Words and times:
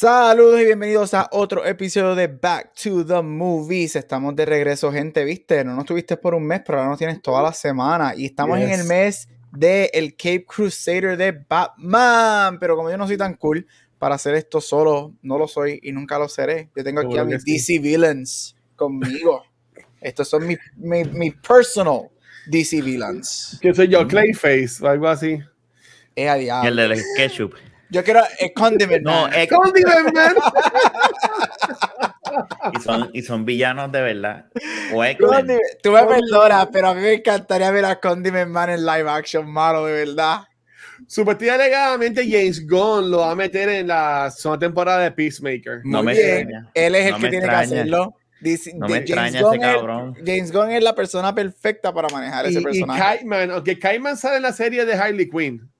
Saludos 0.00 0.60
y 0.60 0.64
bienvenidos 0.64 1.12
a 1.12 1.28
otro 1.32 1.66
episodio 1.66 2.14
de 2.14 2.28
Back 2.28 2.72
to 2.84 3.04
the 3.04 3.20
Movies. 3.20 3.96
Estamos 3.96 4.36
de 4.36 4.46
regreso, 4.46 4.92
gente, 4.92 5.24
¿viste? 5.24 5.64
No 5.64 5.74
nos 5.74 5.86
tuviste 5.86 6.16
por 6.16 6.36
un 6.36 6.46
mes, 6.46 6.62
pero 6.64 6.78
ahora 6.78 6.90
nos 6.90 6.98
tienes 6.98 7.20
toda 7.20 7.42
la 7.42 7.52
semana. 7.52 8.14
Y 8.16 8.26
estamos 8.26 8.60
en 8.60 8.70
el 8.70 8.84
mes 8.84 9.28
de 9.50 9.90
el 9.92 10.14
Cape 10.14 10.44
Crusader 10.44 11.16
de 11.16 11.32
Batman. 11.32 12.60
Pero 12.60 12.76
como 12.76 12.92
yo 12.92 12.96
no 12.96 13.08
soy 13.08 13.16
tan 13.16 13.34
cool 13.34 13.66
para 13.98 14.14
hacer 14.14 14.36
esto 14.36 14.60
solo, 14.60 15.14
no 15.22 15.36
lo 15.36 15.48
soy 15.48 15.80
y 15.82 15.90
nunca 15.90 16.16
lo 16.16 16.28
seré. 16.28 16.70
Yo 16.76 16.84
tengo 16.84 17.00
aquí 17.00 17.18
a 17.18 17.24
mis 17.24 17.44
DC 17.44 17.80
Villains 17.80 18.54
conmigo. 18.76 19.42
Estos 20.00 20.28
son 20.28 20.46
mis 20.46 20.60
mi, 20.76 21.32
personal 21.32 22.02
DC 22.46 22.82
Villains. 22.82 23.58
¿Qué 23.60 23.74
soy 23.74 23.88
yo? 23.88 24.06
Clayface 24.06 24.76
o 24.80 24.86
algo 24.86 25.08
así. 25.08 25.40
Es 26.14 26.30
a 26.30 26.68
El 26.68 26.76
de 26.76 27.02
ketchup. 27.16 27.54
Yo 27.90 28.04
quiero 28.04 28.20
el 28.38 28.52
Condiment 28.52 29.02
No, 29.02 29.22
Man. 29.22 29.32
Condiment 29.48 30.14
Man. 30.14 30.34
y, 32.74 32.80
son, 32.80 33.10
y 33.14 33.22
son 33.22 33.44
villanos 33.44 33.90
de 33.90 34.02
verdad. 34.02 34.46
O 34.92 35.02
Tú 35.82 35.92
me 35.92 36.04
perdonas, 36.04 36.68
pero 36.72 36.88
a 36.88 36.94
mí 36.94 37.00
me 37.00 37.14
encantaría 37.14 37.70
ver 37.70 37.86
a 37.86 37.98
Condiment 37.98 38.50
Man 38.50 38.70
en 38.70 38.84
live 38.84 39.08
action, 39.08 39.50
malo, 39.50 39.86
de 39.86 40.04
verdad. 40.04 40.42
Supuestamente 41.06 41.62
alegadamente 41.62 42.28
James 42.28 42.66
Gunn 42.66 43.10
lo 43.10 43.18
va 43.18 43.30
a 43.30 43.34
meter 43.34 43.68
en 43.68 43.86
la 43.86 44.30
segunda 44.30 44.66
temporada 44.66 45.04
de 45.04 45.12
Peacemaker. 45.12 45.80
No 45.84 46.02
me 46.02 46.12
extraña. 46.12 46.70
Él 46.74 46.94
es 46.94 47.06
el 47.06 47.20
que 47.20 47.28
tiene 47.28 47.48
que 47.48 47.54
hacerlo. 47.54 48.14
no 48.74 48.88
me 48.88 48.98
extraña 48.98 49.40
ese 49.40 49.58
cabrón. 49.58 50.14
James 50.24 50.52
Gunn 50.52 50.72
es 50.72 50.82
la 50.82 50.94
persona 50.94 51.34
perfecta 51.34 51.94
para 51.94 52.08
manejar 52.08 52.46
ese 52.46 52.60
personaje. 52.60 53.00
Y 53.00 53.18
Kiteman, 53.18 53.50
aunque 53.52 53.78
Kiteman 53.78 54.16
sale 54.16 54.36
en 54.36 54.42
la 54.42 54.52
serie 54.52 54.84
de 54.84 54.94
Harley 54.94 55.30
Quinn. 55.30 55.70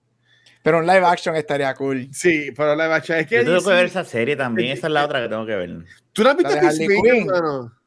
Pero 0.62 0.78
un 0.78 0.86
live 0.86 1.04
action 1.04 1.36
estaría 1.36 1.74
cool. 1.74 2.08
Sí, 2.12 2.50
pero 2.56 2.74
live 2.74 2.92
action. 2.92 3.18
Es 3.18 3.26
que 3.26 3.36
Yo 3.36 3.44
tengo 3.44 3.64
que 3.64 3.70
ver 3.70 3.86
esa 3.86 4.04
serie 4.04 4.36
también. 4.36 4.72
Esa 4.72 4.88
es 4.88 4.92
la 4.92 5.04
otra 5.04 5.22
que 5.22 5.28
tengo 5.28 5.46
que 5.46 5.54
ver. 5.56 5.84
¿Tú 6.12 6.22
no 6.22 6.30
has 6.30 6.36
visto 6.36 6.52
Peacemaker, 6.52 7.26
no? 7.26 7.78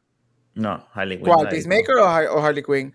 No, 0.53 0.87
Harley 0.93 1.17
Quinn. 1.17 1.27
¿Cuál? 1.27 1.49
¿Peacemaker 1.49 1.95
o, 1.95 2.43
Harley 2.43 2.63
Quinn? 2.63 2.93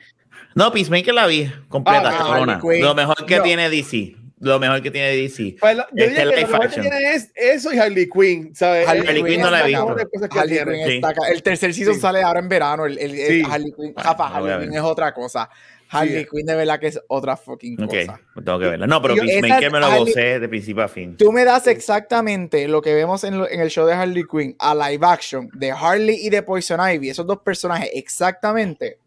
No, 0.54 0.72
Peacemaker 0.72 1.14
la 1.14 1.26
vi 1.26 1.50
completa. 1.68 2.10
Ah, 2.12 2.58
lo 2.80 2.94
mejor 2.94 3.26
que 3.26 3.40
tiene 3.40 3.70
DC. 3.70 4.16
Lo 4.38 4.58
mejor 4.58 4.82
que 4.82 4.90
tiene 4.90 5.16
DC. 5.16 5.56
Pues 5.58 5.76
yo 5.76 5.82
este 5.94 6.08
diría 6.10 6.34
que 6.34 6.42
lo 6.42 6.48
mejor 6.48 6.70
que 6.70 6.80
tiene 6.82 7.14
es 7.14 7.30
eso 7.34 7.72
y 7.72 7.78
Harley 7.78 8.08
Quinn, 8.08 8.54
¿sabes? 8.54 8.86
Harley, 8.86 9.24
Quinn 9.24 9.40
no 9.40 9.50
la 9.50 9.62
he 9.62 9.68
visto. 9.68 9.96
Harley 10.32 10.58
Quinn 10.64 11.02
El 11.30 11.42
tercer 11.42 11.72
season 11.72 11.98
sale 11.98 12.22
ahora 12.22 12.40
en 12.40 12.48
verano. 12.48 12.84
El, 12.84 12.98
el, 12.98 13.46
Harley 13.46 13.72
Quinn, 13.72 13.94
Harley 13.96 14.58
Quinn 14.60 14.74
es 14.74 14.82
otra 14.82 15.14
cosa. 15.14 15.48
Harley 15.90 16.26
Quinn 16.26 16.46
de 16.46 16.54
verdad 16.54 16.80
que 16.80 16.88
es 16.88 17.00
otra 17.08 17.36
fucking 17.36 17.76
cosa. 17.76 17.86
Ok, 17.86 18.20
pues 18.34 18.44
tengo 18.44 18.58
que 18.58 18.66
verla. 18.66 18.86
No, 18.86 19.00
pero 19.00 19.14
Peacemaker 19.14 19.70
me 19.70 19.80
lo 19.80 19.98
gocé 19.98 20.40
de 20.40 20.48
principio 20.48 20.82
a 20.82 20.88
fin. 20.88 21.16
Tú 21.16 21.32
me 21.32 21.44
das 21.44 21.66
exactamente 21.66 22.66
lo 22.68 22.82
que 22.82 22.94
vemos 22.94 23.24
en, 23.24 23.34
en, 23.34 23.60
el 23.60 23.70
show 23.70 23.86
de 23.86 23.94
Harley 23.94 24.24
Quinn 24.30 24.56
a 24.58 24.74
live 24.74 25.06
action 25.06 25.48
de 25.52 25.70
Harley 25.70 26.26
y 26.26 26.30
de 26.30 26.42
Poison 26.42 26.80
Ivy, 26.80 27.10
esos 27.10 27.26
dos 27.26 27.38
personajes 27.38 27.90
exactamente. 27.94 28.98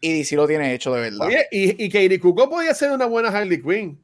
Y 0.00 0.18
DC 0.18 0.36
lo 0.36 0.46
tiene 0.46 0.72
hecho 0.74 0.94
de 0.94 1.02
verdad. 1.02 1.26
Oye, 1.26 1.46
y, 1.50 1.84
y 1.84 1.88
Katie 1.88 2.18
Kuko 2.18 2.48
podía 2.48 2.74
ser 2.74 2.90
una 2.90 3.06
buena 3.06 3.28
Harley 3.28 3.60
Quinn. 3.62 3.98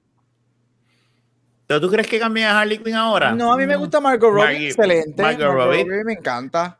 ¿Pero 1.67 1.81
tú 1.81 1.91
crees 1.91 2.06
que 2.06 2.19
cambie 2.19 2.44
a 2.44 2.61
Harley 2.61 2.78
Quinn 2.78 2.94
ahora? 2.94 3.33
No, 3.33 3.53
a 3.53 3.56
mí 3.56 3.67
me 3.67 3.77
gusta 3.77 4.00
Margot 4.00 4.33
Robbie, 4.33 4.69
excelente. 4.69 5.20
Margot, 5.20 5.53
Robbie 5.53 5.84
me 6.05 6.12
encanta. 6.12 6.78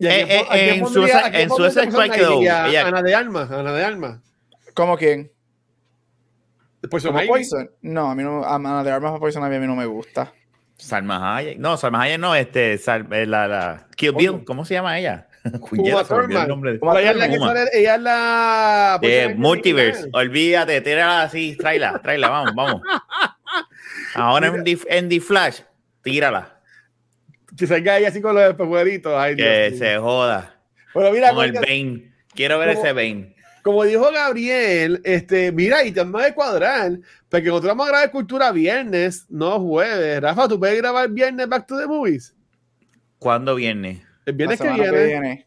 Eh, 0.00 0.44
eh, 0.52 0.74
en, 0.76 0.86
su, 0.86 1.04
en 1.04 1.50
su 1.50 1.70
Squad 1.70 2.10
quedó. 2.10 2.40
Ana 2.40 3.02
de 3.02 3.14
Alma, 3.14 3.48
Ana 3.50 3.72
de 3.72 3.84
Alma. 3.84 4.22
¿Cómo 4.78 4.96
quién? 4.96 5.28
Poison 6.88 7.12
Poison? 7.26 7.68
No, 7.82 8.12
a 8.12 8.14
mí 8.14 8.22
no, 8.22 8.44
a 8.44 8.84
de 8.84 8.90
Armas 8.92 9.18
Poison 9.18 9.42
a 9.42 9.48
mí 9.48 9.66
no 9.66 9.74
me 9.74 9.86
gusta. 9.86 10.32
Salma 10.76 11.36
Hayek. 11.36 11.58
No, 11.58 11.76
Salma 11.76 12.02
Hayek 12.02 12.20
no, 12.20 12.32
este, 12.36 12.74
eh, 12.74 13.26
la, 13.26 13.48
la 13.48 13.88
Kill 13.96 14.12
Bill, 14.12 14.44
¿cómo 14.44 14.64
se 14.64 14.74
llama 14.74 14.96
ella? 14.96 15.26
Uma 15.72 16.04
Thurman. 16.04 16.48
Ella 16.96 17.10
es 17.10 17.16
la 17.16 17.28
que 17.28 17.38
sale, 17.38 17.64
ella 17.72 17.94
es 17.96 18.00
la... 18.02 19.00
Eh, 19.02 19.34
multiverse, 19.36 20.08
olvídate, 20.12 20.80
tírala 20.80 21.22
así, 21.22 21.56
tráela, 21.56 21.98
tráela, 22.00 22.28
vamos, 22.28 22.54
vamos. 22.54 22.82
Ahora 24.14 24.46
en, 24.46 24.64
en 24.64 25.08
The 25.08 25.20
Flash, 25.20 25.62
tírala. 26.02 26.60
Que 27.56 27.66
salga 27.66 27.98
ella 27.98 28.10
así 28.10 28.22
con 28.22 28.36
los 28.36 28.48
espejuelitos. 28.48 29.12
Que 29.34 29.74
se 29.76 29.98
joda. 29.98 30.54
Pero 30.94 31.10
mira, 31.10 31.34
con 31.34 31.46
el 31.46 31.52
Bane. 31.54 32.12
Quiero 32.32 32.60
ver 32.60 32.68
ese 32.68 32.92
Bane 32.92 33.37
como 33.68 33.84
dijo 33.84 34.10
Gabriel, 34.10 35.02
este, 35.04 35.52
mira, 35.52 35.84
y 35.84 35.92
te 35.92 36.00
vamos 36.00 36.22
a 36.22 36.32
cuadrar, 36.32 37.00
porque 37.28 37.48
nosotros 37.48 37.72
vamos 37.72 37.84
a 37.84 37.90
grabar 37.90 38.10
Cultura 38.10 38.50
viernes, 38.50 39.26
no 39.28 39.60
jueves. 39.60 40.22
Rafa, 40.22 40.48
¿tú 40.48 40.58
puedes 40.58 40.78
grabar 40.78 41.10
viernes 41.10 41.46
Back 41.46 41.66
to 41.66 41.76
the 41.78 41.86
Movies? 41.86 42.34
¿Cuándo 43.18 43.54
viernes? 43.56 44.00
El 44.24 44.32
viernes 44.32 44.58
que 44.58 44.70
viene. 44.70 45.46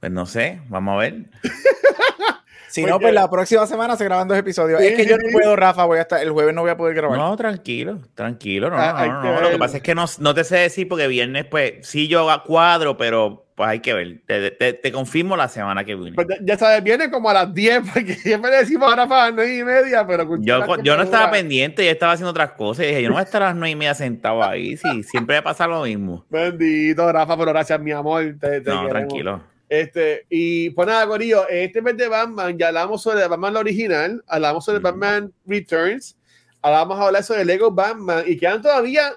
Pues 0.00 0.12
no 0.12 0.26
sé, 0.26 0.60
vamos 0.68 0.96
a 0.96 0.98
ver. 0.98 1.30
si 2.68 2.84
no, 2.84 3.00
pues 3.00 3.14
la 3.14 3.30
próxima 3.30 3.66
semana 3.66 3.96
se 3.96 4.04
graban 4.04 4.28
dos 4.28 4.36
episodios. 4.36 4.82
es 4.82 4.96
que 4.98 5.06
yo 5.06 5.16
no 5.16 5.30
puedo, 5.32 5.56
Rafa, 5.56 5.86
voy 5.86 5.96
a 5.96 6.02
estar, 6.02 6.20
el 6.20 6.30
jueves 6.30 6.54
no 6.54 6.60
voy 6.60 6.72
a 6.72 6.76
poder 6.76 6.94
grabar. 6.94 7.16
No, 7.16 7.34
tranquilo, 7.38 8.00
tranquilo, 8.14 8.68
no, 8.68 8.76
ah, 8.78 9.06
no, 9.06 9.22
no, 9.22 9.40
Lo 9.40 9.48
que 9.48 9.56
pasa 9.56 9.78
es 9.78 9.82
que 9.82 9.94
no, 9.94 10.04
no 10.18 10.34
te 10.34 10.44
sé 10.44 10.58
decir 10.58 10.88
porque 10.88 11.06
viernes, 11.06 11.46
pues, 11.46 11.86
sí 11.86 12.06
yo 12.06 12.28
cuadro, 12.44 12.98
pero 12.98 13.49
pues 13.60 13.68
hay 13.72 13.80
que 13.80 13.92
ver. 13.92 14.22
Te, 14.26 14.72
te, 14.72 14.90
confirmo 14.90 15.36
la 15.36 15.46
semana 15.46 15.84
que 15.84 15.94
viene. 15.94 16.14
Pues 16.14 16.26
ya 16.40 16.56
sabes, 16.56 16.82
viene 16.82 17.10
como 17.10 17.28
a 17.28 17.34
las 17.34 17.52
10, 17.52 17.82
porque 17.92 18.14
siempre 18.14 18.50
decimos 18.52 18.88
ahora 18.88 19.06
para 19.06 19.26
las 19.26 19.34
9 19.34 19.58
y 19.58 19.64
media, 19.64 20.06
pero... 20.06 20.26
Yo, 20.40 20.82
yo 20.82 20.96
no 20.96 21.02
estaba 21.02 21.30
pendiente, 21.30 21.84
yo 21.84 21.90
estaba 21.90 22.12
haciendo 22.12 22.30
otras 22.30 22.52
cosas. 22.52 22.86
Y 22.86 22.88
dije, 22.88 23.02
yo 23.02 23.10
no 23.10 23.16
voy 23.16 23.20
a 23.20 23.24
estar 23.24 23.42
a 23.42 23.48
las 23.48 23.56
9 23.56 23.70
y 23.70 23.76
media 23.76 23.94
sentado 23.94 24.42
ahí. 24.42 24.78
Sí, 24.78 25.02
siempre 25.02 25.36
me 25.36 25.42
pasa 25.42 25.66
lo 25.66 25.82
mismo. 25.82 26.24
Bendito, 26.30 27.12
Rafa, 27.12 27.36
pero 27.36 27.50
gracias, 27.50 27.78
mi 27.78 27.92
amor. 27.92 28.34
no, 28.64 28.88
tranquilo. 28.88 29.42
Este, 29.68 30.24
y 30.30 30.70
pues 30.70 30.88
nada, 30.88 31.06
Corillo, 31.06 31.46
este 31.46 31.82
mes 31.82 31.98
de 31.98 32.08
Batman 32.08 32.56
ya 32.56 32.68
hablamos 32.68 33.02
sobre 33.02 33.28
Batman 33.28 33.52
la 33.52 33.60
original, 33.60 34.24
hablamos 34.26 34.64
sobre 34.64 34.78
Batman 34.78 35.34
Returns, 35.44 36.16
hablamos 36.62 36.98
ahora 36.98 37.22
sobre 37.22 37.44
Lego 37.44 37.70
Batman 37.70 38.24
y 38.26 38.38
quedan 38.38 38.62
todavía 38.62 39.12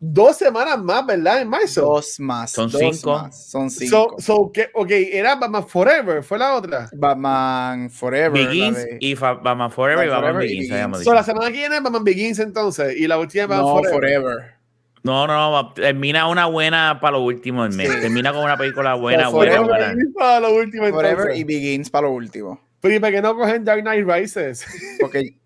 dos 0.00 0.36
semanas 0.36 0.78
más, 0.82 1.06
¿verdad? 1.06 1.42
En 1.42 1.48
marzo. 1.48 1.82
Dos 1.82 2.20
más. 2.20 2.52
Son 2.52 2.70
cinco. 2.70 3.28
son 3.32 3.70
cinco. 3.70 4.16
So, 4.18 4.52
ok, 4.74 4.90
era 4.90 5.36
Batman 5.36 5.66
Forever, 5.66 6.22
fue 6.22 6.38
la 6.38 6.54
otra. 6.54 6.88
Batman 6.92 7.90
Forever. 7.90 8.32
Begins 8.32 8.86
y 9.00 9.14
Batman 9.14 9.70
Forever 9.70 10.06
y 10.06 10.10
Batman 10.10 10.38
Begins. 10.38 11.04
So, 11.04 11.14
la 11.14 11.22
semana 11.22 11.46
que 11.46 11.58
viene 11.58 11.80
Batman 11.80 12.04
Begins 12.04 12.38
entonces 12.38 12.96
y 12.96 13.06
la 13.06 13.18
última 13.18 13.46
Batman 13.46 13.82
no, 13.82 13.90
Forever. 13.90 14.54
No, 15.02 15.26
no, 15.26 15.72
termina 15.74 16.28
una 16.28 16.46
buena 16.46 16.98
para 16.98 17.18
lo 17.18 17.24
último 17.24 17.62
del 17.64 17.74
mes. 17.74 18.00
Termina 18.00 18.32
con 18.32 18.42
una 18.42 18.56
película 18.56 18.94
buena, 18.94 19.28
buena, 19.28 19.60
buena. 19.60 19.94
Para 20.14 20.40
lo 20.40 20.54
último, 20.54 20.88
Forever 20.88 21.36
y 21.36 21.44
Begins 21.44 21.90
para 21.90 22.06
lo 22.06 22.14
último. 22.14 22.58
Pero 22.80 22.94
¿y 22.94 22.98
para 22.98 23.12
qué 23.12 23.22
no 23.22 23.34
cogen 23.34 23.64
Dark 23.64 23.82
Knight 23.82 24.06
Rises? 24.06 24.66
Porque... 25.00 25.36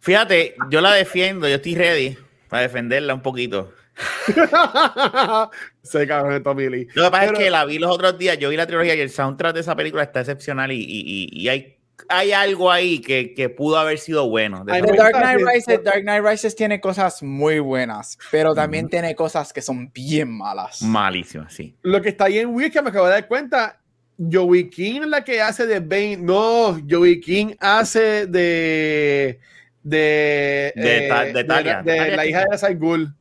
Fíjate, 0.00 0.54
yo 0.70 0.80
la 0.80 0.92
defiendo, 0.92 1.48
yo 1.48 1.56
estoy 1.56 1.74
ready 1.74 2.16
para 2.48 2.62
defenderla 2.62 3.14
un 3.14 3.22
poquito. 3.22 3.72
Se 5.82 6.06
cabrón 6.06 6.32
de 6.34 6.40
Tommy 6.40 6.68
Lee. 6.68 6.88
Lo 6.94 7.04
que 7.04 7.10
pasa 7.10 7.24
es 7.26 7.32
que 7.32 7.50
la 7.50 7.64
vi 7.64 7.78
los 7.78 7.90
otros 7.90 8.18
días, 8.18 8.38
yo 8.38 8.50
vi 8.50 8.56
la 8.56 8.66
trilogía 8.66 8.94
y 8.94 9.00
el 9.00 9.10
soundtrack 9.10 9.54
de 9.54 9.60
esa 9.60 9.74
película 9.76 10.02
está 10.02 10.20
excepcional 10.20 10.72
y, 10.72 10.80
y, 10.80 11.28
y 11.32 11.48
hay, 11.48 11.78
hay 12.08 12.32
algo 12.32 12.70
ahí 12.70 13.00
que, 13.00 13.32
que, 13.34 13.48
pudo 13.48 13.78
haber 13.78 13.98
sido 13.98 14.28
bueno. 14.28 14.64
Dark, 14.64 14.84
Knight 14.84 15.40
Rises, 15.40 15.82
Dark 15.82 16.02
Knight 16.02 16.24
Rises 16.24 16.54
tiene 16.54 16.80
cosas 16.80 17.22
muy 17.22 17.58
buenas, 17.58 18.18
pero 18.30 18.54
también 18.54 18.88
tiene 18.88 19.14
cosas 19.14 19.52
que 19.52 19.62
son 19.62 19.90
bien 19.92 20.30
malas. 20.30 20.82
Malísimas, 20.82 21.54
sí. 21.54 21.74
Lo 21.82 22.02
que 22.02 22.10
está 22.10 22.26
ahí 22.26 22.38
en 22.38 22.54
Wii 22.54 22.70
que 22.70 22.82
me 22.82 22.90
acabo 22.90 23.06
de 23.06 23.12
dar 23.12 23.28
cuenta, 23.28 23.80
Joey 24.18 24.68
King 24.70 25.02
es 25.02 25.08
la 25.08 25.24
que 25.24 25.40
hace 25.40 25.66
de 25.66 25.80
Bane. 25.80 26.18
No, 26.18 26.78
Joey 26.88 27.20
King 27.20 27.54
hace 27.60 28.26
de. 28.26 29.40
De, 29.82 30.72
de, 30.74 31.06
eh, 31.06 31.32
de, 31.32 31.44
Talia, 31.44 31.80
de, 31.80 32.16
la 32.16 32.26
hija 32.26 32.44
de 32.50 32.58
Saul 32.58 32.76
Ghul 32.76 33.14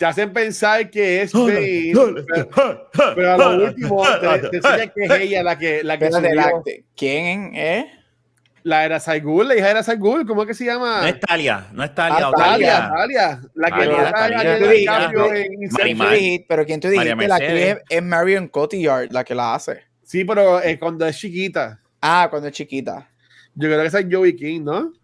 te 0.00 0.06
hacen 0.06 0.32
pensar 0.32 0.88
que 0.88 1.20
es 1.20 1.34
Bane, 1.34 1.92
pero, 3.14 3.34
a 3.34 3.36
lo 3.36 3.66
último 3.66 4.02
te, 4.18 4.48
te 4.48 4.60
que 4.94 5.04
es 5.04 5.10
ella 5.10 5.42
la 5.42 5.58
que 5.58 5.84
la 5.84 5.98
que 5.98 6.10
subió. 6.10 6.64
¿Quién 6.96 7.54
es? 7.54 7.84
La 8.62 8.86
era 8.86 8.98
Saigul, 8.98 9.46
la 9.46 9.56
hija 9.56 9.70
era 9.70 9.82
Saigul, 9.82 10.26
¿cómo 10.26 10.40
es 10.40 10.48
que 10.48 10.54
se 10.54 10.64
llama? 10.64 11.02
No 11.02 11.06
es 11.06 11.20
Talia, 11.20 11.66
no 11.72 11.84
es 11.84 11.94
Talia. 11.94 12.28
Ah, 12.28 12.32
Talia, 12.34 12.90
Talia, 12.96 13.42
la 13.52 13.70
que 13.70 13.86
no 13.86 13.96
Talia, 14.10 14.58
Pero 16.48 16.64
¿quién 16.64 16.80
tú 16.80 16.88
dijiste? 16.88 17.28
La 17.28 17.38
que 17.38 17.70
es, 17.70 17.76
es 17.86 18.02
Marion 18.02 18.48
Cotillard 18.48 19.12
la 19.12 19.22
que 19.22 19.34
la 19.34 19.54
hace. 19.54 19.82
Sí, 20.02 20.24
pero 20.24 20.62
eh, 20.62 20.78
cuando 20.78 21.06
es 21.06 21.18
chiquita. 21.18 21.78
Ah, 22.00 22.28
cuando 22.30 22.48
es 22.48 22.54
chiquita. 22.54 23.06
Yo 23.54 23.68
creo 23.68 23.82
que 23.82 23.88
esa 23.88 24.00
es 24.00 24.06
Joey 24.10 24.34
King, 24.34 24.62
¿no? 24.62 24.94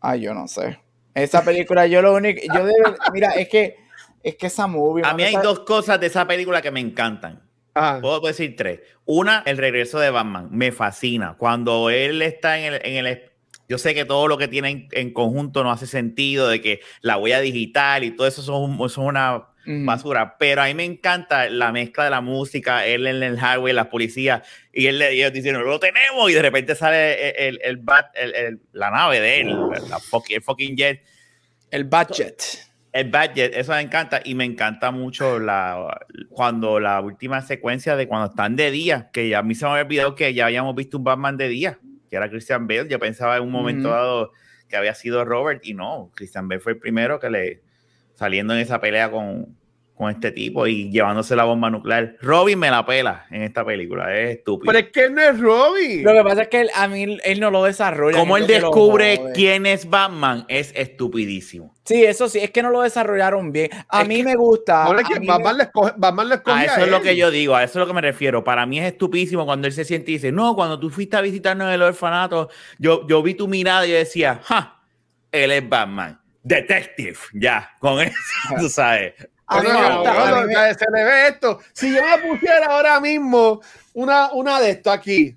Ah, 0.00 0.16
yo 0.16 0.32
no 0.32 0.48
sé. 0.48 0.78
Esa 1.12 1.42
película, 1.42 1.86
yo 1.86 2.00
lo 2.00 2.14
único, 2.14 2.40
yo 2.54 2.64
debo, 2.64 2.94
mira, 3.12 3.32
es 3.32 3.50
que, 3.50 3.84
es 4.26 4.34
que 4.34 4.48
esa 4.48 4.66
movie. 4.66 5.04
A 5.06 5.14
mí 5.14 5.22
hay 5.22 5.36
dos 5.36 5.60
cosas 5.60 6.00
de 6.00 6.08
esa 6.08 6.26
película 6.26 6.60
que 6.60 6.72
me 6.72 6.80
encantan. 6.80 7.48
Puedo 8.00 8.20
decir 8.20 8.56
tres. 8.56 8.80
Una, 9.04 9.44
el 9.46 9.56
regreso 9.56 10.00
de 10.00 10.10
Batman. 10.10 10.48
Me 10.50 10.72
fascina. 10.72 11.36
Cuando 11.38 11.90
él 11.90 12.20
está 12.22 12.58
en 12.58 12.74
el, 12.74 12.80
en 12.84 13.06
el 13.06 13.22
yo 13.68 13.78
sé 13.78 13.94
que 13.94 14.04
todo 14.04 14.26
lo 14.26 14.36
que 14.36 14.48
tienen 14.48 14.88
en 14.90 15.12
conjunto 15.12 15.62
no 15.62 15.70
hace 15.70 15.86
sentido, 15.86 16.48
de 16.48 16.60
que 16.60 16.80
la 17.02 17.18
huella 17.18 17.40
digital 17.40 18.02
y 18.02 18.10
todo 18.10 18.26
eso 18.26 18.42
son, 18.42 18.88
son 18.88 19.04
una 19.06 19.44
basura, 19.64 20.36
pero 20.38 20.62
a 20.62 20.66
mí 20.66 20.74
me 20.74 20.84
encanta 20.84 21.48
la 21.48 21.70
mezcla 21.72 22.04
de 22.04 22.10
la 22.10 22.20
música, 22.20 22.86
él 22.86 23.06
en 23.06 23.22
el 23.22 23.36
highway, 23.36 23.72
las 23.72 23.88
policías, 23.88 24.42
y 24.72 24.86
él 24.86 25.02
ellos 25.02 25.32
diciendo, 25.32 25.60
lo 25.60 25.80
tenemos, 25.80 26.30
y 26.30 26.34
de 26.34 26.42
repente 26.42 26.76
sale 26.76 27.48
el, 27.48 27.60
el, 27.62 27.80
el, 28.14 28.60
la 28.72 28.90
nave 28.90 29.20
de 29.20 29.40
él, 29.40 29.56
el 30.30 30.42
fucking 30.42 30.76
jet. 30.76 31.02
El 31.72 31.84
budget. 31.84 32.65
El 32.98 33.10
budget, 33.10 33.54
eso 33.54 33.72
me 33.72 33.80
encanta, 33.80 34.20
y 34.24 34.34
me 34.34 34.44
encanta 34.44 34.90
mucho 34.90 35.38
la, 35.38 36.00
cuando 36.30 36.80
la 36.80 37.00
última 37.00 37.42
secuencia 37.42 37.96
de 37.96 38.08
cuando 38.08 38.28
están 38.30 38.56
de 38.56 38.70
día, 38.70 39.10
que 39.12 39.34
a 39.36 39.42
mí 39.42 39.54
se 39.54 39.64
me 39.66 39.72
había 39.72 39.84
olvidado 39.84 40.14
que 40.14 40.32
ya 40.32 40.46
habíamos 40.46 40.74
visto 40.74 40.98
un 40.98 41.04
Batman 41.04 41.36
de 41.36 41.48
día 41.48 41.78
que 42.08 42.16
era 42.16 42.30
Christian 42.30 42.66
Bale. 42.66 42.88
Yo 42.88 42.98
pensaba 42.98 43.36
en 43.36 43.42
un 43.42 43.50
momento 43.50 43.90
dado 43.90 44.32
que 44.68 44.76
había 44.76 44.94
sido 44.94 45.24
Robert 45.24 45.64
y 45.64 45.74
no, 45.74 46.10
Christian 46.14 46.48
Bale 46.48 46.60
fue 46.60 46.72
el 46.72 46.78
primero 46.78 47.20
que 47.20 47.30
le 47.30 47.62
saliendo 48.14 48.54
en 48.54 48.60
esa 48.60 48.80
pelea 48.80 49.10
con, 49.10 49.56
con 49.96 50.10
este 50.10 50.30
tipo 50.30 50.66
y 50.66 50.90
llevándose 50.90 51.34
la 51.34 51.44
bomba 51.44 51.70
nuclear. 51.70 52.16
Robin 52.20 52.58
me 52.58 52.70
la 52.70 52.84
pela 52.84 53.26
en 53.30 53.42
esta 53.42 53.64
película, 53.64 54.14
es 54.14 54.36
estúpido. 54.36 54.70
Pero 54.70 54.86
es 54.86 54.92
que 54.92 55.08
no 55.08 55.22
es 55.22 55.40
Robin. 55.40 56.04
Lo 56.04 56.12
que 56.12 56.22
pasa 56.22 56.42
es 56.42 56.48
que 56.48 56.60
él, 56.60 56.70
a 56.74 56.86
mí 56.86 57.18
él 57.24 57.40
no 57.40 57.50
lo 57.50 57.64
desarrolla. 57.64 58.18
Como 58.18 58.36
él 58.36 58.46
descubre 58.46 59.18
quién 59.34 59.64
es 59.64 59.88
Batman 59.88 60.44
es 60.48 60.72
estupidísimo. 60.76 61.74
Sí, 61.84 62.04
eso 62.04 62.28
sí, 62.28 62.40
es 62.40 62.50
que 62.50 62.62
no 62.62 62.70
lo 62.70 62.82
desarrollaron 62.82 63.52
bien. 63.52 63.70
A 63.88 64.04
mí 64.04 64.22
me 64.22 64.34
gusta. 64.34 64.86
Batman, 64.86 65.56
le 65.56 65.70
Batman 65.96 66.42
a 66.44 66.64
eso 66.64 66.80
es 66.84 66.90
lo 66.90 67.00
que 67.00 67.16
yo 67.16 67.30
digo, 67.30 67.54
a 67.54 67.64
eso 67.64 67.78
es 67.78 67.80
lo 67.80 67.86
que 67.86 67.94
me 67.94 68.02
refiero. 68.02 68.44
Para 68.44 68.66
mí 68.66 68.78
es 68.78 68.86
estupidísimo 68.86 69.46
cuando 69.46 69.66
él 69.66 69.72
se 69.72 69.84
siente 69.86 70.10
y 70.10 70.14
dice, 70.14 70.30
no, 70.30 70.54
cuando 70.54 70.78
tú 70.78 70.90
fuiste 70.90 71.16
a 71.16 71.22
visitarnos 71.22 71.68
en 71.68 71.74
el 71.74 71.82
orfanato, 71.82 72.50
yo, 72.78 73.06
yo 73.06 73.22
vi 73.22 73.34
tu 73.34 73.48
mirada 73.48 73.86
y 73.86 73.92
yo 73.92 73.96
decía, 73.96 74.40
ja, 74.44 74.82
él 75.32 75.52
es 75.52 75.66
Batman. 75.66 76.20
Detective, 76.42 77.16
ya, 77.32 77.70
con 77.80 78.00
eso, 78.00 78.14
tú 78.58 78.68
sabes. 78.68 79.14
A 79.46 79.60
mí 79.60 79.68
me 79.68 80.74
Se 80.74 80.86
le 80.92 81.04
ve 81.04 81.28
esto. 81.28 81.60
Si 81.72 81.94
yo 81.94 82.02
me 82.02 82.18
pusiera 82.28 82.66
ahora 82.66 83.00
mismo 83.00 83.60
una, 83.94 84.32
una 84.32 84.60
de 84.60 84.70
esto 84.70 84.90
aquí. 84.90 85.36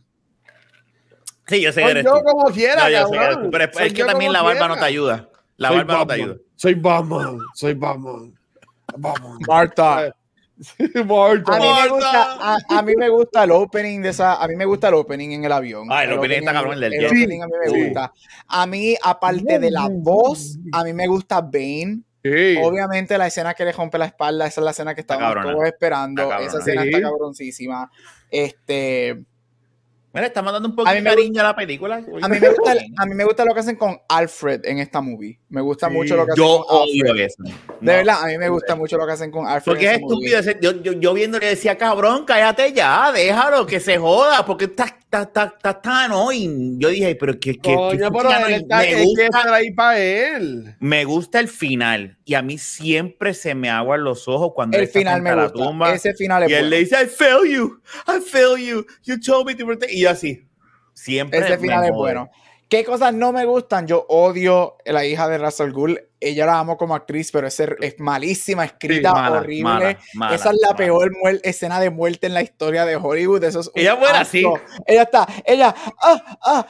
Sí, 1.47 1.61
yo 1.61 1.71
sé 1.71 1.81
que 1.81 1.89
eres 1.89 2.05
yo 2.05 2.21
como 2.23 2.51
quiera, 2.51 2.85
pero 3.51 3.63
es, 3.63 3.93
que 3.93 4.03
también 4.03 4.31
la 4.31 4.43
barba 4.43 4.67
no 4.67 4.77
te 4.77 4.85
ayuda. 4.85 5.29
La 5.57 5.71
barba 5.71 5.97
no 5.99 6.07
te 6.07 6.13
ayuda. 6.13 6.35
Soy 6.55 6.75
Batman, 6.75 7.39
soy 7.55 7.73
Batman. 7.73 8.33
Batman. 8.97 9.37
Marta. 9.47 10.15
Marta. 11.05 11.55
A, 11.55 11.59
mí 11.59 11.67
me 11.81 11.89
gusta, 11.89 12.57
a, 12.67 12.81
mí 12.81 12.93
me 12.97 13.09
gusta 13.09 13.43
el 13.45 13.51
opening 13.51 14.01
de 14.01 14.09
esa. 14.09 14.43
A 14.43 14.47
mí 14.47 14.55
me 14.55 14.65
gusta 14.65 14.89
el 14.89 14.95
opening 14.95 15.29
en 15.31 15.45
el 15.45 15.51
avión. 15.51 15.87
Ah, 15.89 16.03
el, 16.03 16.13
opening, 16.13 16.39
está 16.39 16.53
cabrón 16.53 16.79
del 16.79 16.93
El 16.93 17.05
opening 17.05 17.41
a 17.41 17.47
mí 17.47 17.53
me 17.65 17.85
gusta. 17.85 18.13
A 18.47 18.65
mí, 18.67 18.95
aparte 19.01 19.57
de 19.57 19.71
la 19.71 19.87
voz, 19.89 20.57
a 20.73 20.83
mí 20.83 20.93
me 20.93 21.07
gusta 21.07 21.41
Bane. 21.41 22.01
Obviamente 22.23 23.17
la 23.17 23.27
escena 23.27 23.53
que 23.53 23.65
le 23.65 23.71
rompe 23.71 23.97
la 23.97 24.05
espalda, 24.05 24.47
esa 24.47 24.61
es 24.61 24.65
la 24.65 24.71
escena 24.71 24.95
que 24.95 25.01
estábamos 25.01 25.43
todos 25.43 25.65
esperando. 25.65 26.33
Esa 26.39 26.59
escena 26.59 26.83
está 26.83 27.01
cabroncísima. 27.01 27.91
Este. 28.29 29.23
Mira, 30.13 30.27
está 30.27 30.41
mandando 30.41 30.69
un 30.69 30.75
poco 30.75 30.91
de 30.91 31.03
cariño 31.03 31.41
a 31.41 31.43
la 31.45 31.55
película. 31.55 32.03
A 32.21 32.27
mí, 32.29 32.39
me 32.39 32.49
gusta, 32.49 32.75
a 32.97 33.05
mí 33.05 33.13
me 33.13 33.23
gusta 33.23 33.45
lo 33.45 33.53
que 33.53 33.59
hacen 33.59 33.75
con 33.75 33.97
Alfred 34.07 34.61
en 34.65 34.79
esta 34.79 35.01
movie. 35.01 35.39
Me 35.49 35.61
gusta 35.61 35.87
mucho 35.87 36.15
lo 36.15 36.25
que 36.25 36.31
hacen 36.31 36.43
yo 36.43 36.65
con 36.67 36.77
odio 36.77 37.15
Eso. 37.15 37.43
De 37.43 37.93
verdad, 37.93 38.23
a 38.23 38.27
mí 38.27 38.37
me 38.37 38.49
gusta 38.49 38.75
mucho 38.75 38.97
lo 38.97 39.05
que 39.05 39.13
hacen 39.13 39.29
con 39.29 39.45
Alfred. 39.45 39.71
Porque 39.71 39.85
es 39.85 39.99
estúpido. 39.99 40.41
Yo, 40.61 40.81
yo, 40.81 40.93
yo 40.93 41.13
viendo 41.13 41.37
le 41.37 41.47
decía, 41.47 41.77
cabrón, 41.77 42.25
cállate 42.25 42.73
ya, 42.73 43.11
déjalo, 43.11 43.65
que 43.67 43.79
se 43.79 43.97
joda, 43.97 44.45
porque 44.45 44.65
estás 44.65 44.93
está, 45.17 45.43
está, 45.57 45.81
tan 45.81 46.11
hoy. 46.11 46.75
Yo 46.77 46.89
dije, 46.89 47.15
pero 47.15 47.39
que, 47.39 47.57
que, 47.57 47.73
Coño, 47.73 48.11
pero 48.11 48.29
él 48.47 48.53
está, 48.53 48.79
me 48.79 49.03
gusta, 49.03 49.55
ahí 49.55 49.71
para 49.71 49.99
él. 49.99 50.75
Me 50.79 51.03
gusta 51.05 51.39
el 51.39 51.47
final 51.47 52.17
y 52.25 52.35
a 52.35 52.41
mí 52.41 52.57
siempre 52.57 53.33
se 53.33 53.55
me 53.55 53.69
aguan 53.69 54.03
los 54.03 54.27
ojos 54.27 54.51
cuando 54.53 54.77
el 54.77 54.87
final 54.87 55.21
me 55.21 55.33
gusta. 55.33 55.43
la 55.45 55.51
tumba. 55.51 55.93
Ese 55.93 56.13
final 56.13 56.43
es 56.43 56.51
y 56.51 56.53
él 56.53 56.69
le 56.69 56.79
dice, 56.79 56.95
I 57.03 57.07
fail 57.07 57.49
you, 57.49 57.81
I 58.07 58.21
fail 58.21 58.57
you, 58.57 58.85
you 59.03 59.19
told 59.19 59.47
me 59.47 59.55
to 59.55 59.65
protect. 59.65 59.91
Y 59.99 60.03
yo 60.03 60.09
así, 60.11 60.47
siempre. 60.93 61.39
Ese 61.39 61.57
final 61.57 61.85
es 61.85 61.91
bueno. 61.91 62.29
¿Qué 62.69 62.85
cosas 62.85 63.13
no 63.15 63.33
me 63.33 63.45
gustan? 63.45 63.87
Yo 63.87 64.05
odio 64.09 64.77
la 64.85 65.03
hija 65.03 65.27
de 65.27 65.39
Russell 65.39 65.71
Gould. 65.71 65.97
Ella 66.19 66.45
la 66.45 66.59
amo 66.59 66.77
como 66.77 66.93
actriz, 66.93 67.31
pero 67.31 67.47
es, 67.47 67.59
es 67.59 67.99
malísima, 67.99 68.63
escrita, 68.63 69.31
horrible. 69.31 69.97
Esa 70.31 70.51
es 70.51 70.57
la 70.61 70.75
peor 70.75 71.11
escena 71.41 71.79
de 71.79 71.89
muerte 71.89 72.27
en 72.27 72.35
la 72.35 72.43
historia 72.43 72.85
de 72.85 72.95
Hollywood. 72.95 73.43
Eso 73.43 73.61
es 73.61 73.71
ella 73.73 73.95
muere 73.95 74.19
así. 74.19 74.45
Ella 74.85 75.01
está, 75.01 75.27
ella, 75.45 75.75
ah, 75.99 76.37
ah, 76.45 76.67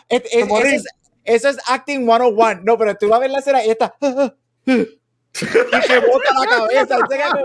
eso, 1.25 1.49
es, 1.49 1.57
acting 1.67 2.05
101. 2.05 2.61
No, 2.63 2.77
pero 2.77 2.95
tú 2.95 3.09
vas 3.09 3.17
a 3.17 3.19
ver 3.19 3.31
la 3.31 3.39
escena 3.39 3.61
y 3.61 3.65
ella 3.65 3.73
está, 3.73 3.95
ah, 4.01 4.13
ah, 4.17 4.33
ah, 4.67 4.83
y 5.35 5.87
se 5.87 5.99
bota 5.99 6.33
la 6.39 6.47
cabeza. 6.47 6.97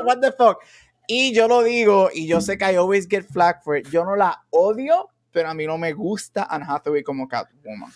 What 0.04 0.20
the 0.20 0.30
fuck. 0.30 0.58
Y 1.08 1.34
yo 1.34 1.48
lo 1.48 1.62
digo, 1.62 2.08
y 2.14 2.28
yo 2.28 2.40
sé 2.40 2.56
que 2.56 2.72
I 2.72 2.76
always 2.76 3.08
get 3.08 3.24
flack 3.24 3.62
for 3.62 3.76
it. 3.76 3.88
Yo 3.90 4.04
no 4.04 4.14
la 4.16 4.44
odio, 4.50 5.10
pero 5.34 5.50
a 5.50 5.54
mí 5.54 5.66
no 5.66 5.76
me 5.76 5.92
gusta 5.92 6.46
Anne 6.48 6.64
Hathaway 6.66 7.02
como 7.02 7.26
Catwoman. 7.26 7.90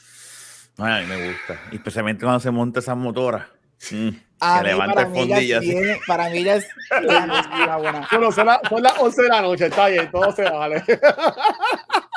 A 0.76 1.00
mí 1.00 1.06
me 1.06 1.28
gusta. 1.28 1.56
Especialmente 1.70 2.24
cuando 2.24 2.40
se 2.40 2.50
monta 2.50 2.80
esa 2.80 2.96
motora. 2.96 3.48
Mm, 3.92 4.08
que 4.08 4.64
levanta 4.64 5.02
así. 5.02 5.70
para 6.04 6.28
mí 6.30 6.42
ya 6.42 6.56
es 6.56 6.66
la 6.90 7.76
buena. 7.76 8.08
Bueno, 8.10 8.32
son, 8.32 8.48
son, 8.68 8.82
las 8.82 8.98
11 8.98 9.22
de 9.22 9.28
la 9.28 9.40
noche, 9.40 9.66
está 9.66 9.86
bien, 9.86 10.10
todo 10.10 10.32
se 10.32 10.42
vale. 10.42 10.82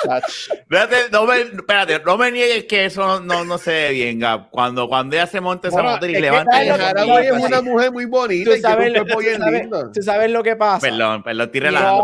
Espérate, 0.04 0.96
no 1.12 1.26
me, 1.26 1.42
espérate, 1.42 2.00
no 2.04 2.18
me 2.18 2.32
niegues 2.32 2.66
que 2.66 2.86
eso 2.86 3.20
no, 3.20 3.46
no 3.46 3.58
se 3.58 3.72
ve 3.72 3.92
bien, 3.92 4.20
Gab. 4.20 4.50
Cuando, 4.50 4.88
cuando 4.88 5.16
ella 5.16 5.28
se 5.28 5.42
monta 5.42 5.68
esa 5.68 5.82
motora 5.82 6.12
y 6.12 6.22
levanta 6.22 6.64
es 6.64 7.32
una 7.32 7.62
mujer 7.62 7.92
muy 7.92 8.06
bonita. 8.06 8.52
Tú 8.52 8.62
sabes, 8.62 8.92
lo, 8.92 9.06
tú, 9.06 9.20
sabes, 9.38 9.70
tú 9.94 10.02
sabes 10.02 10.32
lo 10.32 10.44
que 10.44 10.56
pasa. 10.56 10.88
Perdón, 10.88 11.24
perdón, 11.24 11.52
tire 11.52 11.72
la. 11.72 12.02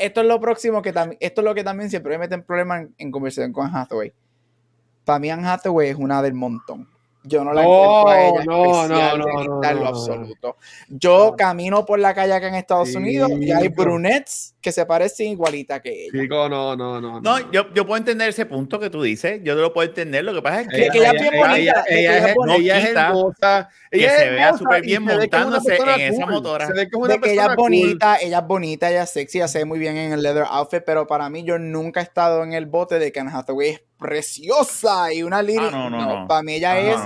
Esto 0.00 0.20
es 0.20 0.26
lo 0.26 0.40
próximo 0.40 0.82
que 0.82 0.92
también, 0.92 1.18
esto 1.20 1.40
es 1.40 1.44
lo 1.44 1.54
que 1.54 1.64
también 1.64 1.90
siempre 1.90 2.12
me 2.12 2.18
meten 2.18 2.42
problemas 2.42 2.82
en, 2.82 2.94
en 2.98 3.10
conversación 3.10 3.52
con 3.52 3.74
Hathaway 3.74 4.12
para 5.04 5.18
mí 5.18 5.30
Anne 5.30 5.46
Hathaway 5.46 5.90
es 5.90 5.96
una 5.96 6.22
del 6.22 6.34
montón. 6.34 6.88
Yo 7.22 7.42
no 7.42 7.54
la 7.54 7.62
encuentro 7.62 8.08
a 8.08 8.20
ella 8.20 8.44
no, 8.44 8.88
no, 8.88 9.16
no, 9.16 9.44
no, 9.44 9.72
lo 9.72 9.86
absoluto. 9.86 10.56
Yo 10.88 11.34
camino 11.38 11.86
por 11.86 11.98
la 11.98 12.14
calle 12.14 12.34
acá 12.34 12.48
en 12.48 12.54
Estados 12.54 12.94
Unidos 12.94 13.30
y 13.40 13.50
hay 13.50 13.68
brunettes 13.68 14.53
que 14.64 14.72
se 14.72 14.86
parecen 14.86 15.26
igualita 15.26 15.82
que 15.82 16.06
ella. 16.06 16.22
Chico, 16.22 16.48
no, 16.48 16.74
no, 16.74 16.98
no. 16.98 17.20
No, 17.20 17.52
yo, 17.52 17.70
yo 17.74 17.86
puedo 17.86 17.98
entender 17.98 18.30
ese 18.30 18.46
punto 18.46 18.80
que 18.80 18.88
tú 18.88 19.02
dices. 19.02 19.42
Yo 19.44 19.54
lo 19.54 19.74
puedo 19.74 19.86
entender. 19.86 20.24
Lo 20.24 20.32
que 20.32 20.40
pasa 20.40 20.62
es 20.62 20.68
que, 20.68 20.86
ella, 20.86 21.10
es 21.10 21.20
bien 21.20 21.34
bonita. 21.36 21.84
Ella, 21.86 22.28
es, 22.30 22.36
ella 22.56 22.80
hermosa. 22.80 23.68
Que 23.90 24.08
se 24.08 24.30
vea 24.30 24.56
súper 24.56 24.80
bien 24.80 25.02
montándose 25.02 25.76
en 25.76 26.14
esa 26.14 26.24
motora. 26.24 26.66
Se 26.66 26.72
ve 26.72 26.88
que, 26.88 27.12
de 27.12 27.20
que 27.20 27.32
ella 27.32 27.48
es 27.50 27.56
bonita, 27.56 28.16
ella 28.16 28.38
es 28.38 28.46
bonita, 28.46 28.90
ella 28.90 29.02
es 29.02 29.10
sexy, 29.10 29.38
ella 29.38 29.48
se 29.48 29.58
ve 29.58 29.64
muy 29.66 29.78
bien 29.78 29.98
en 29.98 30.12
el 30.12 30.22
leather 30.22 30.46
outfit, 30.48 30.82
pero 30.84 31.06
para 31.06 31.28
mí 31.28 31.44
yo 31.44 31.58
nunca 31.58 32.00
he 32.00 32.02
estado 32.02 32.42
en 32.42 32.54
el 32.54 32.64
bote 32.64 32.98
de 32.98 33.12
que 33.12 33.20
Anne 33.20 33.32
Hathaway 33.34 33.68
es 33.68 33.82
preciosa 34.04 35.12
y 35.12 35.22
una 35.22 35.42
línea. 35.42 35.68
Ah, 35.68 35.88
no, 35.88 35.90
no, 35.90 36.20
no, 36.20 36.28
Para 36.28 36.42
mí 36.42 36.54
ella 36.54 36.78
es 36.78 36.98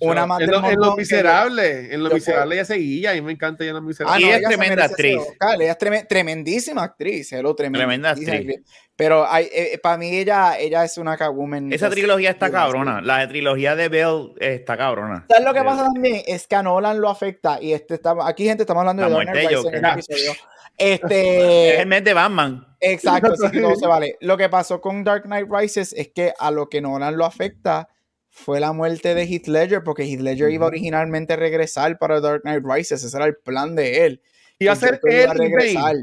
una 0.00 0.24
más 0.24 0.40
en, 0.40 0.50
lo, 0.50 0.64
en 0.64 0.78
lo 0.78 0.96
miserable, 0.96 1.92
en 1.92 2.04
lo 2.04 2.10
miserable 2.10 2.54
ella 2.54 2.64
seguía, 2.64 3.16
y 3.16 3.22
me 3.22 3.32
encanta 3.32 3.64
ella 3.64 3.70
en 3.70 3.76
lo 3.76 3.82
miserable. 3.82 4.24
y 4.24 4.30
es 4.30 4.42
tremenda 4.42 4.84
actriz. 4.84 5.18
ella 5.58 5.72
es 5.72 6.08
tremendísima 6.08 6.84
actriz, 6.84 7.03
hello, 7.04 7.54
tremenda, 7.54 8.10
actriz. 8.10 8.62
Pero 8.96 9.26
hay, 9.28 9.48
eh, 9.52 9.78
para 9.82 9.98
mí 9.98 10.16
ella, 10.16 10.58
ella 10.58 10.84
es 10.84 10.98
una 10.98 11.16
Catwoman. 11.16 11.72
Esa 11.72 11.90
trilogía 11.90 12.30
está 12.30 12.50
cabrona. 12.50 13.00
La 13.00 13.26
trilogía 13.28 13.74
de 13.74 13.88
Bell 13.88 14.32
está 14.38 14.76
cabrona. 14.76 15.26
¿Sabes 15.28 15.44
lo 15.44 15.52
que 15.52 15.62
pasa 15.62 15.84
también? 15.92 16.22
Es 16.26 16.46
que 16.46 16.56
a 16.56 16.62
Nolan 16.62 17.00
lo 17.00 17.08
afecta. 17.08 17.60
Y 17.60 17.72
este 17.72 17.94
está, 17.94 18.14
aquí, 18.24 18.44
gente, 18.44 18.62
estamos 18.62 18.82
hablando 18.82 19.02
de 19.02 19.10
muerte 19.10 19.42
en 19.42 19.84
el 19.84 19.92
episodio. 19.92 20.32
Este, 20.78 21.70
es 21.74 21.80
el 21.80 21.86
mes 21.86 22.04
de 22.04 22.14
Batman. 22.14 22.66
Exacto, 22.80 23.32
así 23.32 23.50
que 23.50 23.60
todo 23.60 23.74
se 23.76 23.86
vale. 23.88 24.16
Lo 24.20 24.36
que 24.36 24.48
pasó 24.48 24.80
con 24.80 25.04
Dark 25.04 25.24
Knight 25.24 25.48
Rises 25.50 25.92
es 25.92 26.08
que 26.08 26.32
a 26.38 26.50
lo 26.50 26.68
que 26.68 26.80
Nolan 26.80 27.16
lo 27.16 27.24
afecta 27.24 27.88
fue 28.28 28.58
la 28.60 28.72
muerte 28.72 29.14
de 29.14 29.24
Heath 29.24 29.46
Ledger, 29.46 29.82
porque 29.84 30.04
Heath 30.04 30.20
Ledger 30.20 30.50
iba 30.50 30.66
originalmente 30.66 31.34
a 31.34 31.36
regresar 31.36 31.98
para 31.98 32.20
Dark 32.20 32.42
Knight 32.42 32.64
Rises. 32.64 33.04
Ese 33.04 33.16
era 33.16 33.26
el 33.26 33.36
plan 33.36 33.74
de 33.74 34.06
él. 34.06 34.22
A 34.68 34.76
ser 34.76 35.00
él 35.04 35.30
regresar. 35.30 35.94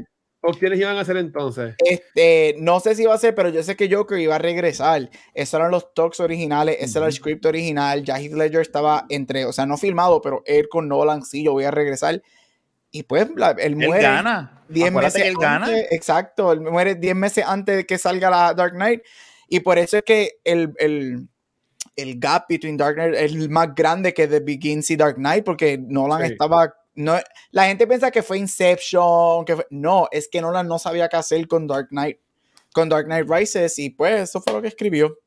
¿O 0.44 0.52
quiénes 0.52 0.80
iban 0.80 0.96
a 0.96 1.02
hacer 1.02 1.16
entonces? 1.18 1.76
Este, 1.78 2.56
no 2.58 2.80
sé 2.80 2.96
si 2.96 3.02
iba 3.02 3.14
a 3.14 3.18
ser, 3.18 3.32
pero 3.32 3.48
yo 3.48 3.62
sé 3.62 3.76
que 3.76 3.88
Joker 3.88 4.18
iba 4.18 4.34
a 4.34 4.38
regresar. 4.38 5.08
Esos 5.34 5.54
eran 5.54 5.70
los 5.70 5.94
talks 5.94 6.18
originales, 6.18 6.78
ese 6.80 6.98
era 6.98 7.06
el 7.06 7.12
script 7.12 7.46
original. 7.46 8.02
Ya 8.02 8.20
Heath 8.20 8.32
Ledger 8.32 8.60
estaba 8.60 9.06
entre, 9.08 9.44
o 9.44 9.52
sea, 9.52 9.66
no 9.66 9.76
filmado, 9.76 10.20
pero 10.20 10.42
él 10.44 10.68
con 10.68 10.88
Nolan, 10.88 11.22
sí, 11.22 11.44
yo 11.44 11.52
voy 11.52 11.64
a 11.64 11.70
regresar 11.70 12.20
Y 12.90 13.04
pues 13.04 13.22
él 13.22 13.76
muere. 13.76 13.98
Él 13.98 14.02
gana. 14.02 14.64
10 14.68 14.92
meses 14.92 15.22
él 15.22 15.36
gana. 15.40 15.68
Exacto, 15.90 16.52
él 16.52 16.60
muere 16.60 16.96
10 16.96 17.14
meses 17.14 17.44
antes 17.46 17.76
de 17.76 17.86
que 17.86 17.96
salga 17.96 18.28
la 18.28 18.52
Dark 18.52 18.72
Knight. 18.72 19.02
Y 19.48 19.60
por 19.60 19.78
eso 19.78 19.98
es 19.98 20.02
que 20.02 20.40
el, 20.42 20.72
el, 20.78 21.28
el 21.94 22.18
gap 22.18 22.46
between 22.48 22.76
Dark 22.76 22.96
Knight 22.96 23.14
es 23.14 23.48
más 23.48 23.74
grande 23.76 24.12
que 24.12 24.26
The 24.26 24.40
Begins 24.40 24.90
y 24.90 24.96
Dark 24.96 25.16
Knight, 25.16 25.44
porque 25.44 25.78
Nolan 25.78 26.24
estaba. 26.24 26.74
No, 26.94 27.18
la 27.50 27.66
gente 27.66 27.86
piensa 27.86 28.10
que 28.10 28.22
fue 28.22 28.38
Inception, 28.38 29.44
que 29.44 29.56
no, 29.70 30.08
es 30.10 30.28
que 30.28 30.40
Nolan 30.40 30.68
no 30.68 30.78
sabía 30.78 31.08
qué 31.08 31.16
hacer 31.16 31.48
con 31.48 31.66
Dark 31.66 31.88
Knight, 31.88 32.18
con 32.74 32.88
Dark 32.88 33.06
Knight 33.06 33.28
Rises, 33.28 33.78
y 33.78 33.90
pues 33.90 34.20
eso 34.20 34.42
fue 34.42 34.52
lo 34.52 34.60
que 34.60 34.68
escribió. 34.68 35.18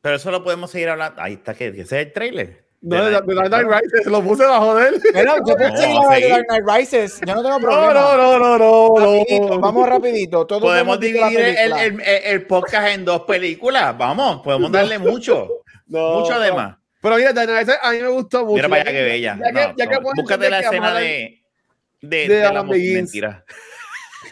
Pero 0.00 0.16
eso 0.16 0.30
lo 0.30 0.44
podemos 0.44 0.70
seguir 0.70 0.90
hablando. 0.90 1.20
Ahí 1.20 1.34
está, 1.34 1.54
que 1.54 1.68
ese 1.68 1.80
es 1.80 1.92
el 1.92 2.12
trailer. 2.12 2.64
No, 2.82 3.02
de, 3.02 3.12
Dark 3.12 3.24
Knight 3.24 3.66
Rises, 3.66 4.06
lo 4.06 4.22
puse 4.22 4.44
bajo 4.44 4.74
de 4.76 4.88
él. 4.88 5.02
Pero 5.12 5.36
yo 5.46 5.56
pensé 5.56 5.88
no, 5.88 6.08
de 6.10 6.28
Dark 6.28 6.46
Knight 6.46 6.64
Rises, 6.68 7.20
yo 7.26 7.34
no 7.34 7.42
tengo 7.42 7.58
problema. 7.58 7.94
No, 7.94 8.16
no, 8.16 8.38
no, 8.38 8.58
no, 8.58 9.48
no. 9.48 9.58
vamos 9.58 9.88
rapidito. 9.88 10.46
podemos 10.46 11.00
dividir 11.00 11.40
el, 11.40 11.72
el, 11.72 12.00
el, 12.00 12.46
podcast 12.46 12.88
en 12.88 13.04
dos 13.04 13.22
películas, 13.22 13.96
vamos, 13.96 14.42
podemos 14.42 14.70
darle 14.70 14.98
mucho, 14.98 15.48
mucho 15.86 16.34
además. 16.34 16.76
Pero 17.04 17.16
mira, 17.16 17.32
a 17.82 17.92
mí 17.92 17.98
me 17.98 18.08
gustó 18.08 18.46
mucho. 18.46 18.54
Mira 18.54 18.68
para 18.70 18.80
allá 18.80 18.92
que 18.92 19.02
bella. 19.02 19.38
Ya 19.38 19.52
que, 19.52 19.74
ya 19.76 19.86
que 19.90 19.98
búscate 19.98 20.48
la 20.48 20.60
escena 20.60 20.94
de, 20.94 21.42
de, 22.00 22.28
de, 22.28 22.40
la 22.50 22.62
mentira. 22.62 23.44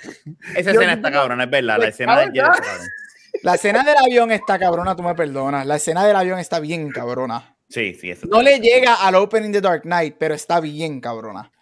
Esa 0.56 0.70
escena 0.70 0.94
está 0.94 1.12
cabrona, 1.12 1.44
es 1.44 1.50
verdad, 1.50 1.76
la 1.78 1.88
escena 1.88 2.20
de 2.20 2.32
La 3.42 3.56
escena 3.56 3.82
del 3.82 3.96
avión 3.98 4.32
está 4.32 4.58
cabrona, 4.58 4.96
tú 4.96 5.02
me 5.02 5.14
perdonas. 5.14 5.66
La 5.66 5.76
escena 5.76 6.06
del 6.06 6.16
avión 6.16 6.38
está 6.38 6.60
bien 6.60 6.90
cabrona. 6.90 7.56
Sí, 7.68 7.92
sí. 7.92 8.10
Eso 8.10 8.26
no 8.26 8.40
le 8.40 8.58
llega 8.58 8.94
al 8.94 9.16
opening 9.16 9.50
de 9.50 9.60
Dark 9.60 9.82
Knight, 9.82 10.16
pero 10.18 10.34
está 10.34 10.58
bien, 10.58 10.98
cabrona. 11.02 11.52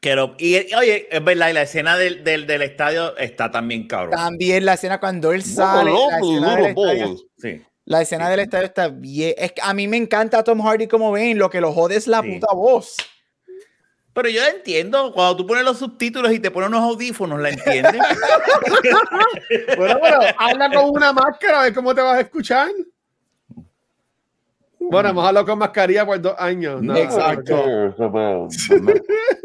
Pero, 0.00 0.36
y 0.38 0.72
oye, 0.72 1.08
es 1.10 1.24
verdad, 1.24 1.48
y 1.48 1.52
la 1.54 1.62
escena 1.62 1.96
del, 1.96 2.22
del, 2.22 2.46
del 2.46 2.62
estadio 2.62 3.16
está 3.16 3.50
también 3.50 3.88
cabrón. 3.88 4.12
También 4.12 4.64
la 4.64 4.74
escena 4.74 5.00
cuando 5.00 5.32
él 5.32 5.42
sale. 5.42 5.90
la, 5.90 6.18
escena 6.18 6.56
del 6.56 6.66
estadio, 6.66 7.16
sí. 7.38 7.60
La 7.86 8.02
escena 8.02 8.30
del 8.30 8.40
estadio 8.40 8.66
está 8.66 8.88
bien. 8.88 9.34
Es 9.36 9.52
que 9.52 9.60
a 9.62 9.74
mí 9.74 9.86
me 9.88 9.96
encanta 9.96 10.42
Tom 10.42 10.60
Hardy 10.60 10.86
como 10.86 11.12
ven, 11.12 11.38
lo 11.38 11.50
que 11.50 11.60
lo 11.60 11.72
jode 11.72 11.96
es 11.96 12.06
la 12.06 12.22
puta 12.22 12.52
voz. 12.54 12.96
Pero 14.14 14.28
yo 14.28 14.44
entiendo, 14.46 15.12
cuando 15.12 15.36
tú 15.36 15.46
pones 15.46 15.64
los 15.64 15.78
subtítulos 15.78 16.32
y 16.32 16.38
te 16.38 16.50
pones 16.50 16.68
unos 16.68 16.82
audífonos, 16.82 17.40
¿la 17.40 17.50
entiendes? 17.50 18.00
bueno, 19.76 19.98
bueno, 19.98 20.18
habla 20.38 20.70
con 20.70 20.90
una 20.90 21.12
máscara, 21.12 21.60
a 21.60 21.64
ver 21.64 21.74
cómo 21.74 21.92
te 21.94 22.00
vas 22.00 22.18
a 22.18 22.20
escuchar. 22.20 22.68
Bueno, 24.78 25.08
hemos 25.08 25.26
hablado 25.26 25.46
con 25.46 25.58
mascarilla 25.58 26.06
por 26.06 26.20
dos 26.20 26.34
años. 26.38 26.80
Exacto. 26.96 27.64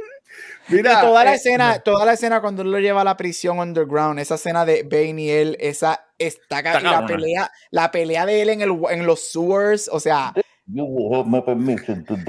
Mira, 0.69 1.01
toda 1.01 1.23
la 1.23 1.33
eh, 1.33 1.35
escena, 1.35 1.79
toda 1.79 2.05
la 2.05 2.13
escena 2.13 2.41
cuando 2.41 2.61
él 2.61 2.71
lo 2.71 2.79
lleva 2.79 3.01
a 3.01 3.03
la 3.03 3.17
prisión 3.17 3.59
underground, 3.59 4.19
esa 4.19 4.35
escena 4.35 4.65
de 4.65 4.83
Bane 4.83 5.21
y 5.21 5.29
él, 5.29 5.57
esa 5.59 6.07
está, 6.17 6.61
la 6.61 7.05
pelea, 7.05 7.51
la 7.71 7.91
pelea 7.91 8.25
de 8.25 8.41
él 8.41 8.49
en, 8.49 8.61
el, 8.61 8.77
en 8.91 9.05
los 9.05 9.31
sewers, 9.31 9.89
o 9.91 9.99
sea, 9.99 10.33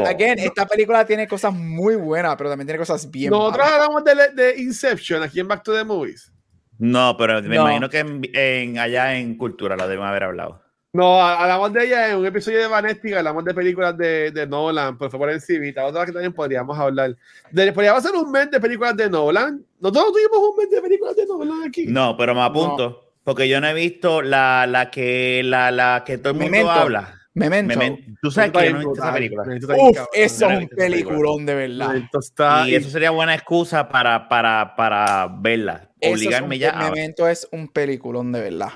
Again, 0.06 0.38
esta 0.38 0.66
película 0.66 1.04
tiene 1.04 1.28
cosas 1.28 1.52
muy 1.52 1.96
buenas, 1.96 2.36
pero 2.36 2.48
también 2.48 2.66
tiene 2.66 2.78
cosas 2.78 3.10
bien 3.10 3.30
Nosotros 3.30 3.66
hablamos 3.66 4.02
de, 4.02 4.42
de, 4.42 4.62
Inception 4.62 5.22
aquí 5.22 5.40
en 5.40 5.48
Back 5.48 5.62
to 5.62 5.74
the 5.74 5.84
Movies. 5.84 6.32
No, 6.78 7.14
pero 7.18 7.42
me 7.42 7.56
imagino 7.56 7.90
que 7.90 7.98
en, 7.98 8.78
allá 8.78 9.14
en 9.16 9.36
Cultura 9.36 9.76
lo 9.76 9.86
deben 9.86 10.06
haber 10.06 10.24
hablado. 10.24 10.62
No, 10.92 11.22
hablamos 11.22 11.72
de 11.72 11.84
ella 11.86 12.10
en 12.10 12.16
un 12.16 12.26
episodio 12.26 12.58
de 12.58 12.66
Vanestica, 12.66 13.18
hablamos 13.18 13.44
de 13.44 13.54
películas 13.54 13.96
de, 13.96 14.32
de 14.32 14.44
Nolan, 14.44 14.98
por 14.98 15.08
favor, 15.08 15.30
encima. 15.30 15.84
Otras 15.84 16.06
que 16.06 16.12
también 16.12 16.32
podríamos 16.32 16.76
hablar. 16.76 17.16
De, 17.52 17.72
podríamos 17.72 18.04
hacer 18.04 18.16
un 18.18 18.30
mes 18.32 18.50
de 18.50 18.58
películas 18.58 18.96
de 18.96 19.08
Nolan. 19.08 19.64
Nosotros 19.78 20.12
tuvimos 20.12 20.50
un 20.50 20.56
mes 20.56 20.70
de 20.70 20.82
películas 20.82 21.14
de 21.14 21.26
Nolan 21.26 21.62
aquí. 21.68 21.86
No, 21.86 22.16
pero 22.16 22.34
me 22.34 22.42
apunto. 22.42 23.12
Porque 23.22 23.48
yo 23.48 23.60
no 23.60 23.68
he 23.68 23.74
visto 23.74 24.20
la, 24.20 24.66
la 24.66 24.90
que 24.90 25.42
la, 25.44 25.70
la 25.70 26.02
que 26.04 26.18
todo 26.18 26.32
el 26.32 26.50
mundo 26.50 26.70
habla. 26.70 27.20
Memento. 27.34 27.78
Tú 28.20 28.32
sabes 28.32 28.50
que 28.50 28.64
yo 28.64 28.72
no 28.72 28.80
he 28.80 28.84
visto 28.84 29.02
esa 29.02 29.12
película. 29.12 29.44
Uf, 29.78 29.98
eso 30.12 30.50
es 30.50 30.58
un 30.58 30.68
peliculón 30.68 31.46
de 31.46 31.54
verdad. 31.54 32.66
y 32.66 32.74
eso 32.74 32.90
sería 32.90 33.12
buena 33.12 33.34
excusa 33.34 33.88
para, 33.88 34.28
para, 34.28 34.74
para 34.74 35.28
verla. 35.38 35.88
Obligarme 36.02 36.58
ya. 36.58 36.72
Memento 36.72 37.28
es 37.28 37.46
un 37.52 37.68
peliculón 37.68 38.32
de 38.32 38.40
verdad. 38.40 38.72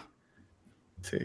Sí. 1.01 1.19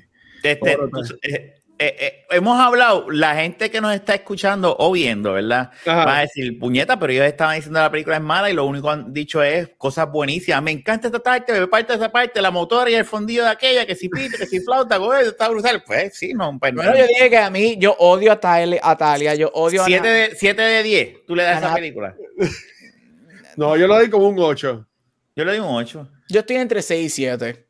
Este, 0.43 0.77
eh, 1.24 1.60
eh, 1.81 1.96
eh, 1.98 2.25
hemos 2.31 2.60
hablado, 2.60 3.10
la 3.10 3.36
gente 3.36 3.72
que 3.72 3.79
nos 3.79 3.93
está 3.93 4.13
escuchando 4.13 4.75
o 4.79 4.91
viendo, 4.91 5.31
¿verdad? 5.31 5.72
Va 5.88 6.17
a 6.17 6.22
decir, 6.24 6.60
puñeta, 6.60 7.00
pero 7.00 7.13
ellos 7.13 7.25
estaban 7.25 7.55
diciendo 7.55 7.79
la 7.79 7.89
película 7.89 8.17
es 8.17 8.22
mala 8.22 8.50
y 8.50 8.53
lo 8.53 8.65
único 8.65 8.88
que 8.88 8.93
han 8.93 9.13
dicho 9.13 9.41
es 9.41 9.69
cosas 9.77 10.12
buenísimas. 10.12 10.62
Me 10.62 10.72
encanta 10.72 11.08
esta 11.08 11.19
parte, 11.19 11.58
me 11.58 11.67
parte 11.67 11.93
esa 11.93 12.12
parte, 12.12 12.41
la 12.41 12.51
motora 12.51 12.89
y 12.89 12.96
el 12.96 13.05
fondillo 13.05 13.46
de 13.46 13.51
aquella, 13.51 13.86
que 13.86 13.96
si 13.96 14.10
pito, 14.10 14.38
que 14.38 14.46
si 14.46 14.60
flauta, 14.60 14.98
güey, 14.98 15.27
está 15.27 15.48
brutal. 15.48 15.81
Pues 15.88 16.17
sí, 16.17 16.34
no. 16.34 16.58
Pues, 16.60 16.74
bueno, 16.75 16.98
yo 16.98 17.08
dije 17.08 17.29
que 17.29 17.38
a 17.38 17.50
mí, 17.50 17.77
yo 17.79 17.96
odio 17.98 18.34
a, 18.34 18.39
Talia, 18.41 18.81
a 18.84 18.98
Talia, 18.98 19.36
yo 19.36 19.50
odio 19.53 19.84
a... 19.84 19.86
7 19.86 20.05
de, 20.05 20.36
7 20.36 20.62
de 20.62 20.84
10, 20.84 21.25
tú 21.25 21.34
le 21.34 21.43
das 21.43 21.63
a 21.63 21.67
esa 21.67 21.75
película. 21.75 22.13
no, 23.55 23.77
yo 23.77 23.88
lo 23.88 23.96
doy 23.96 24.10
como 24.10 24.27
un 24.27 24.38
8. 24.38 24.86
Yo 25.34 25.46
le 25.46 25.51
doy 25.51 25.62
un 25.62 25.75
8. 25.75 26.10
Yo 26.27 26.39
estoy 26.41 26.58
entre 26.58 26.81
6 26.81 27.05
y 27.05 27.10
7. 27.10 27.69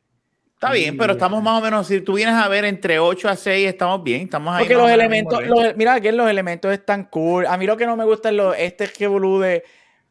Está 0.60 0.72
bien, 0.72 0.98
pero 0.98 1.14
estamos 1.14 1.42
más 1.42 1.58
o 1.58 1.64
menos, 1.64 1.86
si 1.86 2.02
tú 2.02 2.16
vienes 2.16 2.34
a 2.34 2.46
ver 2.46 2.66
entre 2.66 2.98
8 2.98 3.30
a 3.30 3.34
6, 3.34 3.66
estamos 3.66 4.04
bien, 4.04 4.24
estamos 4.24 4.54
ahí. 4.54 4.58
Porque 4.58 4.74
los 4.74 4.90
elementos, 4.90 5.40
mira 5.74 5.98
que 6.02 6.12
los 6.12 6.28
elementos 6.28 6.70
están 6.70 7.04
cool. 7.04 7.46
A 7.46 7.56
mí 7.56 7.64
lo 7.64 7.78
que 7.78 7.86
no 7.86 7.96
me 7.96 8.04
gusta 8.04 8.28
es 8.28 8.34
lo, 8.34 8.52
este 8.52 8.88
que 8.88 9.06
bolude. 9.06 9.64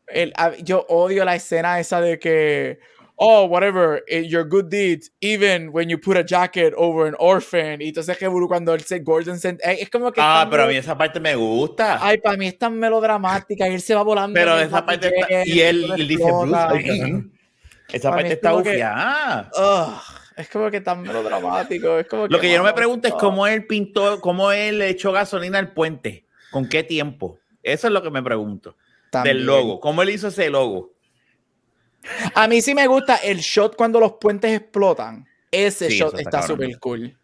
El, 0.08 0.34
yo 0.64 0.88
odio 0.90 1.24
la 1.24 1.36
escena 1.36 1.80
esa 1.80 2.02
de 2.02 2.18
que, 2.18 2.80
oh, 3.16 3.46
whatever, 3.46 4.04
eh, 4.08 4.28
your 4.28 4.50
good 4.50 4.66
deeds, 4.72 5.12
even 5.22 5.70
when 5.72 5.88
you 5.88 6.02
put 6.02 6.18
a 6.18 6.26
jacket 6.26 6.74
over 6.76 7.08
an 7.08 7.16
orphan. 7.20 7.80
Y 7.80 7.90
entonces 7.90 8.18
que 8.18 8.28
cuando 8.48 8.74
él 8.74 8.82
se, 8.82 9.02
Gordon 9.02 9.38
se, 9.38 9.50
eh, 9.50 9.78
es 9.82 9.92
como 9.92 10.12
que. 10.12 10.20
Ah, 10.20 10.48
pero 10.50 10.64
a 10.64 10.66
mí 10.66 10.76
esa 10.76 10.98
parte 10.98 11.20
me 11.20 11.36
gusta. 11.36 12.00
Ay, 12.02 12.18
para 12.18 12.36
mí 12.36 12.48
es 12.48 12.58
tan 12.58 12.74
melodramática 12.74 13.70
y 13.70 13.76
él 13.76 13.82
se 13.82 13.94
va 13.94 14.02
volando. 14.02 14.34
Pero 14.34 14.60
esa 14.60 14.84
parte 14.84 15.12
está, 15.16 15.46
y 15.46 15.60
él, 15.60 15.92
él 15.96 16.08
dice, 16.08 16.24
Bruce, 16.24 17.24
esa 17.94 18.10
parte 18.10 18.34
está 18.34 18.54
bufiada. 18.54 19.52
Es 20.40 20.48
como 20.48 20.72
que 20.72 20.80
tan 20.80 21.02
melodramático. 21.02 22.00
Es 22.00 22.08
como 22.08 22.28
Lo 22.28 22.40
que 22.40 22.50
yo 22.50 22.58
no 22.60 22.64
me 22.64 22.72
pregunto 22.72 23.10
es 23.10 23.14
cómo 23.16 23.46
él 23.46 23.68
pintó, 23.68 24.22
cómo 24.22 24.54
él 24.54 24.82
echó 24.82 25.12
gasolina 25.12 25.60
al 25.60 25.74
puente. 25.74 26.28
¿Con 26.50 26.70
qué 26.70 26.82
tiempo? 26.82 27.40
Eso 27.62 27.88
es 27.88 27.94
lo 27.94 28.02
que 28.02 28.10
me 28.10 28.24
pregunto. 28.24 28.78
Del 29.26 29.46
logo. 29.46 29.82
¿Cómo 29.82 30.02
él 30.02 30.12
hizo 30.12 30.30
ese 30.30 30.50
logo? 30.50 30.94
A 32.36 32.48
mí 32.48 32.62
sí 32.62 32.74
me 32.74 32.88
gusta 32.88 33.18
el 33.18 33.40
shot 33.40 33.76
cuando 33.76 34.00
los 34.00 34.14
puentes 34.14 34.58
explotan. 34.58 35.28
Ese 35.52 35.90
shot 35.90 36.18
está 36.18 36.42
súper 36.42 36.80
cool. 36.80 37.20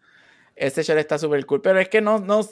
Ese 0.54 0.82
shot 0.82 0.98
está 0.98 1.16
súper 1.16 1.46
cool. 1.46 1.62
Pero 1.62 1.80
es 1.80 1.88
que 1.88 2.02
no, 2.02 2.18
no. 2.18 2.46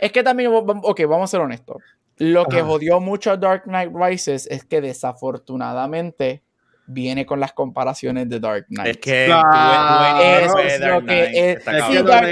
Es 0.00 0.10
que 0.10 0.24
también. 0.24 0.50
Ok, 0.52 1.00
vamos 1.02 1.30
a 1.30 1.32
ser 1.32 1.40
honestos. 1.42 1.76
Lo 2.16 2.46
que 2.46 2.60
jodió 2.60 2.98
mucho 2.98 3.30
a 3.30 3.36
Dark 3.36 3.62
Knight 3.66 3.92
Rises 3.94 4.48
es 4.50 4.64
que 4.64 4.80
desafortunadamente 4.80 6.42
viene 6.86 7.26
con 7.26 7.40
las 7.40 7.52
comparaciones 7.52 8.28
de 8.28 8.40
Dark 8.40 8.66
Knight. 8.68 8.88
Es 8.88 8.96
que 8.98 9.24
es 9.24 10.80
lo 10.80 11.04
que 11.04 11.50
es. 11.50 11.64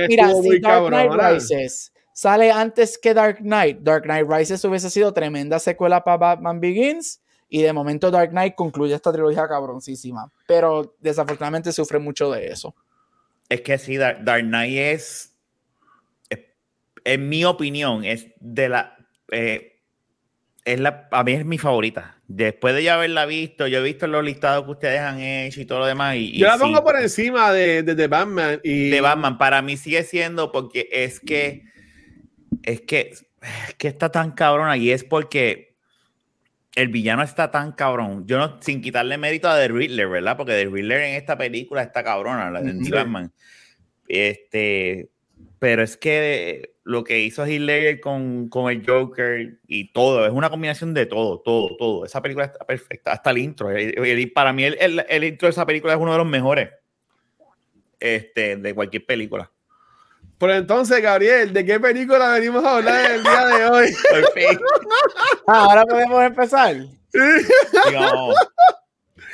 mira, 0.08 0.32
si 0.42 0.60
Dark 0.60 0.86
Knight 0.86 1.12
Rises 1.12 1.92
sale 2.12 2.50
antes 2.50 2.96
que 2.96 3.12
Dark 3.12 3.38
Knight, 3.38 3.80
Dark 3.80 4.04
Knight 4.04 4.26
Rises 4.30 4.64
hubiese 4.64 4.88
sido 4.88 5.12
tremenda 5.12 5.58
secuela 5.58 6.02
para 6.02 6.16
Batman 6.16 6.60
Begins. 6.60 7.20
Y 7.48 7.62
de 7.62 7.72
momento 7.72 8.10
Dark 8.10 8.30
Knight 8.30 8.54
concluye 8.54 8.94
esta 8.94 9.12
trilogía 9.12 9.46
cabroncísima. 9.46 10.32
Pero 10.46 10.96
desafortunadamente 11.00 11.72
sufre 11.72 11.98
mucho 11.98 12.30
de 12.30 12.48
eso. 12.48 12.74
Es 13.48 13.60
que 13.60 13.78
sí, 13.78 13.96
Dark, 13.96 14.24
Knight 14.24 14.76
es, 14.76 15.36
en 17.04 17.28
mi 17.28 17.44
opinión, 17.44 18.04
es 18.04 18.28
de 18.40 18.68
la... 18.68 18.96
Eh, 19.30 19.73
es 20.64 20.80
la, 20.80 21.08
a 21.10 21.22
mí 21.24 21.32
es 21.32 21.44
mi 21.44 21.58
favorita. 21.58 22.18
Después 22.26 22.74
de 22.74 22.82
ya 22.82 22.94
haberla 22.94 23.26
visto, 23.26 23.66
yo 23.66 23.80
he 23.80 23.82
visto 23.82 24.06
los 24.06 24.24
listados 24.24 24.64
que 24.64 24.70
ustedes 24.70 25.00
han 25.00 25.20
hecho 25.20 25.60
y 25.60 25.66
todo 25.66 25.80
lo 25.80 25.86
demás. 25.86 26.16
Y, 26.16 26.38
yo 26.38 26.46
la 26.46 26.56
pongo 26.56 26.82
por 26.82 26.98
encima 26.98 27.52
de, 27.52 27.82
de, 27.82 28.06
Batman. 28.08 28.60
Y... 28.62 28.88
De 28.88 29.00
Batman, 29.00 29.36
para 29.36 29.60
mí 29.60 29.76
sigue 29.76 30.02
siendo 30.04 30.50
porque 30.52 30.88
es 30.90 31.20
que, 31.20 31.64
es 32.62 32.80
que, 32.80 33.10
es 33.10 33.74
que 33.76 33.88
está 33.88 34.10
tan 34.10 34.32
cabrona 34.32 34.76
y 34.78 34.90
es 34.90 35.04
porque 35.04 35.76
el 36.76 36.88
villano 36.88 37.22
está 37.22 37.50
tan 37.50 37.72
cabrón. 37.72 38.26
Yo 38.26 38.38
no, 38.38 38.58
sin 38.62 38.80
quitarle 38.80 39.18
mérito 39.18 39.48
a 39.48 39.58
The 39.58 39.68
Riddler, 39.68 40.08
¿verdad? 40.08 40.36
Porque 40.36 40.52
The 40.52 40.66
Riddler 40.66 41.02
en 41.02 41.14
esta 41.16 41.36
película 41.36 41.82
está 41.82 42.02
cabrona, 42.02 42.50
la 42.50 42.62
de 42.62 42.90
Batman. 42.90 43.32
Este, 44.08 45.10
pero 45.58 45.82
es 45.82 45.96
que 45.96 46.74
lo 46.84 47.04
que 47.04 47.20
hizo 47.20 47.46
Hitler 47.46 48.00
con, 48.00 48.48
con 48.48 48.70
el 48.70 48.84
Joker 48.86 49.58
y 49.66 49.92
todo, 49.92 50.26
es 50.26 50.32
una 50.32 50.50
combinación 50.50 50.92
de 50.92 51.06
todo, 51.06 51.40
todo, 51.40 51.76
todo. 51.78 52.04
Esa 52.04 52.20
película 52.20 52.46
está 52.46 52.64
perfecta, 52.66 53.12
hasta 53.12 53.30
el 53.30 53.38
intro. 53.38 53.70
para 54.34 54.52
mí 54.52 54.64
el, 54.64 54.76
el, 54.78 55.04
el, 55.08 55.24
intro 55.24 55.46
de 55.46 55.52
esa 55.52 55.64
película 55.64 55.94
es 55.94 55.98
uno 55.98 56.12
de 56.12 56.18
los 56.18 56.26
mejores 56.26 56.68
este, 57.98 58.56
de 58.56 58.74
cualquier 58.74 59.06
película. 59.06 59.50
Por 60.36 60.50
entonces, 60.50 61.00
Gabriel, 61.00 61.52
¿de 61.52 61.64
qué 61.64 61.80
película 61.80 62.32
venimos 62.32 62.62
a 62.64 62.76
hablar 62.76 63.10
el 63.12 63.22
día 63.22 63.46
de 63.46 63.66
hoy? 63.66 63.86
Ah, 65.46 65.66
ahora 65.70 65.84
podemos 65.84 66.22
empezar. 66.22 66.76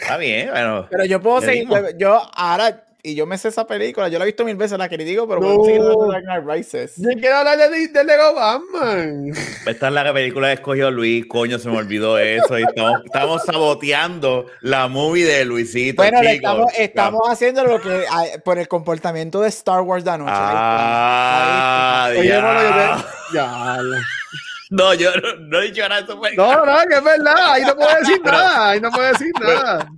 está 0.00 0.16
bien, 0.18 0.50
bueno. 0.50 0.86
Pero 0.90 1.04
yo 1.04 1.20
puedo 1.20 1.40
seguir, 1.40 1.68
yo 1.96 2.20
ahora 2.34 2.89
y 3.02 3.14
yo 3.14 3.26
me 3.26 3.38
sé 3.38 3.48
esa 3.48 3.66
película, 3.66 4.08
yo 4.08 4.18
la 4.18 4.24
he 4.24 4.28
visto 4.28 4.44
mil 4.44 4.56
veces, 4.56 4.78
la 4.78 4.88
critico, 4.88 5.26
pero 5.26 5.40
no. 5.40 5.64
seguir 5.64 5.80
hablando 5.80 6.06
de 6.06 6.12
Dark 6.12 6.24
Knight 6.24 6.44
Rises. 6.46 6.94
Yo 6.96 7.10
quiero 7.18 7.36
hablar 7.36 7.58
de, 7.58 7.88
de 7.88 8.04
Lego 8.04 8.34
Batman. 8.34 9.32
Esta 9.66 9.88
es 9.88 9.92
la 9.92 10.12
película 10.12 10.48
que 10.48 10.54
escogió 10.54 10.90
Luis, 10.90 11.26
coño, 11.26 11.58
se 11.58 11.68
me 11.68 11.78
olvidó 11.78 12.18
eso. 12.18 12.58
Y 12.58 12.62
estamos, 12.62 13.00
estamos 13.04 13.42
saboteando 13.44 14.46
la 14.60 14.88
movie 14.88 15.24
de 15.24 15.44
Luisito. 15.44 16.02
Bueno, 16.02 16.20
estamos, 16.20 16.72
estamos 16.76 17.22
haciendo 17.28 17.64
lo 17.64 17.80
que 17.80 18.04
por 18.44 18.58
el 18.58 18.68
comportamiento 18.68 19.40
de 19.40 19.48
Star 19.48 19.80
Wars 19.82 20.04
de 20.04 20.10
anoche. 20.10 20.32
Ah, 20.34 22.08
Oye, 22.10 22.40
bueno, 22.40 22.62
yo 22.62 23.04
ya. 23.32 23.78
No, 24.70 24.94
yo 24.94 25.10
no, 25.40 25.60
he 25.60 25.66
dicho 25.66 25.88
nada. 25.88 26.06
No, 26.36 26.64
no, 26.64 26.78
que 26.88 26.94
es 26.94 27.04
verdad. 27.04 27.52
Ahí 27.52 27.62
no 27.62 27.74
puedo 27.74 27.98
decir 27.98 28.20
nada. 28.24 28.70
Ahí 28.70 28.80
no 28.80 28.90
puedo 28.90 29.08
decir 29.08 29.32
nada. 29.40 29.88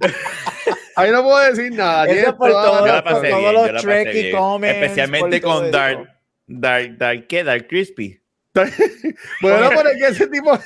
Ahí 0.97 1.11
no 1.11 1.23
puedo 1.23 1.39
decir 1.51 1.73
nada. 1.73 2.07
Eso 2.07 2.37
por, 2.37 2.51
todo, 2.51 3.03
por 3.03 3.29
todos 3.29 3.73
los 3.73 3.83
Trekkie 3.83 4.31
comments. 4.33 4.83
Especialmente 4.83 5.41
con 5.41 5.71
Dark, 5.71 6.09
Dark, 6.47 6.99
Dark, 6.99 7.27
¿qué? 7.27 7.45
Dark 7.45 7.67
Crispy. 7.69 8.21
bueno, 9.41 9.71
pero 9.71 9.89
es 9.91 9.99
que 9.99 10.07
ese 10.09 10.27
tipo... 10.29 10.59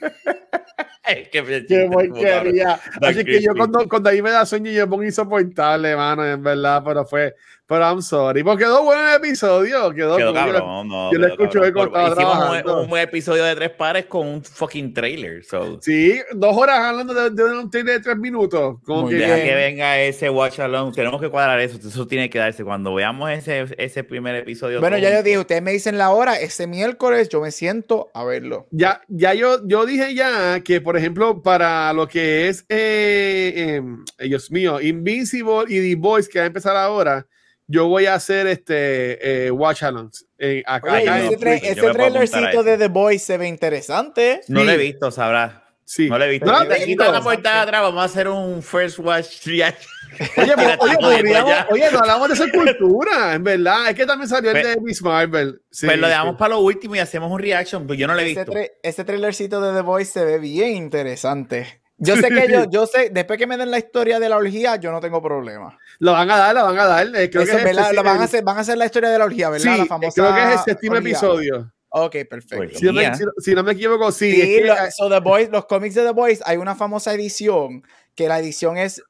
Qué, 1.32 1.64
Qué 1.66 1.88
porquería. 1.90 2.78
Así 3.00 3.24
que 3.24 3.40
yo 3.40 3.54
cuando, 3.54 3.88
cuando 3.88 4.10
ahí 4.10 4.20
me 4.20 4.30
da 4.30 4.44
sueño 4.44 4.70
yo 4.70 4.88
pongo 4.88 5.04
insoportable, 5.04 5.96
mano, 5.96 6.26
en 6.26 6.42
verdad, 6.42 6.82
pero 6.84 7.06
fue, 7.06 7.34
pero 7.68 7.84
I'm 7.84 8.00
sorry, 8.00 8.42
porque 8.42 8.64
quedó 8.64 8.82
buen 8.82 8.98
episodio. 9.14 9.92
Quedó, 9.92 10.16
quedó 10.16 10.32
cabrón, 10.32 10.88
no, 10.88 11.12
yo 11.12 11.18
lo 11.18 11.26
escucho 11.26 11.60
hoy 11.60 11.70
cuando 11.70 12.12
Hicimos 12.14 12.64
un, 12.64 12.90
un, 12.90 12.98
episodio 12.98 13.44
de 13.44 13.54
tres 13.54 13.70
pares 13.72 14.06
con 14.06 14.26
un 14.26 14.42
fucking 14.42 14.94
trailer. 14.94 15.44
So. 15.44 15.78
Sí, 15.82 16.18
dos 16.32 16.56
horas 16.56 16.78
hablando 16.78 17.12
de, 17.12 17.28
de 17.28 17.44
un 17.44 17.70
trailer 17.70 17.98
de 17.98 18.00
tres 18.00 18.16
minutos. 18.16 18.78
Como 18.84 19.06
que, 19.10 19.16
deja 19.16 19.36
que 19.36 19.54
venga 19.54 20.00
ese 20.00 20.30
watch 20.30 20.58
alone. 20.60 20.92
Tenemos 20.94 21.20
que 21.20 21.28
cuadrar 21.28 21.60
eso. 21.60 21.76
Eso 21.76 22.06
tiene 22.06 22.30
que 22.30 22.38
darse. 22.38 22.64
Cuando 22.64 22.94
veamos 22.94 23.30
ese, 23.30 23.66
ese 23.76 24.02
primer 24.02 24.34
episodio. 24.36 24.80
Bueno, 24.80 24.96
ya 24.96 25.10
yo 25.10 25.22
dije, 25.22 25.38
ustedes 25.38 25.60
me 25.60 25.72
dicen 25.72 25.98
la 25.98 26.08
hora. 26.08 26.40
Ese 26.40 26.66
miércoles 26.66 27.28
yo 27.28 27.42
me 27.42 27.50
siento 27.50 28.10
a 28.14 28.24
verlo. 28.24 28.66
Ya, 28.70 29.02
ya 29.08 29.34
yo, 29.34 29.60
yo 29.68 29.84
dije 29.84 30.14
ya 30.14 30.60
que, 30.60 30.80
por 30.80 30.96
ejemplo, 30.96 31.42
para 31.42 31.92
lo 31.92 32.08
que 32.08 32.48
es, 32.48 32.64
eh, 32.70 33.82
eh, 34.18 34.26
Dios 34.26 34.50
mío, 34.50 34.80
Invincible 34.80 35.64
y 35.68 35.94
The 35.94 36.00
Boys, 36.00 36.30
que 36.30 36.38
va 36.38 36.44
a 36.44 36.46
empezar 36.46 36.74
ahora 36.74 37.26
yo 37.68 37.86
voy 37.86 38.06
a 38.06 38.14
hacer 38.14 38.46
este 38.46 39.46
eh, 39.46 39.50
watch 39.50 39.82
alongs. 39.82 40.26
Eh, 40.38 40.62
acá, 40.66 41.00
ese, 41.00 41.36
trailercito 41.36 42.62
de 42.62 42.78
The 42.78 42.88
Boys 42.88 43.22
se 43.22 43.36
ve 43.36 43.46
interesante. 43.46 44.40
No 44.48 44.64
lo 44.64 44.72
he 44.72 44.76
visto, 44.76 45.10
sabrá. 45.10 45.64
Sí. 45.84 46.08
No 46.08 46.18
lo 46.18 46.24
he 46.24 46.30
visto. 46.30 46.46
No, 46.46 46.68
quita 46.84 47.12
la 47.12 47.20
puerta 47.20 47.62
atrás, 47.62 47.82
vamos 47.82 48.02
a 48.02 48.04
hacer 48.04 48.28
un 48.28 48.62
first 48.62 48.98
watch 48.98 49.46
reaction. 49.46 49.90
Oye, 50.36 50.54
oye, 50.80 50.96
podríamos, 50.98 51.54
oye, 51.70 51.90
no 51.92 51.98
hablamos 51.98 52.28
de 52.28 52.34
esa 52.34 52.50
cultura, 52.52 53.34
en 53.34 53.44
verdad. 53.44 53.90
Es 53.90 53.94
que 53.94 54.06
también 54.06 54.28
salió 54.28 54.50
el 54.50 54.62
de 54.62 54.80
Miss 54.80 55.02
Marvel. 55.02 55.60
Sí, 55.70 55.86
pues 55.86 55.98
lo 55.98 56.08
dejamos 56.08 56.36
para 56.36 56.54
lo 56.54 56.60
último 56.60 56.96
y 56.96 56.98
hacemos 56.98 57.30
un 57.30 57.38
reaction, 57.38 57.86
pero 57.86 57.98
yo 57.98 58.06
no 58.06 58.14
lo 58.14 58.20
he 58.20 58.24
visto. 58.24 58.52
ese 58.82 59.04
trailercito 59.04 59.60
de 59.60 59.74
The 59.74 59.82
Boys 59.82 60.08
se 60.08 60.24
ve 60.24 60.38
bien 60.38 60.70
interesante. 60.70 61.82
Yo 61.98 62.16
sé 62.16 62.28
que 62.28 62.48
yo, 62.50 62.70
yo 62.70 62.86
sé, 62.86 63.10
después 63.10 63.38
que 63.38 63.46
me 63.46 63.56
den 63.56 63.70
la 63.70 63.78
historia 63.78 64.20
de 64.20 64.28
la 64.28 64.36
orgía, 64.36 64.76
yo 64.76 64.92
no 64.92 65.00
tengo 65.00 65.20
problema. 65.20 65.76
Lo 65.98 66.12
van 66.12 66.30
a 66.30 66.36
dar, 66.36 66.54
lo 66.54 66.64
van 66.64 66.78
a 66.78 66.84
dar. 66.86 67.06
Eh, 67.16 67.28
creo 67.28 67.44
que 67.44 67.50
es 67.50 67.94
lo 67.94 68.04
van, 68.04 68.20
a 68.20 68.24
hacer, 68.24 68.44
van 68.44 68.56
a 68.56 68.60
hacer 68.60 68.78
la 68.78 68.86
historia 68.86 69.10
de 69.10 69.18
la 69.18 69.24
orgía, 69.24 69.50
¿verdad? 69.50 69.72
Sí, 69.74 69.78
la 69.80 69.86
famosa 69.86 70.22
creo 70.22 70.34
que 70.34 70.42
es 70.42 70.58
el 70.58 70.64
séptimo 70.64 70.96
episodio. 70.96 71.72
Ok, 71.90 72.16
perfecto. 72.28 72.78
Si 72.78 72.84
no, 72.84 72.92
me, 72.92 73.10
si, 73.38 73.54
no, 73.54 73.62
me, 73.62 73.72
equivoco, 73.72 74.12
sí. 74.12 74.30
sí 74.30 74.60
lo, 74.60 74.74
so 74.90 75.08
The 75.08 75.20
Boys, 75.20 75.48
los 75.48 75.64
cómics 75.64 75.94
de 75.94 76.04
The 76.04 76.12
Boys, 76.12 76.42
hay 76.44 76.58
una 76.58 76.74
famosa 76.74 77.14
edición, 77.14 77.82
que 78.14 78.28
la 78.28 78.38
edición 78.38 78.76
es 78.76 79.02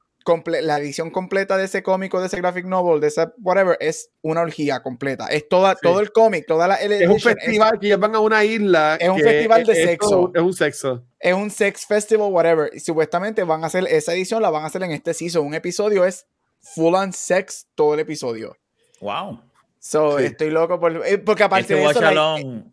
la 0.46 0.78
edición 0.78 1.10
completa 1.10 1.56
de 1.56 1.64
ese 1.64 1.82
cómico, 1.82 2.20
de 2.20 2.26
ese 2.26 2.36
graphic 2.36 2.66
novel, 2.66 3.00
de 3.00 3.08
ese 3.08 3.28
whatever, 3.42 3.76
es 3.80 4.10
una 4.22 4.42
orgía 4.42 4.82
completa. 4.82 5.26
Es 5.26 5.48
toda, 5.48 5.74
todo 5.74 6.00
el 6.00 6.12
cómic, 6.12 6.46
toda 6.46 6.68
la. 6.68 6.74
es 6.76 7.08
un 7.08 7.20
festival 7.20 7.78
que 7.78 7.86
ellos 7.86 8.00
van 8.00 8.14
a 8.14 8.20
una 8.20 8.44
isla. 8.44 8.96
Es 8.96 9.08
un 9.08 9.18
festival 9.20 9.64
de 9.64 9.74
sexo. 9.74 10.30
es 10.34 10.42
un 10.42 10.52
sexo. 10.52 11.04
Es 11.18 11.34
un 11.34 11.50
sex 11.50 11.86
festival, 11.86 12.32
whatever. 12.32 12.70
Y 12.72 12.80
supuestamente 12.80 13.42
van 13.44 13.64
a 13.64 13.66
hacer 13.66 13.86
esa 13.88 14.12
edición, 14.12 14.42
la 14.42 14.50
van 14.50 14.64
a 14.64 14.66
hacer 14.66 14.82
en 14.82 14.92
este 14.92 15.14
season. 15.14 15.46
Un 15.46 15.54
episodio 15.54 16.04
es 16.04 16.26
full 16.60 16.94
on 16.94 17.12
sex 17.12 17.66
todo 17.74 17.94
el 17.94 18.00
episodio. 18.00 18.56
Wow. 19.00 19.40
So, 19.88 20.18
estoy 20.18 20.50
loco 20.50 20.78
por, 20.78 21.02
eh, 21.06 21.16
porque 21.16 21.44
aparte 21.44 21.74
de 21.74 21.82
eso 21.82 22.02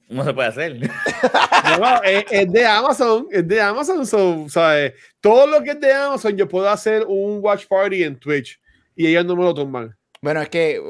no 0.10 0.24
se 0.26 0.34
puede 0.34 0.50
hacer. 0.50 0.78
no, 1.80 2.04
es, 2.04 2.52
de 2.52 2.66
Amazon, 2.66 3.28
es 3.32 3.48
de 3.48 3.62
Amazon, 3.62 4.06
so, 4.06 4.46
¿sabes? 4.50 4.96
Todo 5.22 5.48
lo 5.48 5.64
que 5.64 5.70
es 5.70 5.80
de 5.80 5.94
Amazon 5.94 6.36
yo 6.36 6.46
puedo 6.46 6.68
hacer 6.70 7.06
un 7.08 7.40
watch 7.42 7.68
party 7.68 8.04
en 8.04 8.20
Twitch 8.20 8.60
y 8.98 9.08
ellos 9.08 9.24
no 9.24 9.38
me 9.38 9.44
lo 9.44 9.54
toman. 9.54 9.96
Bueno, 10.22 10.42
es 10.42 10.50
que 10.50 10.82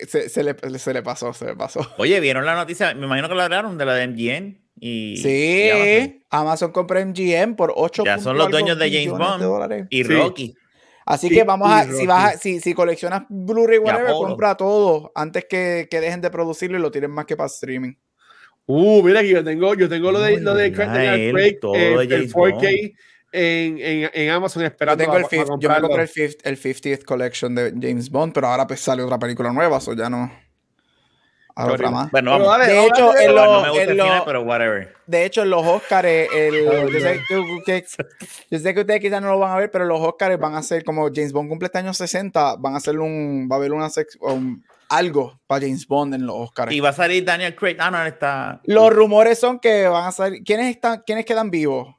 se, 0.00 0.28
se, 0.28 0.42
le, 0.42 0.56
se, 0.80 0.94
le, 0.94 1.00
pasó, 1.00 1.32
se 1.32 1.44
le 1.44 1.54
pasó. 1.54 1.86
Oye, 1.96 2.18
¿vieron 2.18 2.44
la 2.44 2.56
noticia? 2.56 2.92
Me 2.94 3.06
imagino 3.06 3.28
que 3.28 3.36
la 3.36 3.44
hablaron 3.44 3.78
de 3.78 3.84
la 3.84 3.94
de 3.94 4.08
MGM. 4.08 4.58
Y, 4.80 5.16
sí, 5.18 5.70
Amazon. 5.70 6.24
Amazon 6.30 6.72
compró 6.72 7.06
MGM 7.06 7.54
por 7.54 7.72
8 7.76 8.02
Ya 8.04 8.18
son 8.18 8.36
los 8.36 8.50
dueños 8.50 8.76
de 8.80 8.90
James 8.90 9.16
Bond 9.16 9.86
y 9.90 10.02
Rocky. 10.02 10.56
Así 11.04 11.28
que 11.28 11.44
vamos 11.44 11.70
a, 11.70 11.84
si 11.84 12.06
vas 12.06 12.40
si, 12.40 12.60
si 12.60 12.74
coleccionas 12.74 13.22
Blu-ray 13.28 13.78
whatever, 13.78 14.12
compra 14.12 14.56
todo 14.56 15.12
antes 15.14 15.46
que, 15.48 15.88
que, 15.90 16.00
dejen 16.00 16.20
de 16.20 16.30
producirlo 16.30 16.78
y 16.78 16.80
lo 16.80 16.90
tiren 16.90 17.10
más 17.10 17.26
que 17.26 17.36
para 17.36 17.48
streaming. 17.48 17.94
Uh, 18.66 19.02
mira 19.02 19.20
aquí 19.20 19.30
yo 19.30 19.42
tengo, 19.42 19.74
yo 19.74 19.88
tengo 19.88 20.12
lo 20.12 20.20
de, 20.20 20.40
lo 20.40 20.54
de 20.54 20.72
Craig, 20.72 20.88
eh, 20.94 21.30
el 21.30 22.32
4K 22.32 22.94
en, 23.32 23.78
en, 23.78 24.10
en, 24.12 24.30
Amazon 24.30 24.64
esperando. 24.64 25.02
Yo, 25.02 25.10
tengo 25.10 25.28
el 25.28 25.60
yo 25.60 25.68
me 25.68 25.80
compré 25.80 26.02
el, 26.02 26.08
50, 26.08 26.48
el 26.48 26.60
50th 26.60 27.04
Collection 27.04 27.54
de 27.54 27.72
James 27.80 28.10
Bond, 28.10 28.32
pero 28.32 28.48
ahora 28.48 28.66
pues 28.66 28.80
sale 28.80 29.02
otra 29.02 29.18
película 29.18 29.52
nueva, 29.52 29.78
eso 29.78 29.94
ya 29.94 30.08
no. 30.08 30.30
Ahora 31.54 31.90
más. 31.90 32.10
Bueno, 32.10 32.38
de 32.58 32.86
hecho, 32.86 33.16
en 33.16 33.34
no 33.34 33.62
me 33.62 33.68
gusta 33.68 33.82
el 33.84 33.90
final, 33.90 34.22
pero 34.24 34.42
whatever. 34.42 34.94
De 35.06 35.24
hecho, 35.24 35.42
en 35.42 35.50
los 35.50 35.66
Oscars, 35.66 36.08
el, 36.08 36.64
yo, 36.92 37.00
sé 37.00 37.20
que, 37.28 37.84
yo, 38.50 38.58
sé 38.58 38.74
que, 38.74 38.80
ustedes 38.80 39.00
quizás 39.00 39.20
no 39.20 39.30
lo 39.30 39.38
van 39.38 39.52
a 39.52 39.56
ver, 39.56 39.70
pero 39.70 39.84
los 39.84 40.00
Oscars 40.00 40.38
van 40.38 40.54
a 40.54 40.62
ser 40.62 40.84
como 40.84 41.08
James 41.14 41.32
Bond 41.32 41.48
cumple 41.48 41.66
este 41.66 41.78
año 41.78 41.92
60, 41.92 42.56
van 42.56 42.74
a 42.74 42.78
hacer 42.78 42.98
un, 42.98 43.48
va 43.50 43.56
a 43.56 43.58
haber 43.58 43.72
una 43.72 43.88
um, 44.20 44.62
algo 44.88 45.40
para 45.46 45.62
James 45.62 45.86
Bond 45.86 46.14
en 46.14 46.26
los 46.26 46.36
Oscars. 46.36 46.72
Y 46.72 46.80
va 46.80 46.90
a 46.90 46.94
salir 46.94 47.24
Daniel 47.24 47.54
Craig. 47.54 47.76
Ah, 47.78 47.90
no, 47.90 48.04
está. 48.04 48.60
Los 48.64 48.92
rumores 48.92 49.38
son 49.38 49.58
que 49.58 49.86
van 49.88 50.06
a 50.06 50.12
salir. 50.12 50.42
¿Quiénes 50.44 50.74
están, 50.74 51.02
quiénes 51.06 51.24
quedan 51.24 51.50
vivos? 51.50 51.94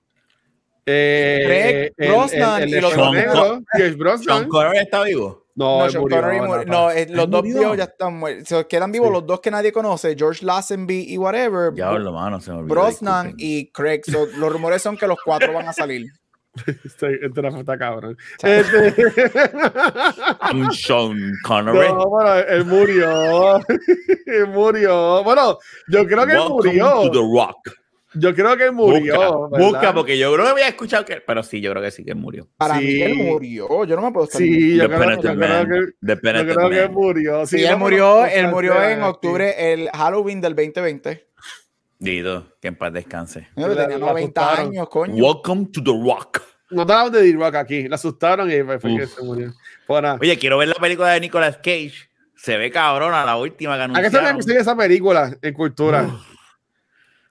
Eh, 0.86 1.92
Craig, 1.96 2.10
Brosnan 2.10 2.68
y 2.68 2.82
los. 2.82 2.94
Sean 2.94 4.48
Connery 4.48 4.80
está 4.80 5.04
vivo. 5.04 5.43
No, 5.56 5.88
no, 5.88 6.02
murió, 6.02 6.66
no, 6.66 6.90
eh, 6.90 7.06
los 7.10 7.30
dos 7.30 7.44
vivos 7.44 7.78
ya 7.78 7.84
están 7.84 8.18
muertos. 8.18 8.48
Se 8.48 8.68
quedan 8.68 8.92
vivos 8.92 9.12
los 9.12 9.26
dos 9.26 9.40
que 9.40 9.52
nadie 9.52 9.72
conoce, 9.72 10.16
George 10.18 10.44
Lazenby 10.44 11.06
y 11.14 11.18
whatever. 11.18 11.72
Ya, 11.76 11.92
lo 11.92 12.12
mano, 12.12 12.42
se 12.42 12.52
me 12.52 12.58
olvidó, 12.58 12.74
Brosnan 12.74 13.36
y 13.38 13.68
Craig. 13.72 14.02
los 14.08 14.52
rumores 14.52 14.82
son 14.82 14.98
que 14.98 15.08
los 15.08 15.20
cuatro 15.24 15.54
van 15.54 15.68
a 15.68 15.74
salir. 15.74 16.08
Estoy, 16.84 17.20
este 17.22 17.48
está 17.48 17.78
cabrón. 17.78 18.18
Este... 18.42 18.94
Sean 20.72 21.34
Connery. 21.44 21.88
No, 21.90 22.10
bueno, 22.10 22.36
él 22.36 22.66
murió. 22.66 23.58
él 24.26 24.48
murió. 24.48 25.24
Bueno, 25.24 25.58
yo 25.88 26.06
creo 26.06 26.26
que 26.26 26.34
él 26.34 26.50
murió. 26.50 27.04
To 27.04 27.12
the 27.12 27.20
rock. 27.20 27.83
Yo 28.16 28.34
creo 28.36 28.56
que 28.56 28.66
él 28.66 28.72
murió. 28.72 29.48
Busca, 29.50 29.64
busca, 29.64 29.94
porque 29.94 30.18
yo 30.18 30.34
creo 30.34 30.46
que 30.46 30.52
había 30.52 30.68
escuchado 30.68 31.06
que. 31.06 31.22
Pero 31.22 31.44
sí, 31.44 31.62
yo 31.62 31.72
creo 31.72 31.84
que 31.84 31.92
sí 31.92 32.04
que 32.04 32.14
murió. 32.16 32.48
Para 32.58 32.76
mí 32.76 33.02
él 33.02 33.16
murió. 33.16 33.86
Yo 33.86 33.96
no 33.96 34.02
me 34.04 34.12
puedo 34.12 34.26
estar. 34.26 34.40
Sí, 34.40 34.78
yo 34.78 34.88
creo, 34.88 35.22
yo 35.22 35.36
creo, 35.36 35.68
que, 35.68 35.94
yo 36.02 36.54
creo 36.56 36.70
que 36.70 36.84
él 36.84 36.92
murió. 36.92 37.46
Sí, 37.46 37.64
él 37.64 37.78
murió, 37.78 38.26
él 38.26 38.48
murió 38.50 38.84
en 38.84 39.02
octubre, 39.04 39.74
el 39.74 39.90
Halloween 39.90 40.42
del 40.42 40.56
2020. 40.56 41.28
Dido, 42.00 42.58
que 42.62 42.68
en 42.68 42.76
paz 42.76 42.92
descanse. 42.92 43.48
tenía 43.56 43.98
90 43.98 44.60
años, 44.60 44.90
coño. 44.90 45.24
Welcome 45.24 45.68
to 45.72 45.84
the 45.84 45.92
Rock. 45.92 46.42
No 46.70 46.86
te 46.86 47.18
de 47.18 47.32
The 47.32 47.38
Rock 47.38 47.56
aquí. 47.56 47.88
La 47.88 47.96
asustaron 47.96 48.52
y 48.52 48.62
fue 48.64 48.98
que 48.98 49.08
se 49.08 49.22
murió. 49.24 49.54
Oye, 49.88 50.38
quiero 50.38 50.58
ver 50.58 50.70
la 50.70 50.76
película 50.76 51.12
de 51.12 51.20
Nicolas 51.20 51.58
Cage. 51.58 52.10
Se 52.36 52.58
ve 52.58 52.72
cabrona 52.72 53.24
la 53.24 53.38
última 53.38 53.78
que 53.78 53.84
anunciaron. 53.84 54.26
¿A 54.26 54.36
qué 54.36 54.44
se 54.44 54.54
ve 54.54 54.60
esa 54.60 54.76
película 54.76 55.38
en 55.42 55.54
cultura? 55.54 56.10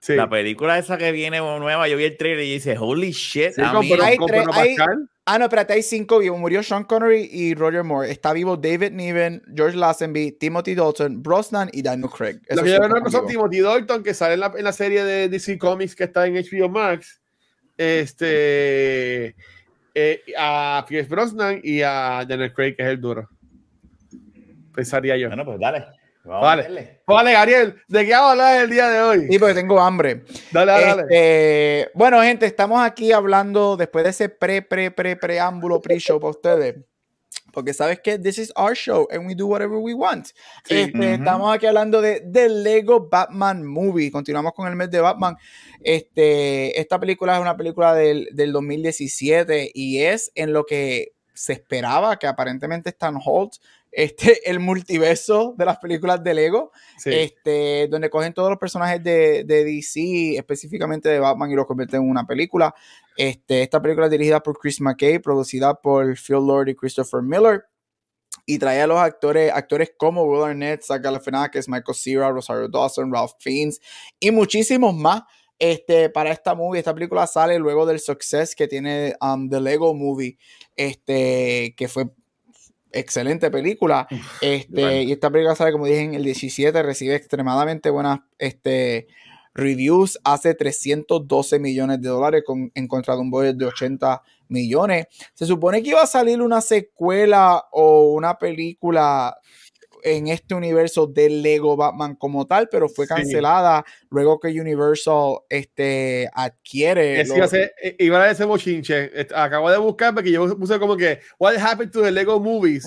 La 0.08 0.28
película 0.28 0.78
esa 0.78 0.98
que 0.98 1.12
viene 1.12 1.38
nueva, 1.38 1.86
yo 1.86 1.96
vi 1.96 2.04
el 2.04 2.16
trailer 2.16 2.44
y 2.44 2.54
dice, 2.54 2.76
holy 2.76 3.12
shit. 3.12 3.56
a 3.58 3.78
mí, 3.78 3.92
hay 3.92 4.16
hay, 4.52 4.76
ah, 5.24 5.38
no, 5.38 5.44
espérate, 5.44 5.74
hay 5.74 5.82
cinco 5.82 6.18
vivos. 6.18 6.40
Murió 6.40 6.62
Sean 6.64 6.82
Connery 6.82 7.28
y 7.30 7.54
Roger 7.54 7.84
Moore. 7.84 8.10
Está 8.10 8.32
vivo 8.32 8.56
David 8.56 8.90
Niven, 8.90 9.42
George 9.54 9.76
Lazenby, 9.76 10.32
Timothy 10.32 10.74
Dalton, 10.74 11.22
Brosnan 11.22 11.70
y 11.72 11.82
Daniel 11.82 12.10
Craig. 12.10 12.40
Lo 12.50 12.64
que 12.64 12.70
yo 12.70 12.78
no 12.80 13.10
son 13.10 13.26
Timothy 13.28 13.60
Dalton, 13.60 14.02
que 14.02 14.12
sale 14.12 14.34
en 14.34 14.40
la, 14.40 14.52
en 14.56 14.64
la, 14.64 14.72
serie 14.72 15.04
de 15.04 15.28
DC 15.28 15.56
Comics 15.56 15.94
que 15.94 16.04
está 16.04 16.26
en 16.26 16.34
HBO 16.34 16.68
Max. 16.68 17.20
Este. 17.76 19.36
Eh, 19.94 20.22
a 20.36 20.84
Pierce 20.88 21.08
Brosnan 21.08 21.60
y 21.62 21.82
a 21.82 22.24
Daniel 22.26 22.52
Craig, 22.52 22.74
que 22.74 22.82
es 22.82 22.88
el 22.88 23.00
duro. 23.00 23.28
Pensaría 24.74 25.16
yo. 25.16 25.28
Bueno, 25.28 25.44
pues 25.44 25.60
dale. 25.60 26.01
Vale. 26.24 27.00
Vale, 27.06 27.32
Gabriel, 27.32 27.82
¿de 27.88 28.06
qué 28.06 28.12
vamos 28.12 28.28
a 28.28 28.30
hablar 28.32 28.64
el 28.64 28.70
día 28.70 28.88
de 28.88 29.00
hoy? 29.00 29.26
Sí, 29.30 29.38
porque 29.38 29.54
tengo 29.54 29.80
hambre. 29.80 30.24
Dale, 30.50 30.72
dale. 30.72 31.02
Este, 31.02 31.90
bueno, 31.94 32.22
gente, 32.22 32.46
estamos 32.46 32.80
aquí 32.82 33.12
hablando 33.12 33.76
después 33.76 34.04
de 34.04 34.10
ese 34.10 34.28
pre, 34.28 34.62
pre, 34.62 34.90
pre, 34.90 35.16
preámbulo, 35.16 35.80
pre-show 35.80 36.20
para 36.20 36.30
ustedes. 36.30 36.76
Porque 37.52 37.74
sabes 37.74 38.00
que 38.00 38.18
this 38.18 38.38
is 38.38 38.52
our 38.56 38.74
show 38.74 39.06
and 39.10 39.26
we 39.26 39.34
do 39.34 39.46
whatever 39.46 39.76
we 39.76 39.94
want. 39.94 40.28
Este, 40.68 41.14
estamos 41.14 41.54
aquí 41.54 41.66
hablando 41.66 42.00
de 42.00 42.20
The 42.20 42.48
Lego 42.48 43.08
Batman 43.08 43.64
Movie. 43.64 44.10
Continuamos 44.10 44.52
con 44.54 44.66
el 44.68 44.74
mes 44.74 44.90
de 44.90 45.00
Batman. 45.00 45.36
Este, 45.82 46.80
esta 46.80 46.98
película 46.98 47.34
es 47.34 47.40
una 47.40 47.56
película 47.56 47.94
del, 47.94 48.28
del 48.32 48.52
2017 48.52 49.70
y 49.74 49.98
es 49.98 50.32
en 50.34 50.52
lo 50.52 50.64
que 50.64 51.12
se 51.34 51.52
esperaba, 51.54 52.18
que 52.18 52.26
aparentemente 52.26 52.90
está 52.90 53.08
en 53.08 53.18
hold, 53.22 53.52
este, 53.92 54.50
el 54.50 54.58
multiverso 54.58 55.54
de 55.56 55.66
las 55.66 55.78
películas 55.78 56.24
de 56.24 56.32
Lego, 56.32 56.72
este, 57.04 57.86
donde 57.88 58.08
cogen 58.08 58.32
todos 58.32 58.48
los 58.48 58.58
personajes 58.58 59.02
de, 59.04 59.44
de, 59.44 59.64
DC, 59.64 60.36
específicamente 60.36 61.10
de 61.10 61.18
Batman, 61.18 61.50
y 61.50 61.54
los 61.54 61.66
convierten 61.66 62.02
en 62.02 62.10
una 62.10 62.26
película. 62.26 62.74
Este, 63.16 63.62
esta 63.62 63.82
película 63.82 64.06
es 64.06 64.10
dirigida 64.10 64.42
por 64.42 64.58
Chris 64.58 64.80
McKay, 64.80 65.18
producida 65.18 65.74
por 65.74 66.16
Phil 66.16 66.46
Lord 66.46 66.70
y 66.70 66.74
Christopher 66.74 67.22
Miller. 67.22 67.64
Y 68.46 68.58
trae 68.58 68.80
a 68.80 68.86
los 68.86 68.98
actores, 68.98 69.52
actores 69.52 69.92
como 69.96 70.24
Will 70.24 70.42
Arnett, 70.42 70.82
Zach 70.82 71.02
Galifianakis, 71.02 71.68
Michael 71.68 71.94
Cera, 71.94 72.30
Rosario 72.30 72.66
Dawson, 72.66 73.12
Ralph 73.12 73.32
Fiennes 73.38 73.80
y 74.18 74.30
muchísimos 74.30 74.94
más 74.94 75.22
este, 75.58 76.08
para 76.08 76.32
esta 76.32 76.54
movie. 76.54 76.80
Esta 76.80 76.94
película 76.94 77.26
sale 77.26 77.58
luego 77.58 77.86
del 77.86 78.00
success 78.00 78.56
que 78.56 78.66
tiene 78.66 79.14
um, 79.20 79.48
The 79.48 79.60
Lego 79.60 79.94
Movie, 79.94 80.38
este, 80.74 81.74
que 81.76 81.86
fue 81.86 82.06
excelente 82.92 83.50
película. 83.50 84.06
Este, 84.40 85.02
Y 85.02 85.12
esta 85.12 85.30
película 85.30 85.54
sale, 85.54 85.72
como 85.72 85.86
dije, 85.86 86.00
en 86.00 86.14
el 86.14 86.24
17, 86.24 86.82
recibe 86.82 87.14
extremadamente 87.14 87.90
buenas 87.90 88.20
este, 88.38 89.08
reviews, 89.54 90.18
hace 90.24 90.54
312 90.54 91.58
millones 91.58 92.00
de 92.00 92.08
dólares 92.08 92.42
con, 92.46 92.70
en 92.74 92.88
contra 92.88 93.14
de 93.14 93.20
un 93.20 93.30
budget 93.30 93.56
de 93.56 93.66
80 93.66 94.22
millones. 94.48 95.06
Se 95.34 95.46
supone 95.46 95.82
que 95.82 95.90
iba 95.90 96.02
a 96.02 96.06
salir 96.06 96.40
una 96.40 96.60
secuela 96.60 97.64
o 97.72 98.12
una 98.12 98.38
película 98.38 99.36
en 100.02 100.28
este 100.28 100.54
universo 100.54 101.06
de 101.06 101.30
Lego 101.30 101.76
Batman 101.76 102.16
como 102.16 102.46
tal, 102.46 102.68
pero 102.70 102.88
fue 102.88 103.06
cancelada 103.06 103.84
luego 104.10 104.40
que 104.40 104.48
Universal 104.48 105.38
este, 105.48 106.28
adquiere. 106.34 107.20
Es 107.20 107.34
iba, 107.34 107.44
a 107.44 107.48
ser, 107.48 107.74
iba 107.98 108.22
a 108.22 108.30
ese 108.30 108.44
bochinche. 108.44 109.10
Acabo 109.34 109.70
de 109.70 109.78
buscar 109.78 110.14
porque 110.14 110.30
yo 110.30 110.56
puse 110.58 110.78
como 110.78 110.96
que 110.96 111.20
What 111.38 111.56
happened 111.56 111.92
to 111.92 112.02
the 112.02 112.10
Lego 112.10 112.40
movies? 112.40 112.86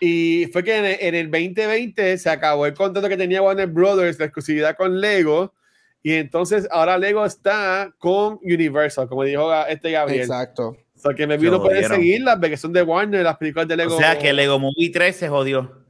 Y 0.00 0.46
fue 0.52 0.64
que 0.64 0.76
en 0.76 1.14
el, 1.14 1.30
2020 1.30 2.18
se 2.18 2.28
acabó 2.28 2.66
el 2.66 2.74
contrato 2.74 3.08
que 3.08 3.16
tenía 3.16 3.40
Warner 3.40 3.68
Brothers, 3.68 4.18
la 4.18 4.26
exclusividad 4.26 4.76
con 4.76 5.00
Lego. 5.00 5.54
Y 6.02 6.14
entonces 6.14 6.66
ahora 6.72 6.98
Lego 6.98 7.24
está 7.24 7.94
con 7.98 8.40
Universal, 8.42 9.08
como 9.08 9.22
dijo 9.22 9.48
este 9.66 9.92
Gabriel. 9.92 10.22
Exacto. 10.22 10.76
O 10.96 11.00
sea, 11.00 11.14
que 11.14 11.26
me 11.26 11.36
vino 11.36 11.60
poder 11.60 11.84
seguirlas, 11.86 12.38
porque 12.40 12.56
son 12.56 12.72
de 12.72 12.82
Warner, 12.82 13.22
las 13.22 13.36
películas 13.36 13.68
de 13.68 13.76
Lego. 13.76 13.94
O 13.94 13.98
sea, 13.98 14.18
que 14.18 14.32
Lego 14.32 14.58
Movie 14.58 14.90
3 14.90 15.14
se 15.14 15.28
jodió. 15.28 15.81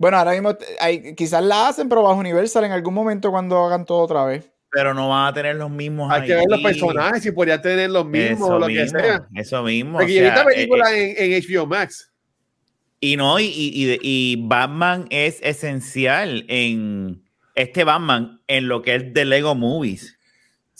Bueno, 0.00 0.16
ahora 0.16 0.32
mismo 0.32 0.56
hay, 0.80 1.14
quizás 1.14 1.44
la 1.44 1.68
hacen, 1.68 1.86
pero 1.86 2.02
bajo 2.02 2.18
Universal 2.18 2.64
en 2.64 2.72
algún 2.72 2.94
momento 2.94 3.30
cuando 3.30 3.62
hagan 3.66 3.84
todo 3.84 3.98
otra 3.98 4.24
vez. 4.24 4.50
Pero 4.70 4.94
no 4.94 5.10
van 5.10 5.26
a 5.26 5.34
tener 5.34 5.56
los 5.56 5.70
mismos. 5.70 6.10
Hay 6.10 6.26
que 6.26 6.36
ver 6.36 6.46
los 6.48 6.62
personajes 6.62 7.26
y 7.26 7.32
podría 7.32 7.60
tener 7.60 7.90
los 7.90 8.06
mismos 8.06 8.48
o 8.48 8.58
lo 8.58 8.66
que 8.66 8.88
sea. 8.88 9.28
Eso 9.34 9.62
mismo. 9.62 9.98
Porque 9.98 10.24
o 10.24 10.26
esta 10.26 10.42
película 10.46 10.90
eh, 10.94 11.10
eh, 11.18 11.36
en, 11.36 11.42
HBO 11.42 11.66
Max. 11.66 12.10
Y 12.98 13.18
no, 13.18 13.38
y, 13.38 13.44
y, 13.44 13.98
y, 14.00 14.36
Batman 14.48 15.06
es 15.10 15.38
esencial 15.42 16.46
en 16.48 17.22
este 17.54 17.84
Batman 17.84 18.40
en 18.46 18.68
lo 18.68 18.80
que 18.80 18.94
es 18.94 19.12
de 19.12 19.26
Lego 19.26 19.54
Movies. 19.54 20.18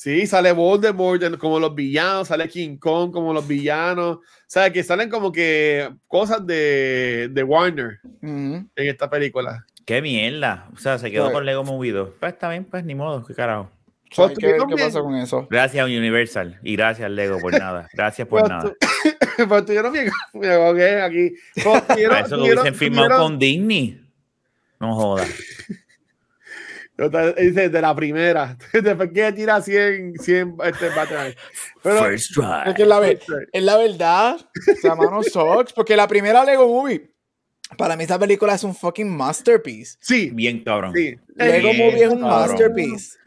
Sí, 0.00 0.26
sale 0.26 0.52
Voldemort 0.52 1.36
como 1.36 1.60
los 1.60 1.74
villanos, 1.74 2.28
sale 2.28 2.48
King 2.48 2.78
Kong 2.78 3.12
como 3.12 3.34
los 3.34 3.46
villanos. 3.46 4.16
O 4.16 4.22
sea, 4.46 4.72
que 4.72 4.82
salen 4.82 5.10
como 5.10 5.30
que 5.30 5.90
cosas 6.06 6.46
de, 6.46 7.28
de 7.30 7.42
Warner 7.42 7.98
en 8.22 8.70
esta 8.76 9.10
película. 9.10 9.66
Qué 9.84 10.00
mierda. 10.00 10.70
O 10.72 10.78
sea, 10.78 10.96
se 10.96 11.10
quedó 11.10 11.30
con 11.30 11.44
Lego 11.44 11.64
Movido. 11.64 12.14
Pues 12.18 12.32
está 12.32 12.48
bien, 12.48 12.64
pues 12.64 12.82
ni 12.82 12.94
modo, 12.94 13.26
qué 13.26 13.34
carajo. 13.34 13.70
Pues, 14.16 14.38
¿Qué, 14.38 14.56
pasa 14.78 15.02
con 15.02 15.16
eso? 15.16 15.46
Gracias 15.50 15.82
a 15.82 15.84
Universal 15.84 16.58
y 16.62 16.76
gracias 16.76 17.10
Lego 17.10 17.38
por 17.38 17.52
nada. 17.58 17.86
Gracias 17.92 18.26
por 18.26 18.40
pues, 18.40 18.50
nada. 18.50 18.72
Pues 19.46 19.64
tuvieron 19.66 19.92
mi, 19.92 19.98
me 20.32 21.02
aquí. 21.02 21.34
eso 21.54 22.36
lo 22.38 22.44
hubiesen 22.44 22.74
firmado 22.74 23.18
con 23.18 23.38
Disney. 23.38 24.00
No 24.80 24.94
jodas. 24.94 25.28
Dice 27.08 27.68
de 27.68 27.80
la 27.80 27.94
primera. 27.94 28.56
Después 28.72 29.10
que 29.12 29.32
tira 29.32 29.60
100, 29.60 30.14
100 30.18 30.56
este, 30.64 30.86
Pero, 31.82 32.04
First 32.04 32.34
try. 32.34 32.44
Es, 32.66 32.74
que 32.74 32.84
la, 32.84 33.08
es 33.08 33.62
la 33.62 33.76
verdad. 33.76 34.40
Llama 34.82 35.22
Sox. 35.22 35.72
Porque 35.72 35.96
la 35.96 36.06
primera 36.06 36.44
Lego 36.44 36.66
Movie. 36.66 37.10
Para 37.78 37.96
mí 37.96 38.02
esta 38.02 38.18
película 38.18 38.54
es 38.54 38.64
un 38.64 38.74
fucking 38.74 39.08
masterpiece. 39.08 39.96
Sí. 40.00 40.30
Bien 40.30 40.62
cabrón. 40.62 40.92
Sí. 40.94 41.16
Lego 41.36 41.72
Movie 41.72 42.04
es 42.04 42.10
un 42.10 42.20
masterpiece. 42.20 43.18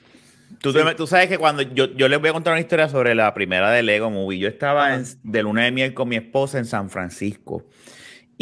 Tú, 0.59 0.73
tú, 0.95 1.07
sabes 1.07 1.27
que 1.27 1.37
cuando 1.37 1.61
yo, 1.61 1.93
yo, 1.93 2.07
les 2.07 2.19
voy 2.19 2.29
a 2.29 2.33
contar 2.33 2.53
una 2.53 2.61
historia 2.61 2.87
sobre 2.87 3.15
la 3.15 3.33
primera 3.33 3.71
de 3.71 3.83
Lego 3.83 4.09
Movie. 4.09 4.39
Yo 4.39 4.47
estaba 4.47 4.93
en, 4.95 5.03
de 5.23 5.43
luna 5.43 5.63
de 5.63 5.71
miel 5.71 5.93
con 5.93 6.07
mi 6.07 6.15
esposa 6.15 6.57
en 6.57 6.65
San 6.65 6.89
Francisco. 6.89 7.65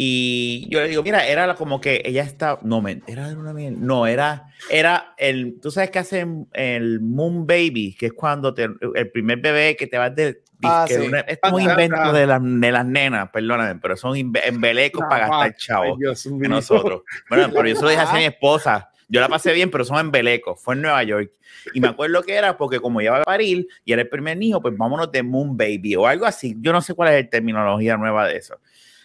Y 0.04 0.66
yo 0.68 0.80
le 0.80 0.88
digo, 0.88 1.04
mira, 1.04 1.24
era 1.28 1.54
como 1.54 1.80
que 1.80 2.02
ella 2.04 2.24
está, 2.24 2.58
no, 2.62 2.82
era 3.06 3.28
una 3.28 3.52
no, 3.52 4.06
era, 4.08 4.48
era 4.68 5.14
el, 5.16 5.60
tú 5.60 5.70
sabes 5.70 5.90
que 5.90 6.00
hacen 6.00 6.48
el 6.52 6.98
Moon 7.00 7.46
Baby, 7.46 7.94
que 7.96 8.06
es 8.06 8.12
cuando 8.12 8.52
te, 8.52 8.68
el 8.94 9.10
primer 9.12 9.38
bebé 9.38 9.76
que 9.76 9.86
te 9.86 9.98
va 9.98 10.10
de, 10.10 10.42
ah, 10.64 10.86
sí. 10.88 10.94
es 11.28 11.38
como 11.40 11.60
invento 11.60 12.12
de, 12.12 12.26
las, 12.26 12.40
de 12.42 12.72
las 12.72 12.84
nenas, 12.84 13.30
perdóname, 13.30 13.78
pero 13.80 13.96
son 13.96 14.16
embelecos 14.16 15.04
para 15.08 15.28
gastar 15.28 15.56
chavos 15.56 15.98
de 15.98 16.48
nosotros. 16.48 17.02
Bueno, 17.28 17.48
pero 17.54 17.68
yo 17.68 17.76
se 17.76 17.82
lo 17.82 17.90
dije 17.90 18.02
a 18.02 18.12
mi 18.12 18.24
esposa, 18.24 18.90
yo 19.08 19.20
la 19.20 19.28
pasé 19.28 19.52
bien, 19.52 19.70
pero 19.70 19.84
son 19.84 20.00
embelecos, 20.00 20.60
fue 20.60 20.74
en 20.74 20.82
Nueva 20.82 21.02
York. 21.04 21.30
Y 21.74 21.80
me 21.80 21.88
acuerdo 21.88 22.22
que 22.22 22.34
era 22.34 22.56
porque 22.56 22.80
como 22.80 23.00
iba 23.00 23.20
a 23.20 23.22
parir 23.22 23.68
y 23.84 23.92
era 23.92 24.02
el 24.02 24.08
primer 24.08 24.36
niño, 24.36 24.60
pues 24.60 24.76
vámonos 24.76 25.12
de 25.12 25.22
Moon 25.22 25.56
Baby 25.56 25.94
o 25.94 26.08
algo 26.08 26.26
así. 26.26 26.56
Yo 26.60 26.72
no 26.72 26.82
sé 26.82 26.94
cuál 26.94 27.12
es 27.12 27.24
la 27.24 27.30
terminología 27.30 27.96
nueva 27.96 28.26
de 28.26 28.38
eso. 28.38 28.58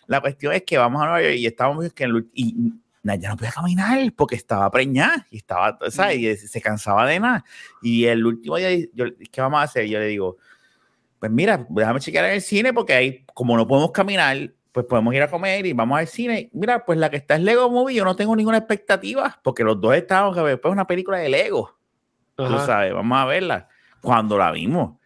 La 0.07 0.21
cuestión 0.21 0.53
es 0.53 0.63
que 0.63 0.77
vamos 0.77 1.01
a 1.01 1.05
Nueva 1.05 1.21
York 1.21 1.35
y 1.35 1.45
estábamos 1.45 1.93
que 1.93 2.07
y 2.33 2.73
ya 3.03 3.29
no 3.29 3.37
podía 3.37 3.51
caminar 3.51 3.99
porque 4.15 4.35
estaba 4.35 4.69
preñada 4.69 5.25
y 5.29 5.37
estaba, 5.37 5.77
¿sabes? 5.89 6.17
Y 6.17 6.35
se 6.35 6.61
cansaba 6.61 7.05
de 7.05 7.19
nada. 7.19 7.45
Y 7.81 8.05
el 8.05 8.25
último 8.25 8.57
día, 8.57 8.69
yo, 8.93 9.05
¿qué 9.31 9.41
vamos 9.41 9.59
a 9.59 9.63
hacer? 9.63 9.85
Yo 9.87 9.99
le 9.99 10.07
digo, 10.07 10.37
pues 11.19 11.31
mira, 11.31 11.65
déjame 11.69 11.99
chequear 11.99 12.25
en 12.25 12.33
el 12.33 12.41
cine 12.41 12.73
porque 12.73 12.93
ahí, 12.93 13.25
como 13.33 13.55
no 13.55 13.65
podemos 13.65 13.91
caminar, 13.91 14.51
pues 14.71 14.85
podemos 14.85 15.13
ir 15.13 15.21
a 15.21 15.29
comer 15.29 15.65
y 15.65 15.73
vamos 15.73 15.97
al 15.97 16.07
cine. 16.07 16.49
Mira, 16.53 16.85
pues 16.85 16.99
la 16.99 17.09
que 17.09 17.17
está 17.17 17.35
es 17.35 17.41
Lego 17.41 17.69
Movie, 17.69 17.95
yo 17.95 18.03
no 18.03 18.15
tengo 18.15 18.35
ninguna 18.35 18.57
expectativa 18.57 19.39
porque 19.41 19.63
los 19.63 19.79
dos 19.79 19.95
estábamos 19.95 20.35
que 20.35 20.41
después 20.41 20.71
una 20.71 20.85
película 20.85 21.17
de 21.17 21.29
Lego. 21.29 21.77
Tú 22.35 22.45
sabes, 22.65 22.93
vamos 22.93 23.17
a 23.17 23.25
verla. 23.25 23.67
Cuando 24.01 24.37
la 24.37 24.51
vimos, 24.51 24.99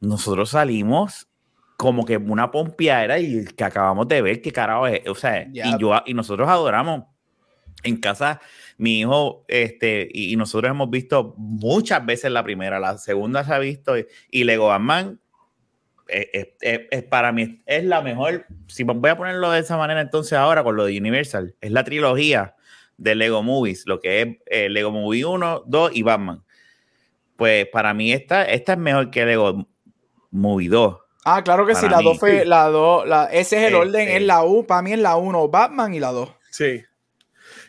nosotros 0.00 0.50
salimos 0.50 1.28
como 1.76 2.04
que 2.04 2.16
una 2.16 2.50
pompiera 2.50 3.18
y 3.18 3.44
que 3.44 3.64
acabamos 3.64 4.08
de 4.08 4.22
ver 4.22 4.40
qué 4.40 4.52
carajo 4.52 4.86
es, 4.86 5.06
o 5.08 5.14
sea, 5.14 5.48
y 5.52 5.78
yo 5.78 5.92
y 6.06 6.14
nosotros 6.14 6.48
adoramos 6.48 7.04
en 7.82 7.96
casa 7.98 8.40
mi 8.78 9.00
hijo 9.00 9.44
este 9.48 10.08
y, 10.12 10.34
nosotros 10.36 10.70
hemos 10.70 10.90
visto 10.90 11.34
muchas 11.36 12.04
veces 12.04 12.30
la 12.30 12.42
primera, 12.42 12.78
la 12.78 12.98
segunda 12.98 13.44
se 13.44 13.54
ha 13.54 13.58
visto 13.58 13.94
y, 14.30 14.44
Lego 14.44 14.68
Batman 14.68 15.20
es, 16.06 17.02
para 17.04 17.32
mí 17.32 17.62
es 17.66 17.84
la 17.84 18.02
mejor, 18.02 18.46
si 18.66 18.84
voy 18.84 19.10
a 19.10 19.16
ponerlo 19.16 19.50
de 19.50 19.60
esa 19.60 19.76
manera 19.76 20.00
entonces 20.00 20.34
ahora 20.34 20.62
con 20.62 20.76
lo 20.76 20.84
de 20.84 20.98
Universal, 20.98 21.54
es 21.60 21.72
la 21.72 21.82
trilogía 21.82 22.54
de 22.96 23.14
Lego 23.14 23.42
Movies, 23.42 23.84
lo 23.86 24.00
que 24.00 24.22
es 24.22 24.28
eh, 24.46 24.68
Lego 24.68 24.92
Movie 24.92 25.24
1, 25.24 25.64
2 25.66 25.90
y 25.94 26.02
Batman. 26.02 26.44
Pues 27.36 27.66
para 27.66 27.92
mí 27.94 28.12
esta, 28.12 28.44
esta 28.44 28.74
es 28.74 28.78
mejor 28.78 29.10
que 29.10 29.26
Lego 29.26 29.66
Movie 30.30 30.68
2 30.68 31.03
Ah, 31.24 31.42
claro 31.42 31.66
que 31.66 31.74
sí, 31.74 31.88
la 31.88 32.00
2 32.02 32.18
fue 32.18 32.44
la 32.44 32.68
2, 32.68 33.08
la, 33.08 33.24
ese 33.26 33.56
es 33.56 33.68
el 33.68 33.74
orden, 33.74 34.08
es 34.08 34.22
la 34.22 34.44
U, 34.44 34.66
para 34.66 34.82
mí 34.82 34.92
es 34.92 34.98
la 34.98 35.16
1, 35.16 35.48
Batman 35.48 35.94
y 35.94 36.00
la 36.00 36.12
2. 36.12 36.28
Sí. 36.50 36.84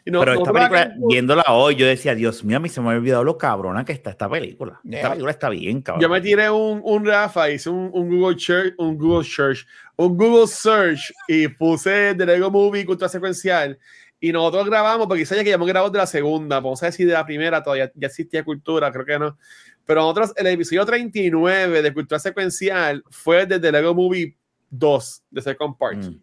Pero 0.04 0.34
esta 0.34 0.54
película, 0.54 0.94
viéndola 1.08 1.44
hoy, 1.50 1.76
yo 1.76 1.88
decía, 1.88 2.14
Dios 2.14 2.44
mío, 2.44 2.58
a 2.58 2.60
mí 2.60 2.70
se 2.70 2.80
me 2.80 2.92
ha 2.92 2.96
olvidado 2.96 3.24
lo 3.24 3.40
cabrona 3.40 3.84
que 3.84 3.92
está 3.92 4.12
esta 4.12 4.30
película. 4.30 4.80
Esta 4.88 5.10
película 5.10 5.32
está 5.32 5.50
bien, 5.50 5.82
cabrón. 5.82 6.02
Yo 6.02 6.10
me 6.10 6.22
tiré 6.22 6.50
un, 6.50 6.80
un 6.84 7.06
Rafa, 7.06 7.50
hice 7.50 7.72
un, 7.72 7.90
un, 7.92 8.10
Google 8.10 8.40
Search, 8.40 8.76
un 8.78 8.98
Google 8.98 9.24
Search, 9.24 9.66
un 9.96 10.16
Google 10.16 10.48
Search 10.48 11.12
y 11.28 11.48
puse 11.48 12.14
The 12.16 12.26
Lego 12.26 12.52
Movie 12.52 12.86
cultura 12.86 13.10
secuencial. 13.10 13.80
Y 14.20 14.32
nosotros 14.32 14.66
grabamos, 14.68 15.08
porque 15.08 15.26
sabía 15.26 15.44
que 15.44 15.50
ya 15.50 15.56
hemos 15.56 15.68
grabado 15.68 15.92
de 15.92 15.98
la 15.98 16.08
segunda, 16.08 16.58
vamos 16.58 16.84
a 16.84 16.88
decir 16.88 17.08
de 17.08 17.14
la 17.14 17.26
primera, 17.26 17.64
todavía 17.64 17.92
ya 17.96 18.08
existía 18.08 18.44
cultura, 18.44 18.92
creo 18.92 19.06
que 19.06 19.18
no. 19.18 19.38
Pero 19.86 20.02
nosotros, 20.02 20.34
el 20.36 20.48
episodio 20.48 20.86
39 20.86 21.82
de 21.82 21.94
Cultura 21.94 22.20
Secuencial 22.20 23.04
fue 23.10 23.46
desde 23.46 23.72
Lego 23.72 23.94
Movie 23.94 24.36
2, 24.70 25.24
de 25.30 25.42
Second 25.42 25.78
Part. 25.78 25.98
Mm. 25.98 26.20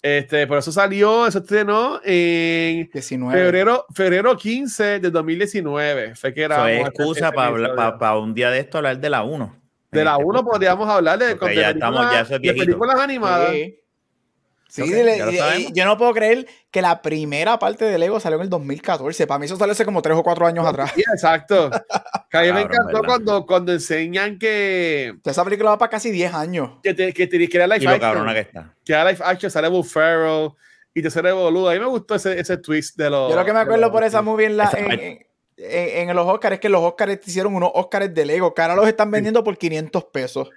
Este, 0.00 0.46
por 0.46 0.58
eso 0.58 0.70
salió, 0.70 1.26
eso 1.26 1.38
estrenó 1.38 2.00
en 2.04 2.88
19. 2.92 3.36
Febrero, 3.36 3.86
febrero 3.92 4.36
15 4.36 5.00
de 5.00 5.10
2019. 5.10 6.14
Fue 6.14 6.32
que 6.32 6.42
era. 6.42 6.70
Eso 6.70 6.86
excusa 6.86 7.32
para 7.32 8.18
un 8.18 8.32
día 8.32 8.50
de 8.50 8.60
esto 8.60 8.78
hablar 8.78 9.00
de 9.00 9.10
la 9.10 9.24
1. 9.24 9.56
De 9.90 10.04
la 10.04 10.18
1 10.18 10.38
este 10.38 10.50
podríamos 10.50 10.88
hablar 10.88 11.18
de, 11.18 11.34
de, 11.34 11.56
ya 11.56 11.70
estamos, 11.70 12.12
ya 12.12 12.38
de 12.38 12.54
películas 12.54 13.00
animadas. 13.00 13.50
Sí, 13.52 13.80
yo 15.72 15.84
no 15.84 15.98
puedo 15.98 16.12
creer 16.12 16.46
que 16.70 16.82
la 16.82 17.02
primera 17.02 17.58
parte 17.58 17.84
de 17.84 17.98
Lego 17.98 18.20
salió 18.20 18.36
en 18.36 18.44
el 18.44 18.50
2014. 18.50 19.26
Para 19.26 19.38
mí 19.38 19.46
eso 19.46 19.56
salió 19.56 19.72
hace 19.72 19.84
como 19.84 20.02
3 20.02 20.16
o 20.16 20.22
4 20.22 20.46
años 20.46 20.66
atrás. 20.66 20.92
Sí, 20.94 21.00
exacto. 21.00 21.70
Que 22.30 22.36
a 22.36 22.42
mí 22.42 22.52
me 22.52 22.60
encantó 22.60 23.02
cuando, 23.02 23.46
cuando 23.46 23.72
enseñan 23.72 24.38
que. 24.38 25.14
Esa 25.24 25.44
película 25.44 25.70
va 25.70 25.78
para 25.78 25.88
casi 25.88 26.10
10 26.10 26.34
años. 26.34 26.72
Que, 26.82 26.92
te, 26.92 27.14
que, 27.14 27.26
te, 27.26 27.48
que 27.48 27.56
era 27.56 27.66
live 27.66 27.88
action. 27.88 28.26
que 28.26 28.40
está. 28.40 28.74
Que 28.84 28.92
era 28.92 29.10
live 29.10 29.24
action, 29.24 29.50
sale 29.50 29.68
Will 29.68 29.82
Ferrell 29.82 30.50
y 30.92 31.00
te 31.00 31.10
sale 31.10 31.32
boludo. 31.32 31.70
A 31.70 31.72
mí 31.72 31.78
me 31.78 31.86
gustó 31.86 32.16
ese, 32.16 32.38
ese 32.38 32.58
twist 32.58 32.98
de 32.98 33.08
los. 33.08 33.30
Yo 33.30 33.36
lo 33.36 33.44
que 33.46 33.52
me 33.54 33.60
acuerdo 33.60 33.90
por 33.90 34.04
esa 34.04 34.20
movie 34.20 34.46
en, 34.46 34.58
la, 34.58 34.70
en, 34.76 35.26
en, 35.56 36.16
los 36.16 36.26
Oscars 36.26 36.54
es 36.54 36.60
que 36.60 36.68
los 36.68 36.82
Oscars 36.82 37.18
hicieron 37.26 37.54
unos 37.54 37.70
Oscars 37.74 38.12
de 38.12 38.26
Lego 38.26 38.52
que 38.52 38.62
ahora 38.62 38.76
los 38.76 38.86
están 38.86 39.10
vendiendo 39.10 39.42
por 39.42 39.56
500 39.56 40.04
pesos. 40.04 40.50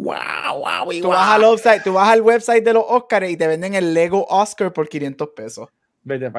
Wow, 0.00 0.60
wow, 0.60 1.00
tú, 1.00 1.08
Vas 1.08 1.34
al 1.34 1.42
website, 1.42 1.82
tú 1.82 1.92
vas 1.92 2.08
al 2.08 2.20
website 2.22 2.64
de 2.64 2.72
los 2.72 2.84
Oscars 2.86 3.28
y 3.30 3.36
te 3.36 3.48
venden 3.48 3.74
el 3.74 3.92
Lego 3.92 4.24
Oscar 4.28 4.72
por 4.72 4.88
500 4.88 5.30
pesos. 5.34 5.68
Vete, 6.04 6.30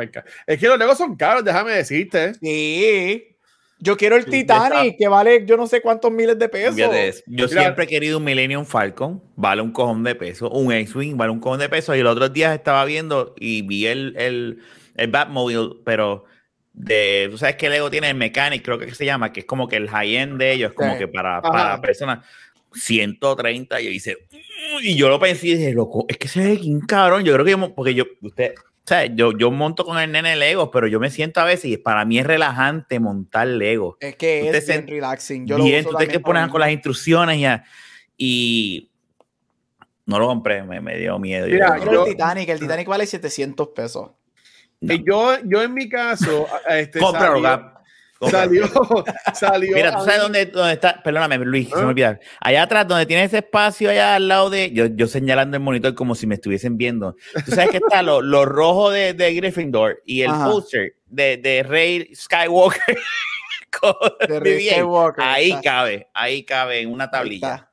Es 0.48 0.60
que 0.60 0.68
los 0.68 0.80
Legos 0.80 0.98
son 0.98 1.18
caros, 1.18 1.44
déjame 1.44 1.74
decirte. 1.74 2.34
Sí. 2.36 3.36
Yo 3.82 3.98
quiero 3.98 4.16
el 4.16 4.26
Titanic, 4.26 4.98
que 4.98 5.08
vale 5.10 5.46
yo 5.46 5.58
no 5.58 5.68
sé 5.68 5.82
cuántos 5.82 6.10
miles 6.10 6.40
de 6.40 6.48
pesos. 6.48 6.78
Yo 7.28 7.48
siempre 7.50 7.84
he 7.84 7.88
querido 7.88 8.18
un 8.18 8.24
Millennium 8.24 8.66
Falcon, 8.66 9.22
vale 9.36 9.62
un 9.62 9.72
cojón 9.72 10.04
de 10.06 10.16
pesos. 10.16 10.50
Un 10.54 10.72
X-Wing 10.72 11.18
vale 11.18 11.32
un 11.32 11.42
cojón 11.42 11.60
de 11.60 11.68
pesos. 11.68 11.98
Y 11.98 12.02
los 12.02 12.14
otros 12.14 12.32
días 12.32 12.56
estaba 12.56 12.86
viendo 12.86 13.36
y 13.38 13.62
vi 13.62 13.88
el, 13.88 14.16
el, 14.18 14.60
el 14.96 15.08
Batmobile, 15.10 15.82
pero 15.84 16.26
de, 16.74 17.28
tú 17.30 17.38
sabes 17.38 17.58
que 17.58 17.70
Lego 17.70 17.90
tiene 17.90 18.10
el 18.10 18.16
Mechanic, 18.16 18.64
creo 18.64 18.80
que 18.80 18.94
se 18.94 19.06
llama, 19.06 19.34
que 19.34 19.42
es 19.42 19.46
como 19.46 19.68
que 19.68 19.76
el 19.76 19.90
high-end 19.90 20.38
de 20.40 20.54
ellos, 20.54 20.74
como 20.74 20.98
que 20.98 21.08
para, 21.08 21.42
para 21.42 21.82
personas 21.82 22.26
130, 22.74 23.82
y 23.82 23.86
yo 23.86 23.92
hice, 23.92 24.18
y 24.82 24.96
yo 24.96 25.10
lo 25.10 25.20
pensé 25.20 25.48
y 25.48 25.56
dije, 25.56 25.74
loco, 25.74 26.06
es 26.08 26.18
que 26.18 26.28
se 26.28 26.42
ve 26.42 26.60
un 26.66 26.82
cabrón, 26.82 27.24
yo 27.24 27.34
creo 27.34 27.46
que 27.46 27.52
yo, 27.52 27.76
porque 27.76 27.94
yo, 27.94 28.06
usted, 28.22 28.54
o 28.58 28.88
sea, 28.90 29.06
yo, 29.06 29.38
yo 29.38 29.52
monto 29.52 29.86
con 29.86 30.00
el 30.00 30.12
nene 30.12 30.36
Lego, 30.36 30.72
pero 30.72 30.88
yo 30.88 31.00
me 31.00 31.10
siento 31.10 31.40
a 31.42 31.44
veces 31.44 31.66
y 31.66 31.78
para 31.78 32.06
mí 32.06 32.20
es 32.20 32.26
relajante 32.26 33.00
montar 33.00 33.48
Lego. 33.48 33.98
Es 34.00 34.16
que 34.16 34.50
es 34.50 34.68
bien 34.68 34.88
relaxing. 34.88 35.46
Yo 35.46 35.58
bien, 35.58 35.84
lo 35.84 35.92
tú 35.92 35.98
te 35.98 36.08
que 36.08 36.20
pones 36.20 36.48
con 36.50 36.60
las 36.60 36.72
instrucciones 36.72 37.40
ya, 37.40 37.64
y 38.18 38.90
no 40.06 40.18
lo 40.20 40.28
compré, 40.28 40.64
me, 40.64 40.82
me 40.82 40.98
dio 40.98 41.20
miedo. 41.20 41.46
Mira, 41.48 41.78
yo, 41.86 42.06
el 42.06 42.14
Titanic, 42.14 42.50
el 42.50 42.60
Titanic 42.60 42.88
vale 42.88 43.06
700 43.06 43.68
pesos. 43.70 44.12
Yo, 44.82 45.38
yo 45.44 45.62
en 45.62 45.74
mi 45.74 45.90
caso, 45.90 46.48
este, 46.70 47.00
Salió, 48.30 48.66
salió. 49.34 49.76
Mira, 49.76 49.98
¿tú 49.98 50.04
sabes 50.04 50.22
dónde, 50.22 50.46
dónde, 50.48 50.74
está? 50.74 51.02
Perdóname, 51.02 51.38
Luis, 51.38 51.70
se 51.70 51.76
me 51.78 51.82
¿Ah? 51.82 51.88
olvidó. 51.88 52.20
Allá 52.42 52.64
atrás, 52.64 52.88
donde 52.88 53.06
tiene 53.06 53.24
ese 53.24 53.38
espacio 53.38 53.90
allá 53.90 54.16
al 54.16 54.28
lado 54.28 54.50
de. 54.50 54.72
Yo, 54.72 54.88
yo 54.88 55.08
señalando 55.08 55.56
el 55.56 55.64
monitor 55.64 55.96
como 55.96 56.16
si 56.16 56.28
me 56.28 56.36
estuviesen 56.36 56.78
viendo. 56.78 57.16
Tú 57.46 57.52
sabes 57.52 57.70
que 57.70 57.78
está 57.78 58.02
lo, 58.04 58.22
lo 58.22 58.46
rojo 58.46 58.92
de, 58.92 59.14
de, 59.14 59.34
Gryffindor 59.36 60.02
y 60.06 60.24
el 60.24 60.32
poster 60.32 60.96
de, 61.08 61.38
de 61.38 61.64
Rey 61.64 62.14
Skywalker. 62.14 62.98
de 64.28 64.40
Rey 64.40 64.70
Skywalker. 64.70 65.24
Ahí 65.24 65.54
cabe, 65.64 66.10
ahí 66.14 66.44
cabe 66.44 66.82
en 66.82 66.92
una 66.92 67.10
tablilla. 67.10 67.70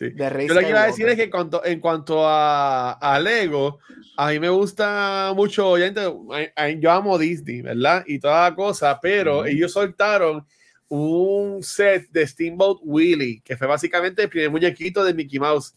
Yo 0.00 0.54
lo 0.54 0.60
que 0.60 0.70
iba 0.70 0.82
a 0.82 0.86
decir 0.86 1.06
es 1.08 1.16
que 1.16 1.24
en 1.24 1.30
cuanto, 1.30 1.62
en 1.64 1.78
cuanto 1.78 2.26
a, 2.26 2.92
a, 2.92 3.20
Lego, 3.20 3.80
a 4.22 4.28
mí 4.28 4.38
me 4.38 4.50
gusta 4.50 5.32
mucho, 5.34 5.78
yo 5.78 6.90
amo 6.90 7.18
Disney, 7.18 7.62
¿verdad? 7.62 8.04
Y 8.06 8.18
toda 8.18 8.50
la 8.50 8.54
cosa, 8.54 9.00
pero 9.00 9.46
ellos 9.46 9.72
soltaron 9.72 10.46
un 10.88 11.62
set 11.62 12.10
de 12.10 12.26
Steamboat 12.26 12.80
Willie, 12.82 13.40
que 13.42 13.56
fue 13.56 13.66
básicamente 13.66 14.24
el 14.24 14.28
primer 14.28 14.50
muñequito 14.50 15.02
de 15.04 15.14
Mickey 15.14 15.38
Mouse. 15.38 15.74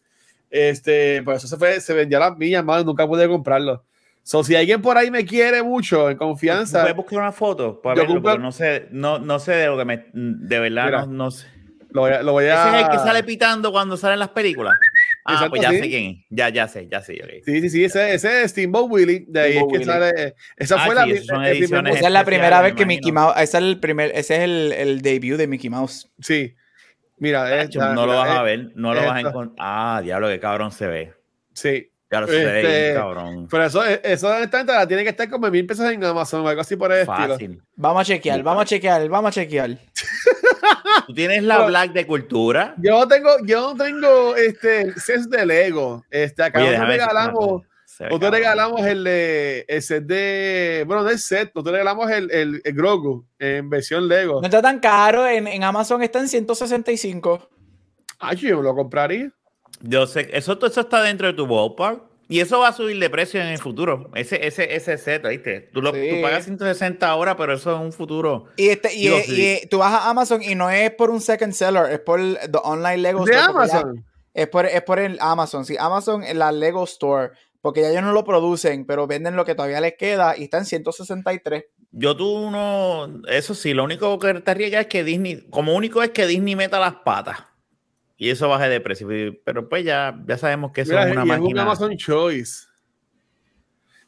Este, 0.50 1.24
por 1.24 1.36
eso 1.36 1.48
se 1.48 1.56
fue, 1.56 1.80
se 1.80 1.94
vendió 1.94 2.18
a 2.18 2.32
las 2.32 2.38
millas, 2.38 2.66
más 2.66 2.84
nunca 2.84 3.08
pude 3.08 3.30
comprarlo. 3.30 3.86
So, 4.24 4.44
si 4.44 4.58
alguien 4.58 4.82
por 4.82 4.98
ahí 4.98 5.10
me 5.10 5.24
quiere 5.24 5.64
mucho, 5.64 6.10
en 6.10 6.18
confianza. 6.18 6.82
Voy 6.82 6.92
a 6.92 6.96
buscar 6.96 7.20
una 7.20 7.32
foto 7.32 7.82
para 7.82 8.04
verlo, 8.04 8.40
no 8.40 8.52
sé, 8.52 8.90
no, 8.92 9.20
no 9.20 9.40
sé 9.40 9.54
de 9.54 9.68
lo 9.68 9.78
que 9.78 9.86
me, 9.86 10.06
de 10.12 10.60
verdad, 10.60 11.08
no, 11.08 11.14
no 11.14 11.32
sé. 11.32 11.48
Lo 11.92 12.02
voy 12.02 12.12
a, 12.12 12.24
lo 12.24 12.34
voy 12.34 12.46
a... 12.46 12.68
Ese 12.68 12.78
es 12.78 12.84
el 12.84 12.92
que 12.92 12.98
sale 12.98 13.24
pitando 13.24 13.72
cuando 13.72 13.96
salen 13.96 14.20
las 14.20 14.30
películas. 14.30 14.76
Ah, 15.26 15.48
pues 15.50 15.62
ya 15.62 15.72
sé 15.72 15.82
quién 15.82 16.06
es. 16.06 16.26
Ya, 16.30 16.50
ya 16.50 16.68
sé, 16.68 16.88
ya 16.90 17.02
sé. 17.02 17.42
Sí, 17.46 17.62
sí, 17.62 17.70
sí, 17.70 17.84
ese, 17.86 18.14
ese 18.14 18.44
es 18.44 18.52
Steamboat 18.52 18.92
Willie. 18.92 19.26
De 19.28 19.40
ahí 19.40 19.58
es 19.58 19.64
que 19.72 19.86
sale. 19.86 20.36
Esa 20.58 20.76
ah, 20.76 20.86
fue 20.86 20.96
la, 20.96 21.06
esa 21.06 22.08
es 22.08 22.12
la 22.12 22.26
primera 22.26 22.62
vez 22.62 22.74
que 22.74 22.86
Mickey 22.86 23.12
Mouse. 23.12 23.34
Ese 23.38 23.58
es 23.58 23.64
el, 23.64 23.80
primer, 23.80 24.12
ese 24.16 24.36
es 24.36 24.42
el, 24.42 24.72
el 24.74 25.02
debut 25.02 25.38
de 25.38 25.48
Mickey 25.48 25.70
Mouse. 25.70 26.12
Sí. 26.20 26.56
Mira, 27.18 27.62
esta, 27.62 27.94
no 27.94 28.06
lo 28.06 28.18
vas 28.18 28.30
a 28.30 28.44
ver, 28.44 28.72
no 28.76 28.94
lo 28.94 29.02
vas 29.02 29.16
a 29.16 29.20
encontrar. 29.22 29.56
Ah, 29.60 30.02
diablo, 30.04 30.28
qué 30.28 30.40
cabrón 30.40 30.72
se 30.72 30.88
ve. 30.88 31.14
Sí. 31.54 31.90
Claro, 32.10 32.28
se 32.28 32.46
ve 32.46 32.62
este, 32.62 32.94
cabrón. 32.94 33.48
Pero 33.50 33.66
eso, 33.66 33.84
eso 33.86 34.30
la 34.30 34.88
tiene 34.88 35.04
que 35.04 35.10
estar 35.10 35.30
como 35.30 35.50
mil 35.50 35.66
pesos 35.66 35.90
en 35.92 36.04
Amazon 36.04 36.46
o 36.46 36.48
algo 36.48 36.62
así 36.62 36.76
por 36.76 36.92
el 36.92 37.06
Fácil. 37.06 37.32
estilo. 37.32 37.64
Vamos 37.76 38.02
a 38.02 38.06
chequear, 38.06 38.44
vamos 38.44 38.64
a 38.64 38.66
chequear, 38.66 39.10
vamos 39.10 39.30
a 39.30 39.32
chequear. 39.32 39.78
Tú 41.08 41.14
tienes 41.14 41.44
la 41.44 41.66
Black 41.66 41.94
de 41.94 42.08
cultura. 42.08 42.76
Yo 42.78 43.08
tengo, 43.08 43.30
yo 43.46 43.76
tengo 43.76 44.36
este 44.36 44.98
set 45.00 45.22
de 45.24 45.46
Lego. 45.46 46.04
Este, 46.10 46.44
acá 46.44 46.60
nosotros 46.60 46.88
regalamos, 46.88 47.62
nosotros 48.00 48.32
regalamos 48.32 48.82
el, 48.86 49.08
el 49.08 49.82
set 49.82 50.04
de, 50.06 50.84
bueno, 50.88 51.04
no 51.04 51.10
es 51.10 51.26
set, 51.26 51.52
nosotros 51.54 51.74
regalamos 51.74 52.10
el, 52.12 52.32
el, 52.32 52.62
el, 52.64 52.74
Grogu 52.74 53.26
en 53.40 53.70
versión 53.70 54.08
Lego. 54.08 54.42
No 54.42 54.46
está 54.46 54.62
tan 54.62 54.80
caro, 54.80 55.28
en, 55.28 55.48
en 55.48 55.64
Amazon 55.64 56.02
está 56.02 56.20
en 56.20 56.28
165. 56.28 57.50
Ay, 58.20 58.38
yo 58.38 58.62
lo 58.62 58.76
compraría. 58.76 59.32
Yo 59.82 60.08
sé, 60.08 60.30
eso, 60.32 60.58
eso 60.66 60.82
está 60.82 61.02
dentro 61.02 61.28
de 61.28 61.34
tu 61.34 61.46
ballpark. 61.46 62.13
Y 62.28 62.40
eso 62.40 62.60
va 62.60 62.70
a 62.70 62.74
subir 62.74 63.00
de 63.00 63.10
precio 63.10 63.42
en 63.42 63.48
el 63.48 63.58
futuro. 63.58 64.10
Ese, 64.16 64.46
ese, 64.48 64.76
ese 64.76 64.98
set, 64.98 65.28
¿viste? 65.28 65.70
Tú, 65.74 65.82
lo, 65.82 65.92
tú 65.92 66.22
pagas 66.22 66.46
160 66.46 67.08
ahora, 67.08 67.36
pero 67.36 67.54
eso 67.54 67.76
es 67.76 67.82
un 67.82 67.92
futuro. 67.92 68.46
Y, 68.56 68.70
este, 68.70 68.94
y, 68.94 69.08
y, 69.08 69.68
tú 69.68 69.80
vas 69.80 69.94
a 69.94 70.10
Amazon 70.10 70.42
y 70.42 70.56
no 70.56 70.70
es 70.70 70.92
por 70.92 71.10
un 71.10 71.22
second 71.22 71.54
seller, 71.54 71.92
es 71.92 72.00
por 72.00 72.20
el 72.20 72.38
online 72.64 72.98
Lego 72.98 73.26
¿De 73.26 73.36
Amazon? 73.36 74.06
es, 74.34 74.48
por, 74.48 74.66
es 74.66 74.82
por 74.84 75.00
el 75.00 75.18
Amazon. 75.20 75.66
Sí, 75.66 75.76
Amazon 75.80 76.24
la 76.34 76.52
Lego 76.52 76.84
Store. 76.86 77.32
Porque 77.62 77.80
ya 77.80 77.92
ellos 77.92 78.04
no 78.04 78.12
lo 78.12 78.26
producen, 78.26 78.86
pero 78.86 79.08
venden 79.08 79.38
lo 79.38 79.46
que 79.46 79.56
todavía 79.56 79.80
les 79.80 79.94
queda 79.94 80.36
y 80.38 80.44
está 80.44 80.58
en 80.58 80.66
163. 80.66 81.64
Yo 81.92 82.18
tú 82.18 82.30
uno, 82.30 83.22
eso 83.30 83.56
sí, 83.56 83.74
lo 83.74 83.86
único 83.86 84.20
que 84.20 84.34
te 84.34 84.52
arriesga 84.52 84.82
es 84.82 84.88
que 84.88 85.06
Disney, 85.06 85.48
como 85.50 85.74
único 85.74 86.04
es 86.04 86.10
que 86.10 86.28
Disney 86.28 86.58
meta 86.58 86.78
las 86.78 86.96
patas 86.96 87.53
y 88.24 88.30
eso 88.30 88.48
baje 88.48 88.70
de 88.70 88.80
precio. 88.80 89.06
Pero 89.44 89.68
pues 89.68 89.84
ya, 89.84 90.18
ya 90.26 90.38
sabemos 90.38 90.72
que 90.72 90.82
eso 90.82 90.98
es 90.98 91.12
una 91.12 91.26
máquina. 91.26 91.46
Es 91.46 91.52
un 91.52 91.60
Amazon 91.60 91.98
Choice. 91.98 92.68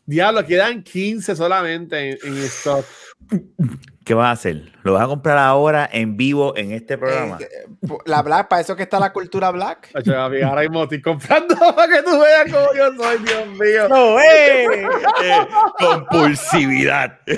Diablo, 0.05 0.45
quedan 0.45 0.83
15 0.83 1.35
solamente 1.35 2.11
en, 2.11 2.17
en 2.23 2.37
stock. 2.43 2.85
¿Qué 4.05 4.13
vas 4.13 4.27
a 4.27 4.31
hacer? 4.31 4.61
¿Lo 4.83 4.93
vas 4.93 5.05
a 5.05 5.07
comprar 5.07 5.39
ahora 5.39 5.89
en 5.91 6.15
vivo 6.15 6.55
en 6.55 6.71
este 6.73 6.95
programa? 6.95 7.39
Eh, 7.41 7.65
la 8.05 8.21
Black, 8.21 8.47
para 8.49 8.61
eso 8.61 8.75
que 8.75 8.83
está 8.83 8.99
la 8.99 9.11
cultura 9.11 9.49
Black. 9.49 9.89
ahora 10.45 10.61
mismo 10.61 10.83
estoy 10.83 11.01
comprando 11.01 11.55
para 11.75 11.91
que 11.91 12.03
tú 12.03 12.19
veas 12.19 12.43
cómo 12.43 12.67
yo 12.75 12.95
soy, 12.95 13.17
Dios 13.23 13.47
mío. 13.47 13.89
No, 13.89 14.19
eh. 14.19 14.65
eh 15.23 15.47
compulsividad. 15.79 17.19
Uy, 17.27 17.35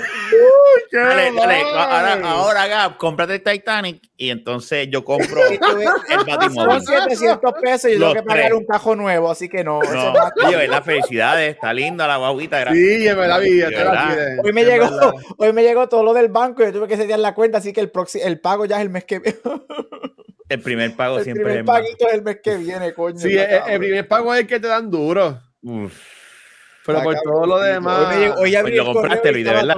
qué 0.90 0.98
dale, 0.98 1.32
dale. 1.32 1.62
Ahora, 1.72 2.20
ahora, 2.30 2.66
Gab, 2.66 2.96
cómprate 2.98 3.36
el 3.36 3.42
Titanic 3.42 4.02
y 4.18 4.28
entonces 4.28 4.88
yo 4.90 5.02
compro 5.02 5.40
el 5.46 5.58
Batimóvil. 6.26 6.82
Son 6.82 6.84
700 6.84 7.52
pesos 7.62 7.90
y 7.90 7.94
yo 7.94 8.00
tengo 8.00 8.14
que 8.14 8.22
pagar 8.24 8.52
un 8.52 8.66
cajo 8.66 8.94
nuevo, 8.94 9.30
así 9.30 9.48
que 9.48 9.64
no. 9.64 9.80
no 9.80 10.12
oye, 10.46 10.68
la 10.68 10.82
felicidad 10.82 11.42
está 11.42 11.72
linda 11.72 12.06
la 12.06 12.18
guaguita. 12.18 12.70
Sí, 12.74 13.06
es 13.06 13.16
verdad, 13.16 13.40
Hoy 14.44 14.52
me, 14.52 14.64
llegó, 14.64 15.14
hoy 15.38 15.52
me 15.54 15.62
llegó 15.62 15.88
todo 15.88 16.02
lo 16.02 16.12
del 16.12 16.28
banco 16.28 16.57
y 16.62 16.66
yo 16.66 16.72
tuve 16.72 16.88
que 16.88 16.96
setear 16.96 17.18
la 17.18 17.34
cuenta, 17.34 17.58
así 17.58 17.72
que 17.72 17.80
el, 17.80 17.92
el 18.22 18.40
pago 18.40 18.64
ya 18.66 18.76
es 18.76 18.82
el 18.82 18.90
mes 18.90 19.04
que 19.04 19.18
viene. 19.18 19.38
el 20.48 20.60
primer 20.60 20.94
pago 20.96 21.20
siempre 21.20 21.42
el 21.42 21.48
primer 21.48 21.64
paguito 21.64 22.08
es 22.08 22.14
el 22.14 22.22
mes 22.22 22.38
que 22.42 22.56
viene, 22.56 22.94
coño. 22.94 23.18
Sí, 23.18 23.36
el, 23.36 23.78
primer 23.78 24.08
pago 24.08 24.34
es 24.34 24.40
el 24.40 24.46
que 24.46 24.60
te 24.60 24.68
dan 24.68 24.90
duro. 24.90 25.40
Pero 25.62 27.02
por 27.02 27.14
todo 27.20 27.46
lo 27.46 27.60
demás. 27.60 28.14
Hoy, 28.38 28.56
pues 28.60 28.74
lo 28.74 28.92
compraste, 28.92 29.32
Luis, 29.32 29.44
de 29.44 29.52
verdad. 29.52 29.76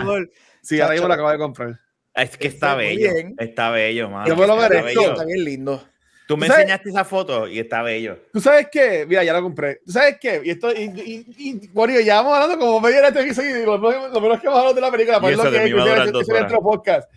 Sí, 0.62 0.81
ahora 0.81 0.93
mismo 0.93 1.09
lo 1.09 1.14
acabo 1.14 1.31
de 1.31 1.38
comprar. 1.38 1.81
Es 2.14 2.37
que 2.37 2.49
está, 2.49 2.75
bello. 2.75 3.11
Está 3.38 3.71
bello, 3.71 4.11
man. 4.11 4.27
Yo 4.27 4.37
me 4.37 4.47
lo 4.47 4.57
merezco. 4.57 5.01
Está 5.01 5.25
bien 5.25 5.45
lindo. 5.45 5.89
Tú 6.31 6.37
me 6.37 6.47
enseñaste 6.47 6.90
esa 6.90 7.05
foto 7.05 7.49
y 7.49 7.59
está 7.59 7.83
bello. 7.83 8.16
¿Tú 8.33 8.40
sabes 8.40 8.69
qué? 8.71 9.05
Mira, 9.05 9.25
ya 9.25 9.33
lo 9.33 9.43
compré. 9.43 9.81
¿Tú 9.85 9.90
sabes 9.90 10.16
qué? 10.21 10.40
Y 10.45 10.51
esto, 10.51 10.71
y, 10.71 10.85
y, 10.85 11.27
y 11.37 11.69
bueno, 11.73 11.99
ya 11.99 12.23
vamos 12.23 12.35
hablando 12.35 12.57
como 12.57 12.81
media 12.81 13.01
hora 13.01 13.11
de 13.11 13.29
este 13.29 13.62
y 13.62 13.64
lo, 13.64 13.77
lo 13.77 14.21
menos 14.21 14.40
que 14.40 14.47
hemos 14.47 14.57
hablado 14.57 14.73
de 14.73 14.81
la 14.81 14.93
película, 14.93 15.21
por 15.21 15.33
lo 15.33 15.43
que, 15.43 15.51
que, 15.51 15.64
que, 15.64 16.33
nuestro 16.33 16.62
podcast. 16.62 17.11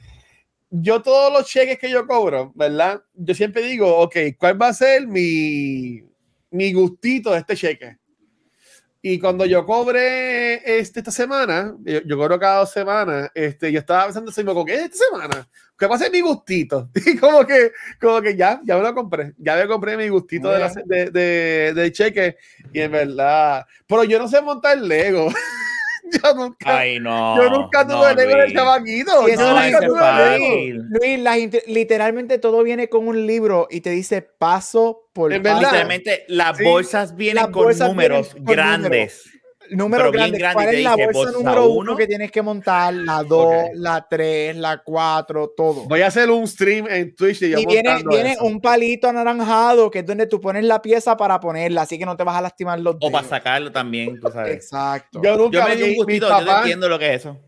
Yo 0.72 1.04
todos 1.04 1.32
los 1.32 1.48
cheques 1.48 1.78
que 1.78 1.92
yo 1.92 2.08
cobro, 2.08 2.52
¿verdad? 2.56 3.04
Yo 3.14 3.36
siempre 3.36 3.62
digo, 3.62 3.98
ok, 3.98 4.16
¿cuál 4.40 4.60
va 4.60 4.70
a 4.70 4.74
ser 4.74 5.06
mi, 5.06 6.02
mi 6.50 6.74
gustito 6.74 7.34
de 7.34 7.38
este 7.38 7.56
cheque? 7.56 7.98
Y 9.06 9.20
cuando 9.20 9.46
yo 9.46 9.66
cobré 9.66 10.80
este, 10.80 11.02
esta 11.02 11.12
semana, 11.12 11.76
yo, 11.84 12.18
cobro 12.18 12.40
cada 12.40 12.60
dos 12.60 12.72
semanas, 12.72 13.30
este, 13.36 13.70
yo 13.70 13.80
estaba 13.80 14.06
pensando, 14.06 14.32
¿qué 14.66 14.76
es 14.76 14.82
esta 14.84 14.98
semana? 15.12 15.50
¿Qué 15.78 15.90
pasa 15.90 16.10
mi 16.10 16.22
gustito? 16.22 16.90
Y 17.06 17.18
como 17.18 17.46
que, 17.46 17.74
como 18.00 18.22
que 18.22 18.38
ya, 18.38 18.62
ya 18.64 18.78
me 18.78 18.82
lo 18.82 18.96
compré. 18.96 19.34
Ya 19.38 19.58
me 19.58 19.68
compré 19.68 19.98
mi 19.98 20.08
gustito 20.08 20.50
de, 20.50 21.12
de, 21.12 21.74
de, 21.74 21.92
cheque. 21.92 22.38
Y 22.72 22.80
en 22.80 22.94
verdad, 22.94 23.66
pero 23.86 24.06
yo 24.06 24.18
no 24.20 24.30
sé 24.30 24.42
montar 24.42 24.78
Lego. 24.78 25.28
yo 26.24 26.34
nunca, 26.36 26.78
Ay, 26.80 27.00
no, 27.00 27.36
yo 27.38 27.50
nunca 27.50 27.88
tuve 27.88 28.16
Lego 28.16 28.38
de 28.38 28.54
chavaquito. 28.54 29.12
Luis, 29.28 31.20
Luis 31.20 31.64
literalmente 31.68 32.38
todo 32.38 32.64
viene 32.64 32.90
con 32.90 33.08
un 33.08 33.26
libro 33.26 33.68
y 33.70 33.82
te 33.82 33.90
dice 33.90 34.22
paso 34.22 35.10
por 35.14 35.32
paso. 35.42 35.62
Literalmente 35.62 36.26
las 36.28 36.60
bolsas 36.60 37.16
vienen 37.16 37.52
con 37.52 37.78
números. 37.78 38.36
grandes 38.40 39.33
número 39.76 40.12
grande. 40.12 40.40
¿Cuál 40.54 40.74
es 40.74 40.84
la 40.84 40.96
bolsa 40.96 41.32
número 41.32 41.70
uno 41.70 41.96
que 41.96 42.08
tienes 42.08 42.32
que 42.32 42.42
montar? 42.42 42.94
La 42.94 43.24
2, 43.24 43.54
la 43.76 44.06
3, 44.10 44.56
la 44.58 44.82
4, 44.84 45.54
todo. 45.56 45.86
Voy 45.86 46.02
a 46.02 46.08
hacer 46.08 46.30
un 46.30 46.48
stream 46.48 46.88
en 46.90 47.16
Twitch 47.16 47.42
y, 47.42 47.54
y 47.54 47.66
viene, 47.66 48.04
viene 48.08 48.38
un 48.42 48.60
palito 48.62 49.08
anaranjado 49.08 49.90
que 49.90 50.00
es 50.00 50.06
donde 50.06 50.28
tú 50.28 50.40
pones 50.40 50.64
la 50.64 50.82
pieza 50.82 51.18
para 51.18 51.40
ponerla, 51.40 51.84
así 51.84 51.98
que 51.98 52.06
no 52.06 52.16
te 52.16 52.24
vas 52.24 52.38
a 52.38 52.42
lastimar 52.42 52.80
los 52.80 53.00
dedos. 53.00 53.10
O 53.10 53.12
para 53.12 53.28
sacarlo 53.28 53.72
también, 53.72 54.20
tú 54.20 54.30
sabes. 54.32 54.56
Exacto. 54.56 55.22
Yo, 55.24 55.38
nunca, 55.38 55.60
yo 55.60 55.68
me 55.68 55.76
di 55.76 55.84
un 55.84 55.96
gustito, 55.96 56.28
yo 56.30 56.42
no 56.42 56.58
entiendo 56.60 56.90
lo 56.90 57.00
que 57.00 57.14
es 57.14 57.22
eso. 57.22 57.40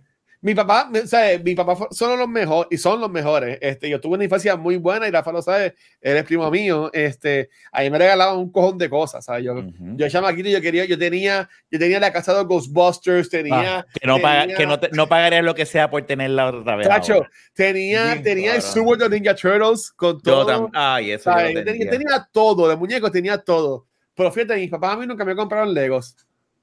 Mi 0.46 0.54
papá, 0.54 0.92
o 0.94 1.08
sea, 1.08 1.40
mi 1.40 1.56
papá 1.56 1.88
son 1.90 2.20
los 2.20 2.28
mejores 2.30 2.68
y 2.70 2.78
son 2.78 3.02
los 3.02 3.10
mejores. 3.10 3.58
Este, 3.62 3.90
yo 3.90 4.00
tuve 4.00 4.14
una 4.14 4.26
infancia 4.26 4.56
muy 4.56 4.78
buena 4.78 5.08
y 5.08 5.10
Rafa 5.10 5.32
lo 5.32 5.42
sabe, 5.42 5.74
él 6.00 6.18
es 6.18 6.24
primo 6.24 6.52
mío. 6.52 6.92
Este, 6.94 7.50
ahí 7.72 7.90
me 7.90 7.98
regalaban 7.98 8.38
un 8.38 8.52
cojón 8.52 8.78
de 8.78 8.88
cosas. 8.88 9.26
¿sabes? 9.26 9.44
Yo, 9.44 9.56
uh 9.56 9.62
-huh. 9.62 9.96
yo 9.98 10.08
chamaquito, 10.08 10.48
yo 10.48 10.62
quería, 10.62 10.86
yo 10.86 11.00
tenía, 11.00 11.50
yo 11.72 11.80
tenía 11.80 12.00
la 12.00 12.14
casa 12.14 12.38
de 12.38 12.44
Ghostbusters, 12.44 13.28
tenía. 13.28 13.80
Ah, 13.80 13.86
que 13.92 14.06
no, 14.06 14.18
tenía, 14.18 14.22
paga, 14.22 14.56
que 14.56 14.68
no, 14.68 14.80
te, 14.80 14.90
no 14.92 15.08
pagaría 15.08 15.42
lo 15.42 15.56
que 15.56 15.66
sea 15.66 15.90
por 15.90 16.04
tenerla 16.04 16.50
otra 16.50 16.76
vez. 16.76 16.88
Chacho, 16.90 17.26
tenía, 17.56 18.12
Bien, 18.12 18.24
tenía 18.24 18.56
el 18.56 18.62
Super 18.62 19.00
de 19.00 19.10
Ninja 19.10 19.34
Turtles 19.34 19.94
con 19.94 20.22
todo. 20.22 20.48
Yo 20.48 20.70
ay, 20.76 21.14
eso 21.14 21.32
yo 21.32 21.38
tenía. 21.38 21.66
Tenía, 21.66 21.90
tenía 21.90 22.30
todo, 22.32 22.70
de 22.70 22.76
muñecos 22.76 23.12
tenía 23.12 23.40
todo. 23.40 23.88
Pero 24.14 24.32
fíjate, 24.32 24.58
mis 24.58 24.70
papás 24.70 24.94
a 24.94 24.98
mí 24.98 25.08
nunca 25.08 25.26
me 25.26 25.36
compraron 25.36 25.74
Legos. 25.74 26.16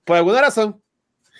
Por 0.04 0.18
alguna 0.18 0.40
razón. 0.40 0.80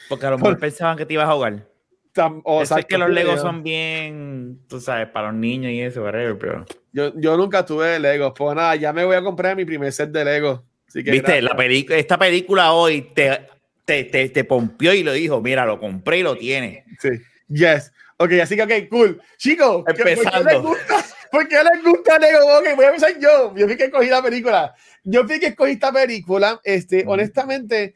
Porque 0.09 0.27
a 0.27 0.31
lo 0.31 0.39
mejor 0.39 0.55
por... 0.55 0.61
pensaban 0.61 0.97
que 0.97 1.07
te 1.07 1.15
ibas 1.15 1.29
a 1.29 1.35
jugar. 1.35 1.72
Tam, 2.13 2.43
o 2.45 2.67
sea, 2.67 2.79
es 2.79 2.85
que 2.85 2.99
los 2.99 3.09
Legos 3.09 3.41
son 3.41 3.63
bien, 3.63 4.61
tú 4.69 4.81
sabes, 4.81 5.09
para 5.09 5.29
los 5.29 5.37
niños 5.37 5.73
y 5.73 5.81
eso, 5.81 6.03
whatever, 6.03 6.37
pero... 6.39 6.67
Yo, 6.93 7.19
yo 7.19 7.39
nunca 7.39 7.65
tuve 7.65 7.99
Legos, 7.99 8.35
pues 8.37 8.55
nada, 8.55 8.77
ya 8.77 8.93
me 8.93 9.05
voy 9.05 9.17
a 9.17 9.23
comprar 9.23 9.57
mi 9.57 9.65
primer 9.65 9.93
set 9.93 10.11
de 10.11 10.25
Legos. 10.25 10.61
Viste, 10.95 11.41
la 11.41 11.57
película, 11.57 11.97
esta 11.97 12.19
película 12.19 12.73
hoy 12.73 13.03
te, 13.15 13.47
te, 13.87 14.05
te, 14.05 14.29
te, 14.29 14.45
pompió 14.45 14.93
y 14.93 15.03
lo 15.03 15.13
dijo, 15.13 15.41
mira, 15.41 15.65
lo 15.65 15.81
compré 15.81 16.19
y 16.19 16.23
lo 16.23 16.37
tiene. 16.37 16.85
Sí, 17.01 17.09
yes. 17.49 17.93
Ok, 18.19 18.33
así 18.43 18.57
que, 18.57 18.63
ok, 18.63 18.89
cool. 18.91 19.21
Chicos, 19.39 19.85
Empezando. 19.87 20.31
¿por 20.31 20.45
qué 20.45 20.53
les 20.53 20.63
gusta, 20.63 21.05
¿por 21.31 21.49
qué 21.49 21.57
les 21.57 21.83
gusta 21.83 22.19
Lego? 22.19 22.59
Ok, 22.59 22.77
voy 22.77 22.85
a 22.85 22.89
empezar 22.89 23.19
yo. 23.19 23.55
Yo 23.57 23.67
fui 23.67 23.77
que 23.77 23.85
escogí 23.85 24.09
la 24.09 24.23
película. 24.23 24.75
Yo 25.03 25.27
fui 25.27 25.41
que 25.41 25.47
escogí 25.47 25.73
esta 25.73 25.93
película, 25.93 26.61
este, 26.63 27.05
mm. 27.05 27.09
honestamente 27.09 27.95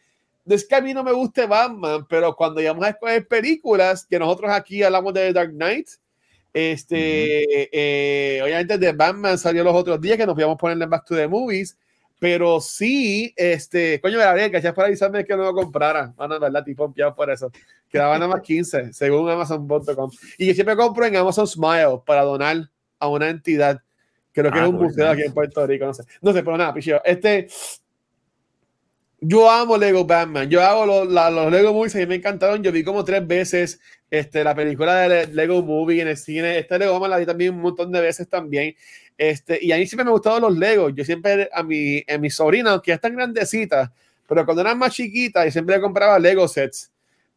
es 0.54 0.66
que 0.66 0.74
a 0.74 0.80
mí 0.80 0.94
no 0.94 1.02
me 1.02 1.12
guste 1.12 1.46
Batman, 1.46 2.06
pero 2.08 2.34
cuando 2.36 2.60
íbamos 2.60 2.84
a 2.84 2.90
escoger 2.90 3.26
películas, 3.26 4.06
que 4.06 4.18
nosotros 4.18 4.50
aquí 4.52 4.82
hablamos 4.82 5.12
de 5.14 5.32
Dark 5.32 5.50
Knight, 5.50 5.88
este, 6.52 7.68
eh, 7.70 8.40
obviamente 8.42 8.78
de 8.78 8.92
Batman 8.92 9.36
salió 9.36 9.62
los 9.62 9.74
otros 9.74 10.00
días 10.00 10.16
que 10.16 10.24
nos 10.24 10.38
íbamos 10.38 10.54
a 10.54 10.58
poner 10.58 10.80
en 10.80 10.88
Back 10.88 11.04
to 11.04 11.14
the 11.14 11.28
Movies, 11.28 11.76
pero 12.18 12.60
sí, 12.60 13.34
este, 13.36 14.00
coño, 14.00 14.18
Gabriel, 14.18 14.50
que 14.50 14.62
ya 14.62 14.72
para 14.72 14.88
avisarme 14.88 15.24
que 15.24 15.36
no 15.36 15.44
lo 15.44 15.52
comprara, 15.52 16.14
bueno, 16.16 16.40
verdad, 16.40 16.64
tipo 16.64 16.84
pompeado 16.84 17.14
por 17.14 17.30
eso, 17.30 17.50
quedaban 17.90 18.20
nada 18.20 18.32
más 18.32 18.40
15, 18.40 18.92
según 18.94 19.28
Amazon.com, 19.28 20.10
y 20.38 20.46
yo 20.46 20.54
siempre 20.54 20.76
compro 20.76 21.04
en 21.04 21.16
Amazon 21.16 21.46
Smile 21.46 22.00
para 22.06 22.22
donar 22.22 22.70
a 22.98 23.08
una 23.08 23.28
entidad, 23.28 23.82
creo 24.32 24.50
que 24.50 24.58
ah, 24.58 24.62
es 24.62 24.68
un 24.70 24.76
museo 24.76 25.10
aquí 25.10 25.22
en 25.22 25.34
Puerto 25.34 25.66
Rico, 25.66 25.84
no 25.84 25.92
sé, 25.92 26.04
no 26.22 26.32
sé, 26.32 26.42
pero 26.42 26.56
nada, 26.56 26.72
pichillo, 26.72 27.02
este, 27.04 27.48
yo 29.20 29.50
amo 29.50 29.76
Lego 29.76 30.04
Batman. 30.04 30.48
Yo 30.48 30.62
hago 30.62 30.86
los, 30.86 31.08
la, 31.08 31.30
los 31.30 31.50
Lego 31.50 31.72
Movies, 31.72 31.94
a 31.96 31.98
mí 31.98 32.06
me 32.06 32.16
encantaron. 32.16 32.62
Yo 32.62 32.72
vi 32.72 32.84
como 32.84 33.04
tres 33.04 33.26
veces 33.26 33.80
este, 34.10 34.44
la 34.44 34.54
película 34.54 35.08
de 35.08 35.26
Lego 35.28 35.62
Movie 35.62 36.02
en 36.02 36.08
el 36.08 36.16
cine. 36.16 36.58
Este 36.58 36.78
Lego 36.78 36.94
Batman 36.94 37.10
la 37.10 37.18
vi 37.18 37.26
también 37.26 37.54
un 37.54 37.60
montón 37.60 37.90
de 37.92 38.00
veces 38.00 38.28
también. 38.28 38.74
Este, 39.18 39.58
y 39.62 39.72
a 39.72 39.76
mí 39.76 39.86
siempre 39.86 40.04
me 40.04 40.10
han 40.10 40.14
gustado 40.14 40.40
los 40.40 40.56
Legos. 40.56 40.92
Yo 40.94 41.04
siempre, 41.04 41.48
a 41.52 41.62
mi, 41.62 42.02
a 42.06 42.18
mi 42.18 42.30
sobrina, 42.30 42.72
aunque 42.72 42.90
ya 42.90 42.96
están 42.96 43.14
grandecitas, 43.16 43.90
pero 44.28 44.44
cuando 44.44 44.60
eran 44.62 44.78
más 44.78 44.92
chiquitas, 44.92 45.44
yo 45.46 45.50
siempre 45.50 45.76
le 45.76 45.80
compraba 45.80 46.18
Lego 46.18 46.46
sets. 46.46 46.92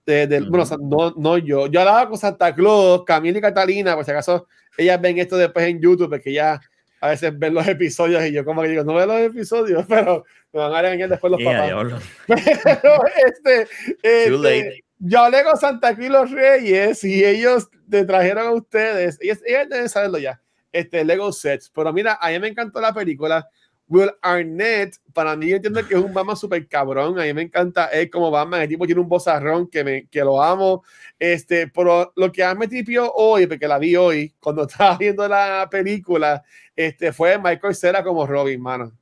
De, 0.06 0.28
de, 0.28 0.40
uh 0.40 0.42
-huh. 0.42 0.50
Bueno, 0.50 0.64
o 0.64 0.66
sea, 0.66 0.78
no, 0.82 1.14
no 1.18 1.38
yo. 1.38 1.68
Yo 1.68 1.80
hablaba 1.80 2.10
con 2.10 2.18
Santa 2.18 2.54
Claus, 2.54 3.04
Camila 3.06 3.38
y 3.38 3.42
Catalina, 3.42 3.96
por 3.96 4.04
si 4.04 4.12
acaso 4.12 4.48
ellas 4.78 5.00
ven 5.00 5.18
esto 5.20 5.38
después 5.38 5.66
en 5.66 5.80
YouTube, 5.80 6.10
porque 6.10 6.34
ya 6.34 6.60
a 7.02 7.10
veces 7.10 7.38
ven 7.38 7.54
los 7.54 7.68
episodios 7.68 8.26
y 8.26 8.32
yo 8.32 8.44
como 8.46 8.62
que 8.62 8.70
digo, 8.70 8.84
no 8.84 8.94
veo 8.94 9.06
los 9.06 9.20
episodios, 9.20 9.86
pero 9.90 10.26
me 10.52 10.60
van 10.60 10.74
a 10.74 10.82
regañar 10.82 11.10
después 11.10 11.32
los 11.32 11.40
yeah, 11.40 11.70
papás. 11.70 12.04
pero 12.64 13.04
este, 13.26 13.68
este 14.02 14.84
yo 15.00 15.20
hablé 15.20 15.44
con 15.44 15.58
Santa 15.58 15.96
Cruz 15.96 16.10
los 16.10 16.32
Reyes 16.32 17.04
y 17.06 17.24
ellos 17.24 17.70
te 17.90 18.04
trajeron 18.04 18.48
a 18.48 18.52
ustedes, 18.52 19.18
ellos, 19.22 19.40
ellos 19.46 19.70
deben 19.70 19.90
saberlo 19.90 20.18
ya, 20.18 20.42
este 20.72 21.06
Lego 21.06 21.32
Sets, 21.32 21.72
pero 21.74 21.94
mira, 21.94 22.18
a 22.22 22.30
mí 22.30 22.40
me 22.40 22.50
encantó 22.50 22.82
la 22.82 22.94
película, 22.94 23.48
Will 23.90 24.12
Arnett, 24.22 24.96
para 25.14 25.36
mí 25.36 25.50
yo 25.50 25.56
entiendo 25.56 25.86
que 25.86 25.96
es 25.96 26.00
un 26.00 26.14
Batman 26.14 26.38
súper 26.38 26.68
cabrón, 26.68 27.20
a 27.20 27.24
mí 27.24 27.34
me 27.34 27.42
encanta 27.42 27.88
él 27.88 28.10
como 28.10 28.30
Batman, 28.30 28.62
el 28.62 28.70
tipo 28.70 28.86
tiene 28.86 29.02
un 29.02 29.10
bozarrón 29.10 29.68
que, 29.68 29.84
me, 29.84 30.08
que 30.08 30.20
lo 30.20 30.42
amo, 30.42 30.84
este, 31.18 31.68
pero 31.68 32.14
lo 32.16 32.32
que 32.32 32.46
me 32.56 32.68
tipió 32.68 33.12
hoy, 33.14 33.48
porque 33.48 33.68
la 33.68 33.80
vi 33.80 33.96
hoy, 33.96 34.36
cuando 34.40 34.64
estaba 34.68 34.96
viendo 34.96 35.28
la 35.28 35.68
película, 35.70 36.44
este, 36.76 37.12
fue 37.12 37.40
Michael 37.40 37.76
Cera 37.76 38.04
como 38.04 38.26
Robin, 38.28 38.62
mano. 38.62 38.94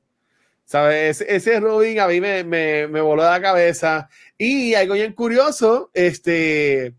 ¿Sabes? 0.64 1.22
Ese, 1.22 1.36
ese 1.36 1.60
Robin 1.60 1.98
a 2.00 2.08
mí 2.08 2.20
me, 2.20 2.44
me, 2.44 2.86
me, 2.88 3.00
voló 3.00 3.22
la 3.22 3.40
cabeza. 3.40 4.08
Y 4.36 4.74
algo 4.74 4.94
bien 4.94 5.14
curioso, 5.14 5.90
este, 5.94 6.94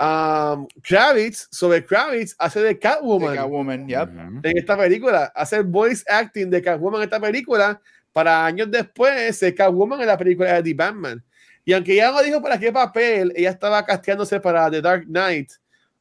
um, 0.00 0.66
Kravitz, 0.82 1.48
sobre 1.50 1.84
Kravitz, 1.84 2.34
hace 2.38 2.60
de 2.60 2.78
Catwoman. 2.78 3.32
De 3.32 3.36
Catwoman, 3.36 3.88
yep. 3.88 4.08
En 4.42 4.58
esta 4.58 4.76
película. 4.76 5.32
Hace 5.34 5.56
el 5.56 5.64
voice 5.64 6.04
acting 6.08 6.50
de 6.50 6.62
Catwoman 6.62 7.00
en 7.00 7.04
esta 7.04 7.20
película. 7.20 7.80
Para 8.12 8.46
años 8.46 8.70
después, 8.70 9.38
de 9.40 9.54
Catwoman 9.54 10.00
en 10.00 10.06
la 10.06 10.18
película 10.18 10.54
de 10.54 10.62
The 10.62 10.74
Batman. 10.74 11.24
Y 11.64 11.72
aunque 11.72 11.92
ella 11.92 12.10
no 12.10 12.22
dijo 12.22 12.40
para 12.40 12.58
qué 12.58 12.72
papel, 12.72 13.32
ella 13.36 13.50
estaba 13.50 13.84
casteándose 13.84 14.40
para 14.40 14.70
The 14.70 14.80
Dark 14.80 15.04
Knight 15.04 15.52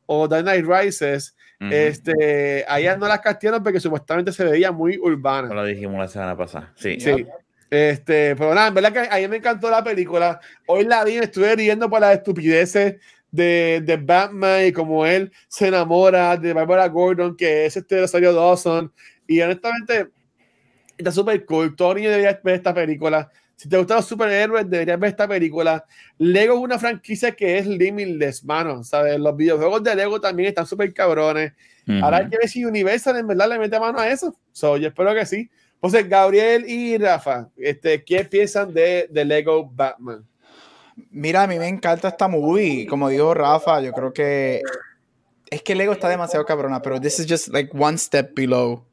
o 0.06 0.28
The 0.28 0.42
Night 0.42 0.66
Rises. 0.66 1.36
Uh 1.60 1.66
-huh. 1.66 1.74
este, 1.74 2.66
allá 2.68 2.96
no 2.98 3.08
las 3.08 3.20
castearon 3.20 3.64
porque 3.64 3.80
supuestamente 3.80 4.32
se 4.32 4.46
veía 4.46 4.72
muy 4.72 4.98
urbana. 4.98 5.54
Lo 5.54 5.66
dijimos 5.66 6.00
la 6.00 6.08
semana 6.08 6.38
pasada. 6.38 6.72
Sí. 6.76 7.00
sí. 7.00 7.26
Este, 7.70 8.36
pero 8.36 8.54
nada, 8.54 8.70
en 8.70 8.74
verdad 8.76 8.94
que 8.94 9.10
a 9.12 9.18
mí 9.18 9.28
me 9.28 9.38
encantó 9.38 9.70
la 9.70 9.84
película. 9.84 10.40
Hoy 10.68 10.86
la 10.86 11.04
vi, 11.04 11.18
me 11.18 11.26
estuve 11.26 11.56
riendo 11.56 11.90
por 11.90 12.00
las 12.00 12.16
estupideces 12.16 12.96
de, 13.32 13.82
de 13.84 13.98
Batman 13.98 14.68
y 14.68 14.72
como 14.72 15.06
él 15.06 15.32
se 15.48 15.68
enamora 15.68 16.38
de 16.38 16.54
Barbara 16.54 16.88
Gordon, 16.88 17.36
que 17.36 17.66
es 17.66 17.78
este 17.78 18.02
Rosario 18.02 18.34
Dawson. 18.34 18.92
Y 19.28 19.42
honestamente, 19.42 20.08
está 20.98 21.12
súper 21.12 21.46
cool. 21.46 21.76
Todo 21.76 21.96
niño 21.96 22.10
debería 22.10 22.40
ver 22.44 22.56
esta 22.56 22.74
película. 22.74 23.30
Si 23.56 23.68
te 23.68 23.78
gustan 23.78 23.98
los 23.98 24.06
superhéroes, 24.06 24.70
deberías 24.70 25.00
ver 25.00 25.10
esta 25.10 25.28
película. 25.28 25.84
Lego 26.20 26.56
es 26.56 26.62
una 26.62 26.78
franquicia 26.78 27.32
que 27.32 27.58
es 27.58 27.66
limitless, 27.66 28.44
mano. 28.44 28.84
¿sabes? 28.84 29.20
Los 29.20 29.36
videojuegos 29.36 29.84
de 29.84 29.96
Lego 29.96 30.22
también 30.22 30.50
están 30.50 30.68
súper 30.68 30.94
cabrones. 30.94 31.54
Uh 31.88 31.92
-huh. 31.92 32.04
Ahora 32.04 32.18
hay 32.18 32.30
que 32.30 32.38
ver 32.38 32.48
si 32.48 32.64
Universal 32.64 33.18
en 33.18 33.28
verdad 33.28 33.50
le 33.50 33.58
mete 33.58 33.80
mano 33.80 34.00
a 34.00 34.10
eso. 34.10 34.38
So, 34.52 34.78
yo 34.78 34.90
espero 34.90 35.14
que 35.16 35.26
sí. 35.26 35.50
Entonces, 35.76 36.10
Gabriel 36.10 36.66
y 36.68 36.98
Rafa, 36.98 37.50
este, 37.56 38.04
¿qué 38.04 38.26
piensan 38.26 38.74
de, 38.74 39.08
de 39.10 39.26
Lego 39.26 39.70
Batman? 39.70 40.27
Mira, 41.12 41.44
a 41.44 41.48
mí 41.48 41.58
me 41.60 41.68
encanta 41.68 42.10
esta 42.10 42.28
movie. 42.28 42.88
Como 42.88 43.10
dijo 43.10 43.34
Rafa, 43.34 43.82
yo 43.82 43.92
creo 43.94 44.14
que 44.14 44.62
es 45.50 45.62
que 45.62 45.76
Lego 45.76 45.94
está 45.94 46.10
demasiado 46.10 46.46
cabrona, 46.46 46.82
pero 46.82 47.00
this 47.00 47.20
is 47.20 47.28
just 47.28 47.48
like 47.50 47.72
one 47.74 47.98
step 47.98 48.34
below 48.36 48.84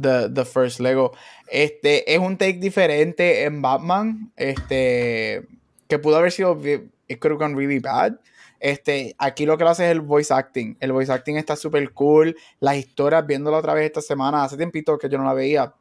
the, 0.00 0.28
the 0.32 0.44
first 0.44 0.80
Lego. 0.80 1.12
Este 1.48 2.12
es 2.12 2.18
un 2.18 2.36
take 2.36 2.58
diferente 2.58 3.44
en 3.44 3.62
Batman. 3.62 4.32
Este 4.36 5.46
que 5.88 5.98
pudo 5.98 6.16
haber 6.16 6.32
sido 6.32 6.58
it 7.06 7.18
could 7.20 7.32
have 7.32 7.38
gone 7.38 7.54
really 7.56 7.78
bad. 7.78 8.18
Este, 8.60 9.14
aquí 9.18 9.44
lo 9.44 9.58
que 9.58 9.64
lo 9.64 9.70
hace 9.70 9.84
es 9.84 9.90
el 9.90 10.00
voice 10.00 10.32
acting. 10.32 10.76
El 10.80 10.92
voice 10.92 11.12
acting 11.12 11.36
está 11.36 11.54
súper 11.54 11.92
cool. 11.92 12.34
Las 12.60 12.76
historias, 12.76 13.26
viéndola 13.26 13.58
otra 13.58 13.74
vez 13.74 13.84
esta 13.84 14.00
semana, 14.00 14.42
hace 14.42 14.56
tiempito 14.56 14.96
que 14.96 15.08
yo 15.08 15.18
no 15.18 15.24
la 15.24 15.34
veía. 15.34 15.74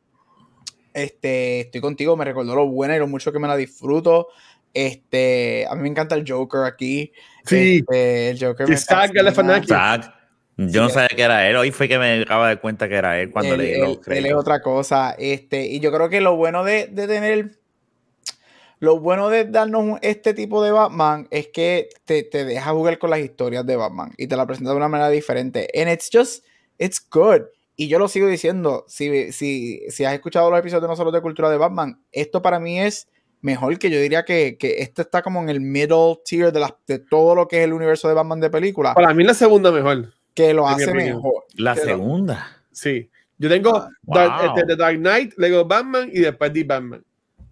Este, 0.94 1.62
estoy 1.62 1.82
contigo, 1.82 2.18
me 2.18 2.26
recordó 2.26 2.56
lo 2.56 2.68
buena 2.68 2.96
y 2.96 3.00
lo 3.00 3.08
mucho 3.08 3.32
que 3.32 3.40
me 3.40 3.48
la 3.48 3.56
disfruto. 3.56 4.28
Este, 4.74 5.66
a 5.70 5.76
mí 5.76 5.84
me 5.84 5.90
encanta 5.90 6.16
el 6.16 6.26
Joker 6.28 6.62
aquí. 6.66 7.12
Sí, 7.46 7.80
este, 7.80 8.30
el 8.32 8.40
Joker. 8.40 8.68
Me 8.68 8.76
yo 10.58 10.84
no 10.84 10.90
sabía 10.90 11.10
que 11.10 11.22
era 11.24 11.48
él. 11.48 11.56
Hoy 11.56 11.72
fue 11.72 11.88
que 11.88 11.98
me 11.98 12.22
acaba 12.22 12.50
de 12.50 12.58
cuenta 12.58 12.88
que 12.88 12.96
era 12.96 13.20
él 13.20 13.32
cuando 13.32 13.56
él, 13.56 13.62
leí 13.62 13.74
él, 13.74 14.00
él, 14.08 14.26
es 14.26 14.34
otra 14.34 14.62
cosa. 14.62 15.16
Este, 15.18 15.66
y 15.66 15.80
yo 15.80 15.92
creo 15.92 16.10
que 16.10 16.22
lo 16.22 16.36
bueno 16.36 16.64
de, 16.64 16.88
de 16.88 17.08
tener 17.08 17.58
lo 18.84 19.00
bueno 19.00 19.30
de 19.30 19.46
darnos 19.46 19.98
este 20.02 20.34
tipo 20.34 20.62
de 20.62 20.72
Batman 20.72 21.26
es 21.32 21.48
que 21.48 21.88
te, 22.04 22.24
te, 22.24 22.44
deja 22.44 22.72
jugar 22.72 23.00
con 23.00 23.12
las 23.12 23.20
historias 23.20 23.66
de 23.66 23.78
Batman 23.78 24.12
y 24.18 24.28
te 24.28 24.36
la 24.36 24.46
presenta 24.46 24.72
de 24.72 24.76
una 24.76 24.90
manera 24.90 25.10
diferente. 25.10 25.70
And 25.74 25.90
it's 25.90 26.10
just, 26.12 26.46
it's 26.78 27.02
good. 27.10 27.44
Y 27.78 27.88
yo 27.88 27.98
lo 27.98 28.10
sigo 28.10 28.28
diciendo, 28.28 28.84
si, 28.90 29.32
si, 29.32 29.90
si 29.90 30.04
has 30.04 30.14
escuchado 30.14 30.52
los 30.52 30.60
episodios 30.60 30.82
de 30.82 30.88
nosotros 30.90 31.14
de 31.14 31.22
Cultura 31.22 31.50
de 31.50 31.58
Batman, 31.58 32.04
esto 32.12 32.42
para 32.42 32.60
mí 32.60 32.80
es 32.80 33.08
mejor 33.44 33.78
que 33.78 33.92
yo 33.92 34.00
diría 34.00 34.24
que, 34.24 34.58
que 34.58 34.82
este 34.82 35.04
está 35.04 35.22
como 35.22 35.42
en 35.42 35.50
el 35.50 35.60
middle 35.62 36.18
tier 36.26 36.52
de, 36.52 36.66
de 36.88 36.98
todo 36.98 37.36
lo 37.36 37.48
que 37.48 37.60
es 37.60 37.66
el 37.66 37.74
universo 37.74 38.08
de 38.08 38.16
Batman 38.16 38.40
de 38.40 38.50
película. 38.50 38.96
Para 38.96 39.14
mí 39.14 39.24
la 39.24 39.34
segunda 39.36 39.72
mejor. 39.72 40.12
Que 40.34 40.54
lo 40.54 40.68
hace 40.68 40.92
mejor. 40.94 41.44
La 41.56 41.76
segunda. 41.76 42.64
sí. 42.72 43.10
Yo 43.38 43.50
tengo 43.50 43.90
ah, 44.16 44.56
The 44.56 44.76
Dark 44.78 44.98
Knight, 44.98 45.34
Lego 45.38 45.66
Batman 45.66 46.10
y 46.14 46.22
después 46.22 46.54
The 46.54 46.64
Batman. 46.64 47.04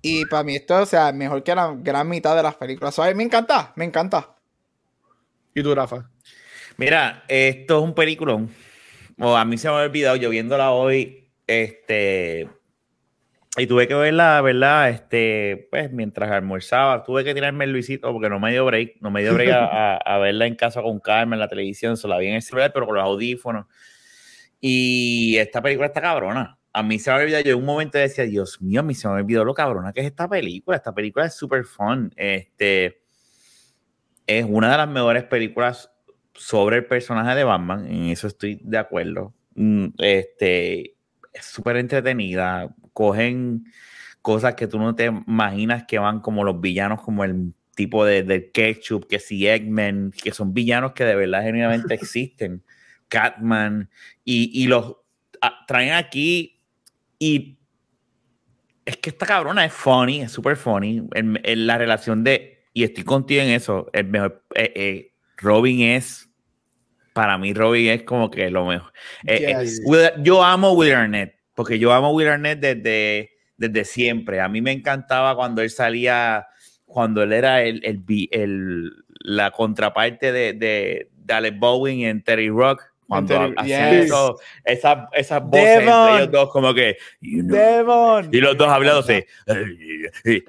Y 0.02 0.26
para 0.26 0.44
mí 0.44 0.56
esto, 0.56 0.82
o 0.82 0.86
sea, 0.86 1.12
mejor 1.12 1.44
que 1.44 1.54
la 1.54 1.76
gran 1.78 2.08
mitad 2.08 2.36
de 2.36 2.44
las 2.44 2.56
películas. 2.56 2.96
¿Sabes? 2.96 3.16
Me 3.16 3.24
encanta, 3.24 3.74
me 3.76 3.84
encanta. 3.84 4.36
¿Y 5.54 5.62
tú, 5.62 5.76
Rafa? 5.76 6.10
Mira, 6.78 7.26
esto 7.28 7.80
es 7.80 7.84
un 7.84 7.94
peliculón. 7.94 8.50
O 9.20 9.36
a 9.36 9.44
mí 9.44 9.58
se 9.58 9.68
me 9.68 9.74
ha 9.74 9.78
olvidado, 9.80 10.16
yo 10.16 10.30
viéndola 10.30 10.72
hoy, 10.72 11.28
este, 11.46 12.48
y 13.58 13.68
tuve 13.68 13.88
que 13.88 13.96
verla, 13.96 14.42
¿verdad? 14.42 14.90
Este, 14.90 15.68
pues 15.70 15.92
mientras 15.92 16.32
almorzaba, 16.32 17.04
tuve 17.04 17.24
que 17.24 17.34
tirarme 17.34 17.66
el 17.66 17.72
Luisito 17.72 18.12
porque 18.12 18.30
no 18.30 18.40
me 18.40 18.52
dio 18.52 18.66
break, 18.66 19.02
no 19.02 19.12
me 19.12 19.22
dio 19.22 19.34
break 19.34 19.52
a, 19.52 20.18
verla 20.20 20.46
en 20.46 20.56
casa 20.56 20.82
con 20.82 21.00
Carmen 21.00 21.34
en 21.34 21.40
la 21.40 21.48
televisión, 21.48 21.98
solo 21.98 22.14
la 22.14 22.20
vi 22.20 22.28
en 22.28 22.36
el 22.36 22.42
celular, 22.42 22.72
pero 22.74 22.86
con 22.86 22.96
los 22.96 23.04
audífonos. 23.04 23.66
Y 24.60 25.38
esta 25.38 25.62
película 25.62 25.88
está 25.88 26.02
cabrona 26.02 26.58
a 26.74 26.84
mí 26.84 27.00
se 27.00 27.12
me 27.12 27.18
olvidado, 27.18 27.44
yo 27.44 27.54
en 27.54 27.60
un 27.60 27.66
momento 27.66 27.98
decía, 27.98 28.24
Dios 28.26 28.62
mío, 28.62 28.80
a 28.80 28.84
mí 28.84 28.94
se 28.94 29.08
me 29.08 29.16
olvidó 29.16 29.44
lo 29.44 29.54
cabrona 29.54 29.92
que 29.92 30.02
es 30.02 30.06
esta 30.06 30.28
película. 30.28 30.78
Esta 30.78 30.94
película 30.94 31.26
es 31.26 31.36
súper 31.36 31.66
fun. 31.66 32.12
Este, 32.16 33.02
es 34.26 34.46
una 34.48 34.72
de 34.72 34.78
las 34.78 34.88
mejores 34.88 35.24
películas 35.26 35.92
sobre 36.34 36.78
el 36.78 36.86
personaje 36.86 37.36
de 37.36 37.44
Batman, 37.44 37.86
en 37.86 38.06
eso 38.06 38.28
estoy 38.28 38.60
de 38.64 38.78
acuerdo. 38.78 39.34
Mm, 39.56 39.88
este, 39.98 40.96
es 41.34 41.46
súper 41.46 41.76
entretenida. 41.76 42.74
Cogen 42.94 43.66
cosas 44.22 44.56
que 44.56 44.68
tú 44.68 44.80
no 44.80 44.96
te 44.96 45.06
imaginas 45.06 45.86
que 45.88 46.00
van 46.00 46.20
como 46.20 46.44
los 46.44 46.62
villanos, 46.62 47.02
como 47.02 47.24
el 47.24 47.54
tipo 47.76 48.06
de, 48.06 48.24
de 48.24 48.52
Ketchup, 48.52 49.08
que 49.08 49.20
si 49.20 49.48
Eggman, 49.48 50.12
que 50.12 50.32
son 50.32 50.54
villanos 50.54 50.94
que 50.94 51.06
de 51.06 51.16
verdad 51.16 51.44
genuinamente 51.44 51.94
existen. 51.94 52.64
Catman, 53.08 53.90
y, 54.24 54.64
y 54.64 54.68
los 54.68 54.96
traen 55.68 55.94
aquí 55.94 56.62
y 57.20 57.58
es 58.86 58.98
que 58.98 59.12
esta 59.12 59.26
cabrona 59.26 59.66
es 59.66 59.74
funny, 59.74 60.22
es 60.22 60.32
súper 60.32 60.56
funny. 60.56 61.08
En, 61.14 61.68
la 61.68 61.78
relación 61.78 62.24
de, 62.24 62.66
y 62.74 62.84
estoy 62.84 63.04
contigo 63.04 63.42
en 63.42 63.50
eso, 63.50 63.90
el 63.94 64.06
mejor, 64.06 64.44
eh, 64.56 64.74
eh, 64.76 65.14
Robin 65.38 65.82
es, 65.82 66.30
para 67.14 67.38
mí 67.38 67.54
Robin 67.54 67.90
es 67.90 68.04
como 68.04 68.32
que 68.32 68.50
lo 68.50 68.66
mejor. 68.66 68.92
Eh, 69.26 69.56
yo 70.24 70.44
amo 70.44 70.72
Will 70.74 70.94
Arnett, 70.94 71.36
porque 71.54 71.80
yo 71.80 71.94
amo 71.94 72.12
Will 72.12 72.28
Arnett 72.28 72.60
desde, 72.60 73.32
desde 73.58 73.86
siempre. 73.86 74.40
A 74.42 74.48
mí 74.48 74.62
me 74.62 74.72
encantaba 74.72 75.36
cuando 75.36 75.62
él 75.62 75.70
salía, 75.70 76.48
cuando 76.86 77.24
él 77.24 77.34
era 77.34 77.64
el, 77.64 77.82
el, 77.84 78.92
la 79.24 79.52
contraparte 79.52 80.32
de, 80.32 80.54
de, 80.54 81.10
de 81.14 81.34
Alec 81.34 81.60
Bowen 81.60 82.02
en 82.02 82.24
Terry 82.24 82.50
Rock 82.50 82.91
cuando 83.12 83.54
hacían 83.58 83.94
eso, 83.96 84.40
esas 84.64 85.00
esa 85.12 85.40
voces 85.40 85.80
entre 85.80 86.16
ellos 86.16 86.32
dos, 86.32 86.50
como 86.50 86.74
que. 86.74 86.96
You 87.20 87.44
know, 87.44 88.22
y 88.32 88.38
los 88.40 88.58
dos 88.58 88.70
hablándose. 88.70 89.28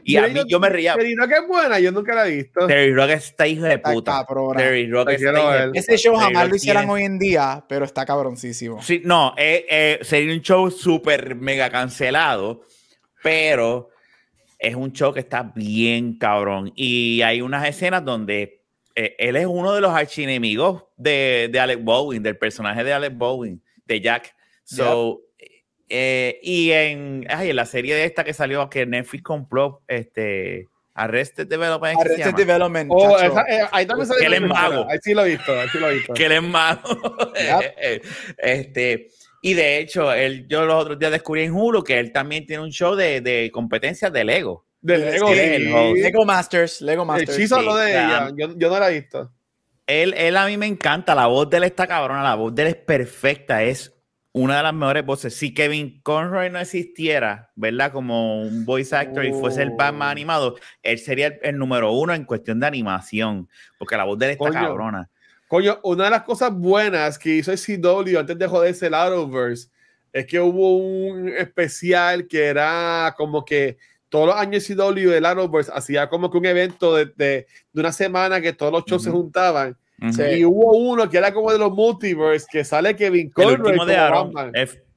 Y, 0.04 0.16
a 0.16 0.28
mí 0.28 0.40
yo 0.46 0.60
me 0.60 0.68
reía. 0.68 0.94
Terry 0.94 1.16
Rock 1.16 1.32
es 1.32 1.48
buena, 1.48 1.80
yo 1.80 1.90
nunca 1.90 2.14
la 2.14 2.28
he 2.28 2.36
visto. 2.36 2.68
Terry 2.68 2.94
Rock 2.94 3.10
está 3.10 3.48
hijo 3.48 3.64
de 3.64 3.80
puta. 3.80 4.24
Terry 4.56 4.88
Rock 4.88 5.10
está 5.10 5.70
Ese 5.74 5.96
show 5.96 6.14
jamás 6.14 6.48
lo 6.48 6.54
hicieran 6.54 6.88
hoy 6.88 7.02
en 7.02 7.18
día, 7.18 7.64
pero 7.68 7.84
está 7.84 8.06
cabroncísimo. 8.06 8.80
Sí, 8.80 9.02
no, 9.04 9.34
eh, 9.36 9.66
eh, 9.68 9.98
sería 10.02 10.32
un 10.32 10.40
show 10.40 10.70
súper 10.70 11.34
mega 11.34 11.68
cancelado, 11.68 12.62
pero 13.24 13.90
es 14.56 14.76
un 14.76 14.92
show 14.92 15.12
que 15.12 15.18
está 15.18 15.50
bien 15.52 16.16
cabrón. 16.16 16.70
Y 16.76 17.22
hay 17.22 17.40
unas 17.40 17.66
escenas 17.66 18.04
donde 18.04 18.61
eh, 18.94 19.14
él 19.18 19.36
es 19.36 19.46
uno 19.46 19.72
de 19.72 19.80
los 19.80 19.92
archienemigos 19.92 20.84
de, 20.96 21.48
de 21.52 21.60
Alec 21.60 21.82
Bowen, 21.82 22.22
del 22.22 22.36
personaje 22.36 22.84
de 22.84 22.92
Alec 22.92 23.14
Bowen, 23.16 23.62
de 23.86 24.00
Jack. 24.00 24.34
So, 24.64 25.22
eh, 25.88 26.38
y 26.42 26.70
en, 26.72 27.26
ay, 27.28 27.50
en 27.50 27.56
la 27.56 27.66
serie 27.66 27.94
de 27.94 28.04
esta 28.04 28.24
que 28.24 28.32
salió, 28.32 28.68
que 28.70 28.86
Netflix 28.86 29.22
compró, 29.22 29.82
este, 29.88 30.68
Arrested 30.94 31.46
Development. 31.46 32.00
Arrested 32.00 32.34
Development. 32.34 32.90
Oh, 32.92 33.18
esa, 33.18 33.42
eh, 33.42 33.66
ahí 33.70 33.86
también 33.86 34.06
sale. 34.06 34.20
Que 34.20 34.26
él 34.26 34.34
es 34.34 34.40
mago. 34.42 34.86
Ahí 34.88 34.98
sí 35.02 35.14
lo 35.14 35.24
he 35.24 35.30
visto, 35.30 35.52
ahí 35.52 35.68
sí 35.68 35.78
lo 35.78 35.90
he 35.90 35.94
visto. 35.94 36.14
Que 36.14 36.26
él 36.26 36.32
es 36.32 36.42
mago. 36.42 36.82
este, 38.38 39.08
y 39.42 39.54
de 39.54 39.78
hecho, 39.78 40.12
él, 40.12 40.46
yo 40.48 40.64
los 40.64 40.82
otros 40.82 40.98
días 40.98 41.12
descubrí 41.12 41.42
en 41.42 41.52
Hulu 41.52 41.82
que 41.82 41.98
él 41.98 42.12
también 42.12 42.46
tiene 42.46 42.62
un 42.62 42.70
show 42.70 42.94
de, 42.94 43.20
de 43.20 43.50
competencias 43.52 44.12
de 44.12 44.24
Lego. 44.24 44.64
De 44.82 44.98
Lego, 44.98 45.32
Lego 45.94 46.24
Masters. 46.24 46.80
Lego 46.80 47.04
Masters. 47.04 47.36
Sí, 47.36 47.46
solo 47.46 47.76
de 47.76 47.90
ella. 47.92 48.30
Yo, 48.36 48.48
no 48.48 48.78
la 48.78 48.90
he 48.90 49.00
visto. 49.00 49.32
Él, 49.86 50.12
él 50.16 50.36
a 50.36 50.46
mí 50.46 50.56
me 50.56 50.66
encanta. 50.66 51.14
La 51.14 51.26
voz 51.26 51.48
de 51.48 51.58
él 51.58 51.64
está 51.64 51.86
cabrona. 51.86 52.22
La 52.22 52.34
voz 52.34 52.52
de 52.54 52.62
él 52.62 52.68
es 52.68 52.76
perfecta. 52.76 53.62
Es 53.62 53.94
una 54.32 54.56
de 54.56 54.62
las 54.64 54.74
mejores 54.74 55.06
voces. 55.06 55.36
Si 55.36 55.54
Kevin 55.54 56.00
Conroy 56.02 56.50
no 56.50 56.58
existiera, 56.58 57.52
¿verdad? 57.54 57.92
Como 57.92 58.42
un 58.42 58.64
voice 58.64 58.94
actor 58.96 59.24
y 59.24 59.32
fuese 59.32 59.62
el 59.62 59.70
Batman 59.70 60.08
oh. 60.08 60.10
animado, 60.10 60.56
él 60.82 60.98
sería 60.98 61.28
el, 61.42 61.56
número 61.56 61.92
uno 61.92 62.12
en 62.12 62.24
cuestión 62.24 62.58
de 62.58 62.66
animación. 62.66 63.48
Porque 63.78 63.96
la 63.96 64.04
voz 64.04 64.18
de 64.18 64.26
él 64.26 64.32
está 64.32 64.50
cabrona. 64.50 65.08
Coño, 65.46 65.78
una 65.84 66.04
de 66.04 66.10
las 66.10 66.22
cosas 66.22 66.52
buenas 66.52 67.18
que 67.18 67.36
hizo 67.36 67.52
el 67.52 67.58
CW 67.58 68.18
antes 68.18 68.38
de 68.38 68.46
joderse 68.48 68.86
el 68.86 68.94
Arrowverse 68.94 69.68
es 70.12 70.26
que 70.26 70.40
hubo 70.40 70.76
un 70.76 71.28
especial 71.28 72.26
que 72.26 72.46
era 72.46 73.14
como 73.16 73.44
que 73.44 73.76
todos 74.12 74.26
los 74.26 74.36
años 74.36 74.66
CW 74.66 75.08
de 75.08 75.26
Arrowverse 75.26 75.72
hacía 75.74 76.06
como 76.10 76.30
que 76.30 76.36
un 76.36 76.44
evento 76.44 76.94
de, 76.94 77.06
de, 77.06 77.46
de 77.72 77.80
una 77.80 77.92
semana 77.92 78.42
que 78.42 78.52
todos 78.52 78.70
los 78.70 78.84
shows 78.84 79.02
se 79.02 79.10
juntaban. 79.10 79.74
Y 79.98 80.44
hubo 80.44 80.76
uno 80.76 81.08
que 81.08 81.16
era 81.16 81.32
como 81.32 81.50
de 81.50 81.58
los 81.58 81.72
multiverse, 81.72 82.46
que 82.50 82.62
sale 82.62 82.94
Kevin 82.94 83.30
Conroy. 83.30 83.54
El 83.54 83.60
último 83.62 83.86
de 83.86 83.96
Arrow. 83.96 84.30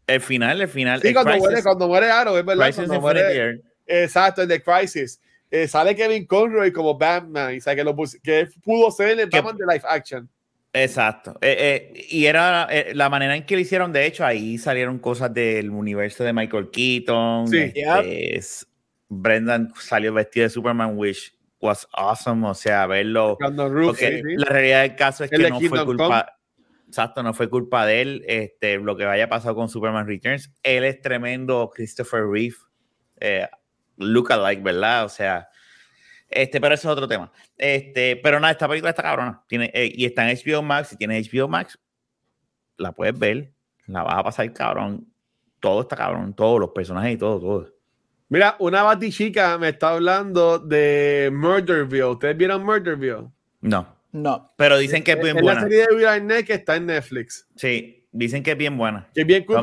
El, 0.05 0.19
final, 0.19 0.59
el 0.59 0.67
final. 0.67 1.01
Sí, 1.01 1.13
cuando 1.13 1.37
muere, 1.37 1.63
cuando 1.63 1.87
muere, 1.87 2.11
Arrow, 2.11 2.35
es 2.35 2.43
verdad. 2.45 2.75
Cuando 2.75 2.99
muere, 2.99 3.61
exacto, 3.87 4.41
el 4.41 4.49
de 4.49 4.61
Crisis. 4.61 5.21
Eh, 5.49 5.69
sale 5.69 5.95
Kevin 5.95 6.25
Conroy 6.25 6.73
como 6.73 6.97
Batman, 6.97 7.55
y 7.55 7.61
sabe 7.61 7.77
que, 7.77 7.83
lo 7.85 7.95
que 8.21 8.49
pudo 8.61 8.91
ser 8.91 9.17
el 9.17 9.29
Batman 9.29 9.55
de 9.55 9.65
live 9.65 9.85
action. 9.87 10.29
Exacto. 10.73 11.37
Eh, 11.39 11.91
eh, 11.93 12.05
y 12.09 12.25
era 12.25 12.67
la 12.93 13.09
manera 13.09 13.37
en 13.37 13.45
que 13.45 13.55
lo 13.55 13.61
hicieron. 13.61 13.93
De 13.93 14.05
hecho, 14.05 14.25
ahí 14.25 14.57
salieron 14.57 14.99
cosas 14.99 15.33
del 15.33 15.69
universo 15.69 16.25
de 16.25 16.33
Michael 16.33 16.69
Keaton. 16.69 17.47
Sí. 17.47 17.71
Este, 17.73 18.74
Brendan 19.09 19.71
salió 19.79 20.13
vestido 20.13 20.45
de 20.45 20.49
Superman, 20.49 20.97
which 20.97 21.33
was 21.59 21.87
awesome. 21.93 22.47
O 22.47 22.53
sea, 22.53 22.87
verlo. 22.87 23.37
porque 23.39 24.21
la 24.23 24.45
realidad 24.45 24.81
del 24.81 24.95
caso 24.95 25.23
es 25.23 25.29
que 25.29 25.49
no 25.49 25.59
fue 25.59 25.85
culpa. 25.85 26.31
Exacto, 26.87 27.23
no 27.23 27.33
fue 27.33 27.49
culpa 27.49 27.85
de 27.85 28.01
él. 28.01 28.25
Este, 28.27 28.77
lo 28.77 28.95
que 28.95 29.05
haya 29.05 29.27
pasado 29.27 29.55
con 29.55 29.67
Superman 29.69 30.07
Returns. 30.07 30.53
Él 30.63 30.83
es 30.83 31.01
tremendo 31.01 31.69
Christopher 31.73 32.25
Reeve. 32.25 32.55
Eh, 33.19 33.47
like 33.97 34.61
¿verdad? 34.61 35.05
O 35.05 35.09
sea. 35.09 35.49
Este, 36.29 36.59
pero 36.59 36.75
eso 36.75 36.89
es 36.89 36.93
otro 36.93 37.07
tema. 37.07 37.31
Este, 37.57 38.15
pero 38.17 38.39
nada, 38.39 38.51
esta 38.51 38.67
película 38.67 38.89
está 38.89 39.03
cabrona. 39.03 39.43
Tiene, 39.47 39.71
eh, 39.73 39.91
y 39.93 40.05
está 40.05 40.29
en 40.29 40.37
HBO 40.37 40.61
Max. 40.61 40.89
Si 40.89 40.97
tienes 40.97 41.31
HBO 41.31 41.47
Max, 41.47 41.79
la 42.77 42.91
puedes 42.93 43.17
ver. 43.17 43.53
La 43.87 44.03
vas 44.03 44.17
a 44.17 44.23
pasar 44.23 44.53
cabrón. 44.53 45.07
Todo 45.59 45.81
está 45.81 45.95
cabrón. 45.95 46.33
Todos 46.33 46.59
los 46.59 46.69
personajes 46.69 47.13
y 47.13 47.17
todo, 47.17 47.39
todo. 47.39 47.74
Mira, 48.29 48.55
una 48.59 48.83
batichica 48.83 49.57
me 49.57 49.69
está 49.69 49.89
hablando 49.91 50.57
de 50.57 51.29
Murderville. 51.31 52.05
¿Ustedes 52.05 52.35
vieron 52.35 52.63
Murderville? 52.63 53.27
No. 53.61 53.95
No. 54.11 54.53
Pero 54.55 54.77
dicen 54.77 55.03
que 55.03 55.11
es 55.11 55.21
bien 55.21 55.35
buena. 55.35 55.59
Es 55.59 55.63
la 55.65 55.69
serie 55.69 55.87
de 55.87 55.95
Will 55.95 56.07
Arnett 56.07 56.47
que 56.47 56.53
está 56.53 56.77
en 56.77 56.85
Netflix. 56.85 57.47
Sí, 57.55 58.07
dicen 58.11 58.43
que 58.43 58.51
es 58.51 58.57
bien 58.57 58.77
buena. 58.77 59.09
Que 59.13 59.21
es 59.21 59.27
bien 59.27 59.43
cool 59.43 59.61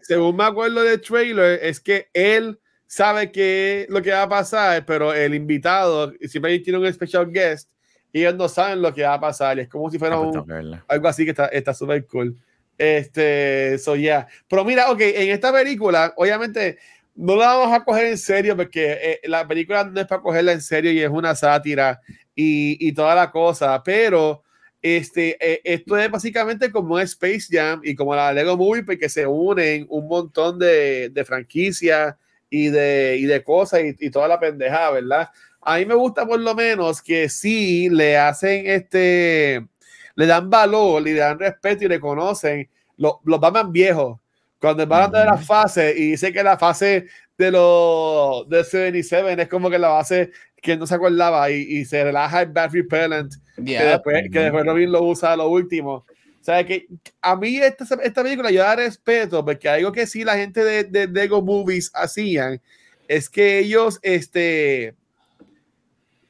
según 0.00 0.36
me 0.36 0.44
acuerdo 0.44 0.82
del 0.82 1.00
trailer, 1.00 1.60
es 1.62 1.80
que 1.80 2.08
él 2.14 2.58
sabe 2.86 3.30
que 3.30 3.86
lo 3.90 4.02
que 4.02 4.10
va 4.10 4.22
a 4.22 4.28
pasar, 4.28 4.84
pero 4.86 5.14
el 5.14 5.34
invitado 5.34 6.12
siempre 6.22 6.58
tiene 6.60 6.78
un 6.78 6.92
special 6.92 7.30
guest 7.30 7.70
y 8.12 8.20
ellos 8.20 8.34
no 8.34 8.48
saben 8.48 8.82
lo 8.82 8.92
que 8.92 9.02
va 9.02 9.14
a 9.14 9.20
pasar. 9.20 9.58
es 9.60 9.68
como 9.68 9.90
si 9.90 9.98
fuera 9.98 10.16
ah, 10.16 10.44
pues 10.44 10.82
algo 10.88 11.08
así 11.08 11.24
que 11.24 11.34
está 11.52 11.74
súper 11.74 12.06
cool. 12.06 12.36
Este, 12.76 13.76
so 13.78 13.94
yeah. 13.94 14.26
Pero 14.48 14.64
mira, 14.64 14.90
ok, 14.90 15.00
en 15.00 15.28
esta 15.28 15.52
película, 15.52 16.14
obviamente 16.16 16.78
no 17.20 17.36
la 17.36 17.54
vamos 17.54 17.72
a 17.72 17.84
coger 17.84 18.06
en 18.06 18.18
serio 18.18 18.56
porque 18.56 18.98
eh, 19.00 19.20
la 19.24 19.46
película 19.46 19.84
no 19.84 20.00
es 20.00 20.06
para 20.06 20.22
cogerla 20.22 20.52
en 20.52 20.62
serio 20.62 20.90
y 20.90 21.00
es 21.00 21.10
una 21.10 21.34
sátira 21.34 22.00
y, 22.34 22.76
y 22.86 22.92
toda 22.92 23.14
la 23.14 23.30
cosa, 23.30 23.82
pero 23.82 24.42
este, 24.80 25.36
eh, 25.38 25.60
esto 25.64 25.98
es 25.98 26.10
básicamente 26.10 26.72
como 26.72 26.98
Space 26.98 27.46
Jam 27.50 27.82
y 27.84 27.94
como 27.94 28.14
la 28.14 28.32
Lego 28.32 28.56
Movie 28.56 28.84
porque 28.84 29.10
se 29.10 29.26
unen 29.26 29.86
un 29.90 30.08
montón 30.08 30.58
de, 30.58 31.10
de 31.10 31.24
franquicias 31.24 32.16
y 32.48 32.68
de, 32.68 33.16
y 33.18 33.26
de 33.26 33.44
cosas 33.44 33.82
y, 33.82 34.06
y, 34.06 34.10
toda 34.10 34.26
la 34.26 34.40
pendejada, 34.40 34.92
¿verdad? 34.92 35.28
a 35.62 35.76
mí 35.76 35.84
me 35.84 35.94
gusta 35.94 36.26
por 36.26 36.40
lo 36.40 36.54
menos 36.54 37.02
que 37.02 37.28
sí 37.28 37.90
le 37.90 38.16
hacen 38.16 38.66
este, 38.66 39.66
le 40.14 40.26
dan 40.26 40.48
valor, 40.48 41.02
le 41.02 41.14
dan 41.14 41.38
respeto 41.38 41.84
y 41.84 41.88
le 41.88 42.00
conocen 42.00 42.68
los, 42.96 43.16
los 43.24 43.40
Batman 43.40 43.72
viejos. 43.72 44.18
Cuando 44.60 44.86
van 44.86 45.14
a 45.14 45.20
de 45.20 45.24
la 45.24 45.38
fase 45.38 45.94
y 45.96 46.10
dice 46.10 46.32
que 46.32 46.42
la 46.42 46.58
fase 46.58 47.06
de 47.38 47.50
los 47.50 48.48
de 48.48 48.62
77 48.62 49.42
es 49.42 49.48
como 49.48 49.70
que 49.70 49.78
la 49.78 49.88
base 49.88 50.30
que 50.60 50.76
no 50.76 50.86
se 50.86 50.94
acordaba 50.94 51.50
y, 51.50 51.62
y 51.62 51.84
se 51.86 52.04
relaja 52.04 52.42
el 52.42 52.50
Bad 52.50 52.72
Repellent 52.72 53.32
que, 53.56 53.82
después, 53.82 54.24
que 54.30 54.38
después 54.38 54.66
Robin 54.66 54.92
lo 54.92 55.02
usa 55.02 55.32
a 55.32 55.36
lo 55.36 55.48
último. 55.48 55.92
O 55.94 56.44
sea, 56.44 56.64
que 56.64 56.86
a 57.20 57.36
mí 57.36 57.58
esta, 57.58 57.84
esta 58.02 58.22
película 58.22 58.50
yo 58.50 58.62
da 58.62 58.76
respeto 58.76 59.44
porque 59.44 59.68
algo 59.68 59.92
que 59.92 60.06
sí 60.06 60.24
la 60.24 60.36
gente 60.36 60.64
de, 60.64 60.84
de 60.84 61.06
Lego 61.06 61.42
Movies 61.42 61.90
hacían 61.94 62.60
es 63.08 63.28
que 63.28 63.58
ellos, 63.58 63.98
este, 64.02 64.94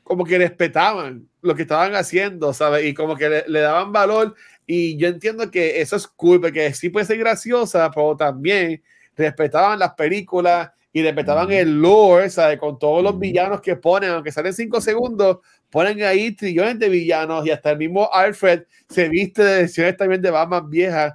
como 0.03 0.25
que 0.25 0.39
respetaban 0.39 1.29
lo 1.43 1.55
que 1.55 1.63
estaban 1.63 1.95
haciendo, 1.95 2.53
¿sabes? 2.53 2.85
Y 2.87 2.95
como 2.95 3.17
que 3.17 3.29
le, 3.29 3.45
le, 3.47 3.61
daban 3.61 3.93
valor. 3.93 4.35
Y 4.73 4.97
yo 4.97 5.09
entiendo 5.09 5.51
que 5.51 5.81
eso 5.81 5.97
es 5.97 6.07
cool, 6.07 6.41
porque 6.41 6.73
sí 6.75 6.91
puede 6.91 7.05
ser 7.05 7.19
graciosa, 7.19 7.91
pero 7.91 8.17
también 8.17 8.81
respetaban 9.17 9.81
las 9.81 9.95
películas 9.95 10.71
y 10.93 11.03
respetaban 11.03 11.51
el 11.51 11.83
lore, 11.83 12.31
¿sabes? 12.31 12.57
Con 12.57 12.79
todos 12.79 13.03
los 13.03 13.19
villanos 13.19 13.61
que 13.61 13.75
ponen, 13.75 14.11
aunque 14.11 14.31
salen 14.31 14.55
cinco 14.55 14.81
segundos, 14.81 15.39
ponen 15.71 16.05
ahí 16.05 16.31
trillones 16.37 16.79
de 16.79 16.89
villanos 16.89 17.45
y 17.45 17.51
hasta 17.51 17.73
el 17.73 17.79
mismo 17.79 18.09
Alfred 18.13 18.63
se 18.89 19.09
viste 19.09 19.43
de 19.43 19.63
versiones 19.63 19.97
también 19.97 20.23
de 20.23 20.31
Batman 20.31 20.71
viejas. 20.71 21.15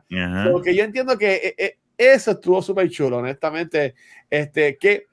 Porque 0.52 0.76
yo 0.76 0.84
entiendo 0.84 1.18
que 1.18 1.36
eh, 1.36 1.56
eh, 1.58 1.78
eso 1.98 2.32
estuvo 2.32 2.62
súper 2.62 2.90
chulo, 2.90 3.20
honestamente. 3.20 3.96
Este, 4.30 4.76
que 4.76 5.06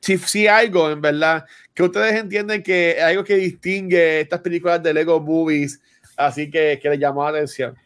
si, 0.00 0.18
si 0.18 0.46
algo, 0.46 0.90
en 0.90 1.00
verdad, 1.00 1.46
que 1.72 1.82
ustedes 1.82 2.14
entienden 2.14 2.62
que 2.62 3.00
algo 3.00 3.24
que 3.24 3.36
distingue 3.36 4.20
estas 4.20 4.40
películas 4.40 4.82
de 4.82 4.92
Lego 4.92 5.18
Movies, 5.18 5.80
así 6.20 6.50
que, 6.50 6.78
que 6.80 6.90
les 6.90 6.98
llamó 6.98 7.24
la 7.24 7.30
atención. 7.30 7.76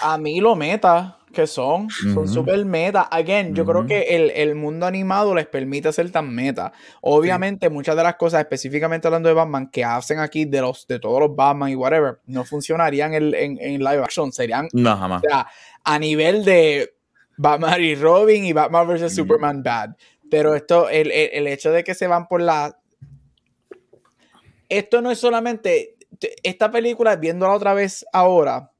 A, 0.00 0.14
a 0.14 0.18
mí 0.18 0.40
lo 0.40 0.56
meta, 0.56 1.18
que 1.32 1.46
son, 1.46 1.88
son 1.90 2.28
super 2.28 2.64
meta. 2.64 3.02
Again, 3.02 3.54
yo 3.54 3.64
creo 3.64 3.86
que 3.86 4.02
el, 4.02 4.30
el, 4.30 4.54
mundo 4.54 4.86
animado 4.86 5.34
les 5.34 5.46
permite 5.46 5.92
ser 5.92 6.10
tan 6.10 6.32
meta. 6.32 6.72
Obviamente, 7.00 7.70
muchas 7.70 7.96
de 7.96 8.02
las 8.02 8.16
cosas, 8.16 8.40
específicamente 8.40 9.08
hablando 9.08 9.28
de 9.28 9.34
Batman, 9.34 9.68
que 9.68 9.84
hacen 9.84 10.18
aquí 10.18 10.44
de 10.44 10.60
los 10.60 10.86
de 10.86 10.98
todos 11.00 11.20
los 11.20 11.34
Batman 11.34 11.70
y 11.70 11.74
whatever, 11.74 12.20
no 12.26 12.44
funcionarían 12.44 13.14
en, 13.14 13.34
en, 13.34 13.58
en 13.60 13.78
live 13.80 14.02
action. 14.02 14.30
Serían 14.30 14.68
no, 14.72 14.96
jamás. 14.96 15.22
O 15.24 15.28
sea, 15.28 15.46
a 15.82 15.98
nivel 15.98 16.44
de 16.44 16.94
Batman 17.36 17.82
y 17.82 17.94
Robin 17.94 18.44
y 18.44 18.52
Batman 18.52 18.86
vs. 18.86 19.14
Superman 19.14 19.62
bad. 19.62 19.90
Pero 20.30 20.54
esto, 20.54 20.88
el, 20.88 21.10
el, 21.10 21.30
el 21.32 21.46
hecho 21.46 21.72
de 21.72 21.82
que 21.82 21.94
se 21.94 22.06
van 22.06 22.28
por 22.28 22.42
la. 22.42 22.78
Esto 24.68 25.00
no 25.00 25.10
es 25.10 25.18
solamente. 25.18 25.96
Esta 26.42 26.70
película, 26.70 27.16
viéndola 27.16 27.54
otra 27.54 27.74
vez 27.74 28.04
ahora, 28.12 28.72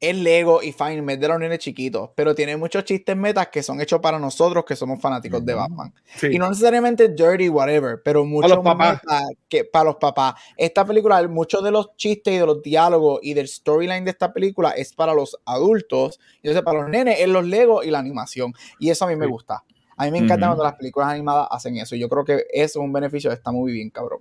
es 0.00 0.16
Lego 0.16 0.62
y 0.62 0.72
fine, 0.72 1.12
es 1.12 1.20
de 1.20 1.28
los 1.28 1.38
nenes 1.40 1.58
chiquitos, 1.58 2.10
pero 2.14 2.34
tiene 2.34 2.56
muchos 2.56 2.84
chistes 2.84 3.16
metas 3.16 3.48
que 3.48 3.62
son 3.64 3.80
hechos 3.80 4.00
para 4.00 4.18
nosotros 4.18 4.64
que 4.64 4.76
somos 4.76 5.00
fanáticos 5.00 5.44
de 5.44 5.54
Batman. 5.54 5.92
Sí. 6.16 6.28
Y 6.30 6.38
no 6.38 6.48
necesariamente 6.48 7.08
dirty, 7.08 7.48
whatever, 7.48 8.00
pero 8.04 8.24
muchos 8.24 8.58
papás. 8.58 9.00
que 9.48 9.64
para 9.64 9.86
los 9.86 9.96
papás. 9.96 10.34
Esta 10.56 10.84
película, 10.84 11.26
muchos 11.26 11.64
de 11.64 11.72
los 11.72 11.96
chistes 11.96 12.34
y 12.34 12.38
de 12.38 12.46
los 12.46 12.62
diálogos 12.62 13.18
y 13.22 13.34
del 13.34 13.48
storyline 13.48 14.04
de 14.04 14.12
esta 14.12 14.32
película 14.32 14.70
es 14.70 14.94
para 14.94 15.14
los 15.14 15.36
adultos, 15.44 16.20
y 16.42 16.48
entonces 16.48 16.62
para 16.62 16.82
los 16.82 16.90
nenes 16.90 17.18
es 17.18 17.28
los 17.28 17.44
Lego 17.44 17.82
y 17.82 17.90
la 17.90 17.98
animación. 17.98 18.52
Y 18.78 18.90
eso 18.90 19.04
a 19.04 19.08
mí 19.08 19.16
me 19.16 19.26
gusta. 19.26 19.64
A 19.96 20.04
mí 20.04 20.12
me 20.12 20.18
encanta 20.18 20.34
uh 20.34 20.38
-huh. 20.38 20.48
cuando 20.50 20.64
las 20.64 20.74
películas 20.76 21.08
animadas 21.08 21.48
hacen 21.50 21.76
eso. 21.76 21.96
Yo 21.96 22.08
creo 22.08 22.24
que 22.24 22.46
eso 22.52 22.78
es 22.78 22.84
un 22.84 22.92
beneficio 22.92 23.30
de 23.30 23.36
esta 23.36 23.50
muy 23.50 23.72
bien, 23.72 23.90
cabrón. 23.90 24.20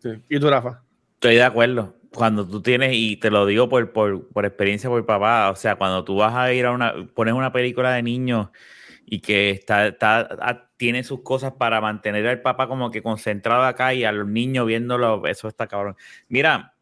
Sí. 0.00 0.10
¿Y 0.28 0.38
tú, 0.38 0.48
Rafa? 0.48 0.84
Estoy 1.24 1.36
de 1.36 1.42
acuerdo 1.42 1.94
cuando 2.12 2.46
tú 2.46 2.60
tienes, 2.60 2.90
y 2.92 3.16
te 3.16 3.30
lo 3.30 3.46
digo 3.46 3.66
por, 3.66 3.94
por, 3.94 4.28
por, 4.28 4.44
experiencia 4.44 4.90
por 4.90 5.06
papá, 5.06 5.50
o 5.50 5.56
sea, 5.56 5.76
cuando 5.76 6.04
tú 6.04 6.16
vas 6.16 6.34
a 6.34 6.52
ir 6.52 6.66
a 6.66 6.70
una, 6.70 6.92
pones 7.14 7.32
una 7.32 7.50
película 7.50 7.94
de 7.94 8.02
niños 8.02 8.50
y 9.06 9.20
que 9.20 9.48
está, 9.48 9.86
está, 9.86 10.68
tiene 10.76 11.02
sus 11.02 11.22
cosas 11.22 11.54
para 11.54 11.80
mantener 11.80 12.28
al 12.28 12.42
papá 12.42 12.68
como 12.68 12.90
que 12.90 13.02
concentrado 13.02 13.62
acá 13.62 13.94
y 13.94 14.04
a 14.04 14.12
los 14.12 14.28
niños 14.28 14.66
viéndolo, 14.66 15.26
eso 15.26 15.48
está 15.48 15.66
cabrón. 15.66 15.96
Mira, 16.28 16.74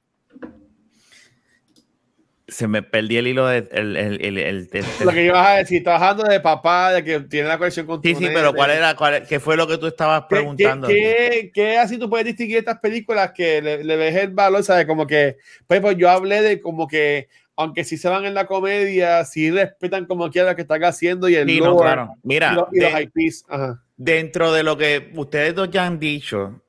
se 2.52 2.68
me 2.68 2.82
perdí 2.82 3.16
el 3.16 3.26
hilo 3.26 3.46
de 3.46 3.68
el, 3.72 3.96
el, 3.96 4.38
el, 4.38 4.68
lo 5.04 5.10
que 5.10 5.24
ibas 5.24 5.46
a 5.46 5.56
decir, 5.56 5.82
trabajando 5.82 6.24
de 6.24 6.40
papá, 6.40 6.92
de 6.92 7.02
que 7.02 7.20
tiene 7.20 7.48
la 7.48 7.58
conexión 7.58 7.86
con 7.86 8.00
tu 8.00 8.08
Sí, 8.08 8.14
sí, 8.14 8.26
pero 8.32 8.54
¿cuál 8.54 8.70
era, 8.70 8.94
cuál, 8.94 9.26
qué 9.26 9.40
fue 9.40 9.56
lo 9.56 9.66
que 9.66 9.78
tú 9.78 9.86
estabas 9.86 10.24
preguntando? 10.28 10.86
¿Qué, 10.86 11.50
qué, 11.52 11.78
así 11.78 11.98
tú 11.98 12.08
puedes 12.08 12.26
distinguir 12.26 12.58
estas 12.58 12.78
películas 12.78 13.32
que 13.32 13.62
le, 13.62 13.82
le 13.82 13.96
ves 13.96 14.14
el 14.16 14.30
valor, 14.30 14.62
sabes? 14.62 14.86
Como 14.86 15.06
que, 15.06 15.38
pues, 15.66 15.80
pues 15.80 15.96
yo 15.96 16.10
hablé 16.10 16.42
de 16.42 16.60
como 16.60 16.86
que, 16.86 17.28
aunque 17.56 17.84
si 17.84 17.96
se 17.96 18.08
van 18.08 18.24
en 18.24 18.34
la 18.34 18.46
comedia, 18.46 19.24
si 19.24 19.50
respetan 19.50 20.06
como 20.06 20.30
quiera 20.30 20.50
lo 20.50 20.56
que 20.56 20.62
están 20.62 20.84
haciendo 20.84 21.28
y 21.28 21.36
el 21.36 21.48
sí, 21.48 21.60
no, 21.60 21.76
claro. 21.76 22.14
Mira, 22.22 22.52
y 22.52 22.54
los, 22.54 22.68
y 22.72 22.78
de, 22.78 22.90
los 22.90 23.00
IPs. 23.00 23.44
Ajá. 23.48 23.82
dentro 23.96 24.52
de 24.52 24.62
lo 24.62 24.76
que 24.76 25.10
ustedes 25.16 25.54
dos 25.54 25.70
ya 25.70 25.86
han 25.86 25.98
dicho, 25.98 26.62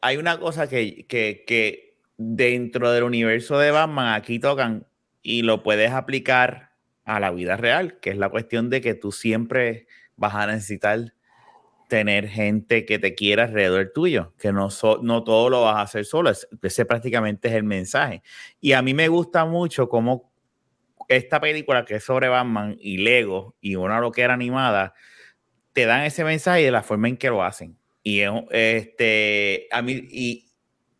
hay 0.00 0.16
una 0.16 0.38
cosa 0.38 0.68
que, 0.68 1.04
que, 1.06 1.44
que 1.46 1.86
dentro 2.16 2.90
del 2.92 3.04
universo 3.04 3.58
de 3.58 3.70
Batman 3.70 4.14
aquí 4.14 4.38
tocan 4.38 4.86
y 5.28 5.42
lo 5.42 5.64
puedes 5.64 5.90
aplicar 5.90 6.70
a 7.04 7.18
la 7.18 7.32
vida 7.32 7.56
real, 7.56 7.98
que 7.98 8.10
es 8.10 8.16
la 8.16 8.28
cuestión 8.28 8.70
de 8.70 8.80
que 8.80 8.94
tú 8.94 9.10
siempre 9.10 9.88
vas 10.14 10.36
a 10.36 10.46
necesitar 10.46 11.14
tener 11.88 12.28
gente 12.28 12.86
que 12.86 13.00
te 13.00 13.16
quiera 13.16 13.42
alrededor 13.42 13.90
tuyo, 13.92 14.34
que 14.38 14.52
no, 14.52 14.70
so, 14.70 15.00
no 15.02 15.24
todo 15.24 15.50
lo 15.50 15.62
vas 15.62 15.78
a 15.78 15.80
hacer 15.80 16.04
solo, 16.04 16.30
ese 16.30 16.84
prácticamente 16.84 17.48
es 17.48 17.54
el 17.54 17.64
mensaje. 17.64 18.22
Y 18.60 18.70
a 18.70 18.82
mí 18.82 18.94
me 18.94 19.08
gusta 19.08 19.44
mucho 19.44 19.88
cómo 19.88 20.32
esta 21.08 21.40
película 21.40 21.84
que 21.84 21.96
es 21.96 22.04
sobre 22.04 22.28
Batman 22.28 22.76
y 22.78 22.98
Lego 22.98 23.56
y 23.60 23.74
una 23.74 23.98
loquera 23.98 24.32
animada, 24.32 24.94
te 25.72 25.86
dan 25.86 26.04
ese 26.04 26.22
mensaje 26.22 26.62
de 26.62 26.70
la 26.70 26.84
forma 26.84 27.08
en 27.08 27.16
que 27.16 27.30
lo 27.30 27.42
hacen. 27.42 27.76
Y 28.04 28.20
este, 28.52 29.66
a 29.72 29.82
mí, 29.82 30.45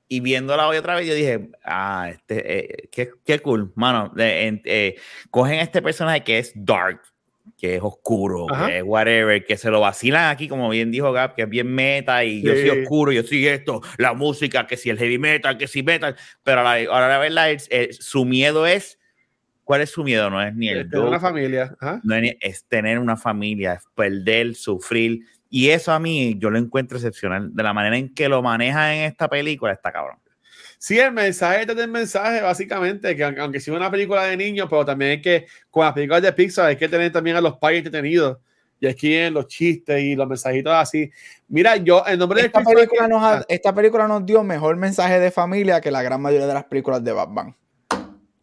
y 0.08 0.20
viéndola 0.20 0.68
hoy 0.68 0.76
otra 0.76 0.94
vez, 0.94 1.06
yo 1.06 1.14
dije, 1.14 1.50
ah, 1.64 2.08
este, 2.10 2.58
eh, 2.58 2.88
qué, 2.92 3.10
qué, 3.24 3.40
cool, 3.40 3.72
mano. 3.74 4.12
Eh, 4.16 4.60
eh, 4.64 4.96
cogen 5.30 5.58
este 5.58 5.82
personaje 5.82 6.22
que 6.22 6.38
es 6.38 6.52
dark, 6.54 7.02
que 7.58 7.76
es 7.76 7.82
oscuro, 7.82 8.46
Ajá. 8.52 8.66
que 8.66 8.78
es 8.78 8.84
whatever, 8.84 9.44
que 9.44 9.56
se 9.56 9.70
lo 9.70 9.80
vacilan 9.80 10.30
aquí, 10.30 10.48
como 10.48 10.68
bien 10.68 10.90
dijo 10.90 11.12
Gab, 11.12 11.34
que 11.34 11.42
es 11.42 11.48
bien 11.48 11.68
meta 11.68 12.24
y 12.24 12.40
sí. 12.40 12.46
yo 12.46 12.52
soy 12.54 12.68
oscuro, 12.70 13.12
yo 13.12 13.22
soy 13.24 13.46
esto, 13.48 13.80
la 13.98 14.14
música, 14.14 14.66
que 14.66 14.76
si 14.76 14.90
el 14.90 14.98
heavy 14.98 15.18
metal, 15.18 15.58
que 15.58 15.66
si 15.66 15.82
metal, 15.82 16.16
pero 16.42 16.60
ahora, 16.60 17.08
la 17.08 17.18
verdad, 17.18 17.50
es, 17.50 17.66
es, 17.70 17.96
su 17.96 18.24
miedo 18.24 18.66
es, 18.66 18.98
¿cuál 19.64 19.80
es 19.80 19.90
su 19.90 20.04
miedo? 20.04 20.30
No 20.30 20.40
es 20.40 20.54
ni 20.54 20.68
el... 20.68 20.88
Tener 20.88 21.06
una 21.06 21.20
familia. 21.20 21.76
Ajá. 21.80 22.00
No 22.04 22.14
es, 22.14 22.36
es 22.40 22.64
tener 22.64 23.00
una 23.00 23.16
familia, 23.16 23.74
es 23.74 23.84
perder, 23.96 24.54
sufrir, 24.54 25.24
y 25.50 25.70
eso 25.70 25.92
a 25.92 25.98
mí 25.98 26.36
yo 26.38 26.50
lo 26.50 26.58
encuentro 26.58 26.98
excepcional. 26.98 27.54
De 27.54 27.62
la 27.62 27.72
manera 27.72 27.96
en 27.96 28.12
que 28.14 28.28
lo 28.28 28.42
maneja 28.42 28.94
en 28.94 29.02
esta 29.02 29.28
película, 29.28 29.72
está 29.72 29.92
cabrón. 29.92 30.18
Sí, 30.78 30.98
el 30.98 31.12
mensaje 31.12 31.62
es 31.62 31.68
el 31.68 31.88
mensaje, 31.88 32.42
básicamente, 32.42 33.16
que 33.16 33.24
aunque 33.24 33.60
sea 33.60 33.74
una 33.74 33.90
película 33.90 34.24
de 34.24 34.36
niños, 34.36 34.66
pero 34.68 34.84
también 34.84 35.12
hay 35.12 35.22
que, 35.22 35.46
con 35.70 35.84
las 35.84 35.94
películas 35.94 36.22
de 36.22 36.32
Pixar, 36.32 36.66
hay 36.66 36.76
que 36.76 36.88
tener 36.88 37.10
también 37.12 37.36
a 37.36 37.40
los 37.40 37.56
padres 37.56 37.78
entretenidos. 37.78 38.38
Y 38.78 38.86
aquí 38.86 39.14
en 39.14 39.32
los 39.32 39.46
chistes 39.46 40.02
y 40.02 40.14
los 40.14 40.28
mensajitos 40.28 40.72
así. 40.74 41.10
Mira, 41.48 41.76
yo, 41.76 42.04
en 42.06 42.18
nombre 42.18 42.42
esta 42.42 42.60
de 42.60 42.74
película, 42.74 43.08
nos 43.08 43.22
ha, 43.22 43.44
esta 43.48 43.74
película 43.74 44.06
nos 44.06 44.26
dio 44.26 44.44
mejor 44.44 44.76
mensaje 44.76 45.18
de 45.18 45.30
familia 45.30 45.80
que 45.80 45.90
la 45.90 46.02
gran 46.02 46.20
mayoría 46.20 46.46
de 46.46 46.52
las 46.54 46.64
películas 46.64 47.02
de 47.02 47.12
Batman. 47.12 47.56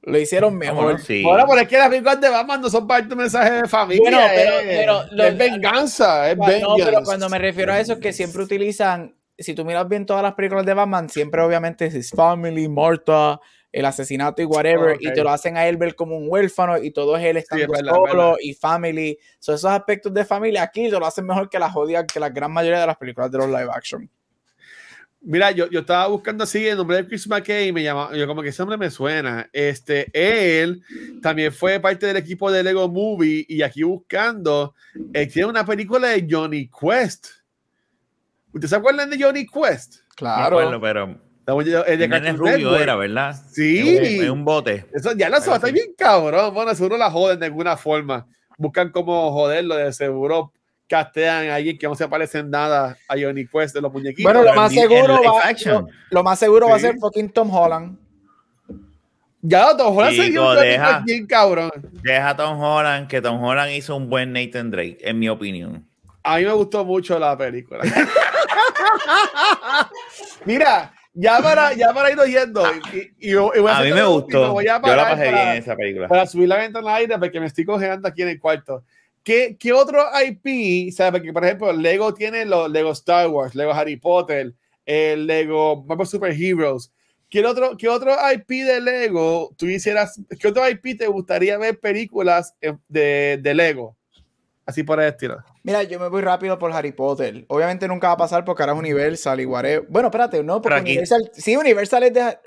Lo 0.05 0.19
hicieron 0.19 0.57
mejor. 0.57 0.99
Sí. 0.99 1.23
Bueno, 1.23 1.45
pero 1.47 1.61
es 1.61 1.67
que 1.67 1.77
las 1.77 1.87
películas 1.87 2.19
de 2.19 2.29
Batman 2.29 2.61
no 2.61 2.69
son 2.69 2.85
parte 2.85 3.07
de 3.07 3.13
un 3.13 3.19
mensaje 3.19 3.51
de 3.53 3.67
familia. 3.69 4.01
Bueno, 4.01 4.19
pero, 4.35 4.51
pero 4.65 5.03
lo, 5.11 5.23
es 5.23 5.37
venganza, 5.37 6.29
es 6.29 6.37
venganza. 6.37 6.67
No, 6.67 6.75
pero 6.77 7.03
cuando 7.03 7.29
me 7.29 7.39
refiero 7.39 7.71
a 7.71 7.79
eso 7.79 7.93
es 7.93 7.99
que 7.99 8.11
siempre 8.11 8.43
utilizan, 8.43 9.15
si 9.37 9.53
tú 9.53 9.63
miras 9.63 9.87
bien 9.87 10.05
todas 10.05 10.21
las 10.21 10.33
películas 10.33 10.65
de 10.65 10.73
Batman, 10.73 11.07
siempre 11.07 11.41
obviamente 11.41 11.85
es 11.85 11.95
his 11.95 12.09
family, 12.09 12.67
Martha, 12.67 13.39
el 13.71 13.85
asesinato 13.85 14.41
y 14.41 14.45
whatever, 14.45 14.95
okay. 14.95 15.07
y 15.07 15.13
te 15.13 15.23
lo 15.23 15.29
hacen 15.29 15.55
a 15.55 15.67
él 15.67 15.77
ver 15.77 15.95
como 15.95 16.17
un 16.17 16.25
huérfano 16.29 16.77
y 16.77 16.91
todo 16.91 17.15
es 17.15 17.23
él 17.23 17.37
estando 17.37 17.63
sí, 17.63 17.71
es 17.71 17.77
verdad, 17.83 17.95
solo 17.95 18.05
verdad. 18.05 18.35
y 18.41 18.53
family. 18.53 19.17
So, 19.39 19.53
esos 19.53 19.71
aspectos 19.71 20.13
de 20.13 20.25
familia 20.25 20.63
aquí 20.63 20.89
te 20.89 20.99
lo 20.99 21.05
hacen 21.05 21.25
mejor 21.25 21.49
que 21.49 21.59
la 21.59 21.71
jodida, 21.71 22.05
que 22.05 22.19
la 22.19 22.29
gran 22.29 22.51
mayoría 22.51 22.81
de 22.81 22.87
las 22.87 22.97
películas 22.97 23.31
de 23.31 23.37
los 23.37 23.47
live 23.47 23.69
action. 23.73 24.09
Mira, 25.25 25.51
yo, 25.51 25.69
yo 25.69 25.79
estaba 25.79 26.07
buscando 26.07 26.43
así 26.43 26.67
el 26.67 26.75
nombre 26.75 26.97
de 26.97 27.07
Chris 27.07 27.27
McKay 27.27 27.69
y 27.69 27.71
me 27.71 27.81
llama, 27.81 28.09
yo 28.13 28.27
como 28.27 28.41
que 28.41 28.49
ese 28.49 28.61
hombre 28.61 28.77
me 28.77 28.89
suena. 28.89 29.49
Este, 29.53 30.07
él 30.13 30.81
también 31.21 31.53
fue 31.53 31.79
parte 31.79 32.05
del 32.05 32.17
equipo 32.17 32.51
de 32.51 32.61
Lego 32.61 32.89
Movie 32.89 33.45
y 33.47 33.61
aquí 33.61 33.83
buscando, 33.83 34.75
él 35.13 35.31
tiene 35.31 35.47
una 35.47 35.65
película 35.65 36.09
de 36.09 36.27
Johnny 36.29 36.69
Quest. 36.69 37.27
¿Ustedes 38.51 38.69
se 38.69 38.75
acuerdan 38.75 39.09
de 39.09 39.23
Johnny 39.23 39.47
Quest? 39.47 40.01
Claro. 40.15 40.59
No, 40.59 40.65
bueno, 40.65 40.81
pero 40.81 41.21
el 41.87 41.99
de 41.99 42.05
el 42.05 42.37
rubio 42.37 42.77
era, 42.77 42.95
¿verdad? 42.97 43.35
Sí. 43.49 43.97
Es 43.97 44.23
un, 44.23 44.39
un, 44.39 44.45
bote. 44.45 44.85
Eso 44.93 45.13
ya 45.13 45.29
lo 45.29 45.39
sabes, 45.39 45.55
está 45.55 45.71
bien 45.71 45.93
cabrón. 45.97 46.53
Bueno, 46.53 46.75
seguro 46.75 46.97
la 46.97 47.09
joden 47.09 47.39
de 47.39 47.45
alguna 47.45 47.77
forma. 47.77 48.27
Buscan 48.57 48.91
cómo 48.91 49.31
joderlo, 49.31 49.75
de 49.75 49.93
seguro 49.93 50.51
castean 50.93 51.49
a 51.49 51.55
alguien 51.55 51.75
que 51.75 51.87
no 51.87 51.95
se 51.95 52.07
parece 52.07 52.37
en 52.37 52.51
nada 52.51 52.95
a 53.07 53.15
Johnny 53.19 53.47
Quest 53.47 53.73
de 53.73 53.81
los 53.81 53.91
muñequitos. 53.91 54.31
Bueno, 54.31 54.47
lo 54.47 54.53
más 54.53 54.71
seguro, 54.71 55.19
va, 55.23 55.41
lo, 56.11 56.23
más 56.23 56.37
seguro 56.37 56.69
va 56.69 56.75
a 56.75 56.79
ser 56.79 56.99
fucking 56.99 57.31
Tom 57.31 57.51
Holland. 57.51 57.97
Ya, 59.41 59.75
Tom 59.75 59.97
Holland 59.97 60.15
se 60.15 60.29
dio 60.29 60.53
deja, 60.53 61.01
bien 61.03 61.25
cabrón. 61.25 61.71
Deja 62.03 62.29
a 62.29 62.37
Tom 62.37 62.61
Holland, 62.61 63.07
que 63.07 63.23
Tom 63.23 63.43
Holland 63.43 63.71
hizo 63.71 63.95
un 63.95 64.07
buen 64.07 64.33
Nathan 64.33 64.69
Drake, 64.69 64.99
en 65.01 65.17
mi 65.17 65.29
opinión. 65.29 65.83
A 66.21 66.37
mí 66.37 66.45
me 66.45 66.53
gustó 66.53 66.85
mucho 66.85 67.17
la 67.17 67.35
película. 67.35 67.83
Mira, 70.45 70.93
ya 71.15 71.41
para, 71.41 71.73
ya 71.73 71.91
para 71.91 72.11
ir 72.11 72.19
oyendo. 72.19 72.63
Y, 73.19 73.35
a, 73.35 73.81
mí 73.81 73.93
me 73.93 74.03
gustó. 74.03 74.61
Yo 74.61 74.61
la 74.61 74.79
pasé 74.79 75.23
bien 75.23 75.47
en 75.47 75.57
esa 75.57 75.75
película. 75.75 76.07
Para 76.07 76.27
subir 76.27 76.47
la 76.47 76.57
ventana 76.57 76.91
al 76.91 76.97
aire 76.97 77.17
porque 77.17 77.39
me 77.39 77.47
estoy 77.47 77.65
congelando 77.65 78.07
aquí 78.07 78.21
en 78.21 78.29
el 78.29 78.39
cuarto. 78.39 78.83
¿Qué, 79.23 79.57
¿Qué, 79.57 79.73
otro 79.73 80.03
IP? 80.25 80.91
¿Sabes? 80.91 81.19
Porque, 81.19 81.33
por 81.33 81.45
ejemplo, 81.45 81.71
Lego 81.71 82.13
tiene 82.13 82.45
los 82.45 82.69
Lego 82.69 82.91
Star 82.91 83.27
Wars, 83.29 83.55
Lego 83.55 83.71
Harry 83.71 83.95
Potter, 83.95 84.53
el 84.85 85.27
Lego 85.27 85.83
Marvel 85.85 86.07
Super 86.07 86.31
Heroes. 86.31 86.91
¿Qué 87.29 87.43
otro, 87.45 87.75
¿Qué 87.77 87.89
otro 87.89 88.13
IP 88.31 88.49
de 88.49 88.79
Lego 88.81 89.55
tú 89.57 89.65
hicieras? 89.65 90.21
¿Qué 90.39 90.47
otro 90.47 90.69
IP 90.69 90.97
te 90.97 91.07
gustaría 91.07 91.57
ver 91.57 91.79
películas 91.79 92.53
de, 92.87 93.39
de 93.41 93.53
Lego? 93.53 93.97
Así 94.65 94.83
por 94.83 94.99
el 95.01 95.09
estilo. 95.09 95.43
Mira, 95.63 95.83
yo 95.83 95.99
me 95.99 96.07
voy 96.07 96.21
rápido 96.21 96.57
por 96.57 96.71
Harry 96.71 96.91
Potter. 96.91 97.45
Obviamente 97.47 97.87
nunca 97.87 98.07
va 98.07 98.13
a 98.13 98.17
pasar 98.17 98.45
porque 98.45 98.63
ahora 98.63 98.73
es 98.73 98.79
Universal 98.79 99.39
y 99.39 99.45
whatever. 99.45 99.85
Bueno, 99.89 100.07
espérate, 100.07 100.43
no, 100.43 100.61
porque 100.61 100.79
Universal. 100.79 101.31
Sí, 101.33 101.55
Universal 101.55 102.03
es 102.03 102.13
de. 102.13 102.37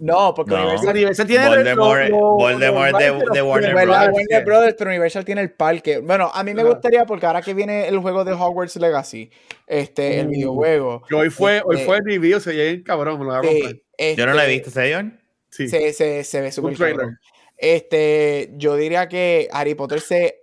No, 0.00 0.34
porque 0.34 0.54
Universal, 0.54 1.26
tiene 1.26 1.48
Voldemort, 1.48 2.10
Voldemort 2.10 2.98
de, 2.98 3.04
de, 3.32 3.42
Warner 3.42 3.72
Brothers. 3.72 4.12
Warner 4.12 4.44
Brothers, 4.44 4.74
pero 4.76 4.90
Universal 4.90 5.24
tiene 5.24 5.40
el 5.40 5.52
parque. 5.52 5.98
Bueno, 5.98 6.30
a 6.32 6.42
mí 6.42 6.52
me 6.52 6.64
gustaría 6.64 7.06
porque 7.06 7.26
ahora 7.26 7.40
que 7.40 7.54
viene 7.54 7.88
el 7.88 7.98
juego 7.98 8.24
de 8.24 8.32
Hogwarts 8.32 8.76
Legacy, 8.76 9.30
este, 9.66 10.20
el 10.20 10.26
uh. 10.26 10.30
videojuego. 10.30 11.02
Que 11.08 11.14
hoy 11.14 11.30
fue, 11.30 11.62
hoy 11.64 11.76
este, 11.76 11.86
fue 11.86 11.96
el 11.98 12.04
review, 12.04 12.40
se 12.40 12.54
ve 12.54 12.82
cabrón, 12.82 13.18
me 13.18 13.24
lo 13.24 13.30
voy 13.30 13.38
a 13.38 13.50
comprar. 13.50 14.16
yo 14.16 14.26
no 14.26 14.34
lo 14.34 14.40
he 14.40 14.48
visto, 14.48 14.70
señor. 14.70 15.12
Sí. 15.48 15.68
Se, 15.68 15.92
se, 15.92 16.24
se 16.24 16.40
ve 16.40 16.52
súper 16.52 16.76
cabrón. 16.76 17.18
Este, 17.56 18.50
yo 18.56 18.76
diría 18.76 19.08
que 19.08 19.48
Harry 19.52 19.74
Potter 19.74 20.00
se 20.00 20.42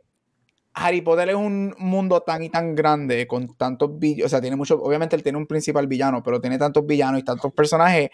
Harry 0.74 1.02
Potter 1.02 1.30
es 1.30 1.36
un 1.36 1.76
mundo 1.78 2.22
tan 2.22 2.44
y 2.44 2.50
tan 2.50 2.76
grande 2.76 3.28
con 3.28 3.56
tantos 3.56 3.98
villanos, 4.00 4.28
o 4.28 4.30
sea, 4.30 4.40
tiene 4.40 4.56
mucho, 4.56 4.82
obviamente 4.82 5.16
él 5.16 5.24
tiene 5.24 5.38
un 5.38 5.46
principal 5.46 5.88
villano, 5.88 6.24
pero 6.24 6.40
tiene 6.40 6.58
tantos 6.58 6.86
villanos 6.86 7.20
y 7.20 7.24
tantos 7.24 7.52
personajes, 7.54 8.10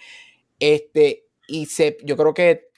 este, 0.59 1.27
y 1.47 1.65
se, 1.67 1.97
yo 2.03 2.17
creo 2.17 2.33
que 2.33 2.69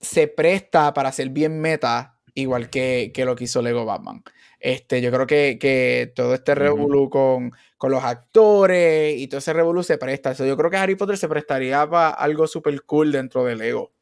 se 0.00 0.28
presta 0.28 0.92
para 0.94 1.12
ser 1.12 1.30
bien 1.30 1.60
meta, 1.60 2.18
igual 2.34 2.70
que, 2.70 3.12
lo 3.24 3.36
que 3.36 3.44
hizo 3.44 3.62
Lego 3.62 3.84
Batman. 3.84 4.22
Este, 4.60 5.00
yo 5.00 5.10
creo 5.10 5.26
que, 5.26 6.12
todo 6.14 6.34
este 6.34 6.54
revolú 6.54 7.10
con, 7.10 7.52
los 7.88 8.02
actores 8.02 9.16
y 9.16 9.28
todo 9.28 9.38
ese 9.38 9.52
revolú 9.52 9.82
se 9.82 9.98
presta. 9.98 10.32
Eso 10.32 10.44
yo 10.44 10.56
creo 10.56 10.70
que 10.70 10.76
Harry 10.76 10.96
Potter 10.96 11.16
se 11.16 11.28
prestaría 11.28 11.88
para 11.88 12.10
algo 12.10 12.46
súper 12.46 12.82
cool 12.82 13.12
dentro 13.12 13.44
de 13.44 13.56
Lego. 13.56 13.92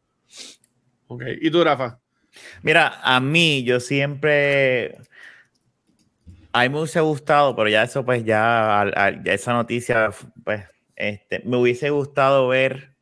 Ok, 1.09 1.23
¿y 1.41 1.51
tú, 1.51 1.63
Rafa? 1.63 2.01
Mira, 2.63 3.01
a 3.03 3.21
mí 3.21 3.63
yo 3.65 3.81
siempre... 3.81 4.97
A 6.53 6.63
mí 6.63 6.69
me 6.69 6.79
hubiese 6.79 7.01
gustado, 7.01 7.57
pero 7.57 7.69
ya 7.69 7.83
eso 7.83 8.05
pues 8.05 8.25
ya, 8.25 8.85
esa 9.25 9.53
noticia, 9.53 10.11
pues 10.45 10.65
este, 10.95 11.41
me 11.45 11.57
hubiese 11.57 11.91
gustado 11.91 12.47
ver 12.47 12.94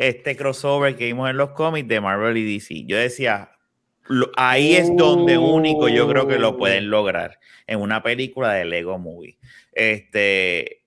este 0.00 0.34
crossover 0.34 0.96
que 0.96 1.04
vimos 1.04 1.28
en 1.28 1.36
los 1.36 1.50
cómics 1.50 1.86
de 1.86 2.00
Marvel 2.00 2.38
y 2.38 2.54
DC. 2.54 2.86
Yo 2.86 2.96
decía, 2.96 3.50
ahí 4.34 4.74
es 4.74 4.90
donde 4.96 5.36
único 5.36 5.90
yo 5.90 6.08
creo 6.08 6.26
que 6.26 6.38
lo 6.38 6.56
pueden 6.56 6.88
lograr 6.88 7.38
en 7.66 7.80
una 7.80 8.02
película 8.02 8.54
de 8.54 8.64
Lego 8.64 8.98
Movie. 8.98 9.36
Este, 9.72 10.84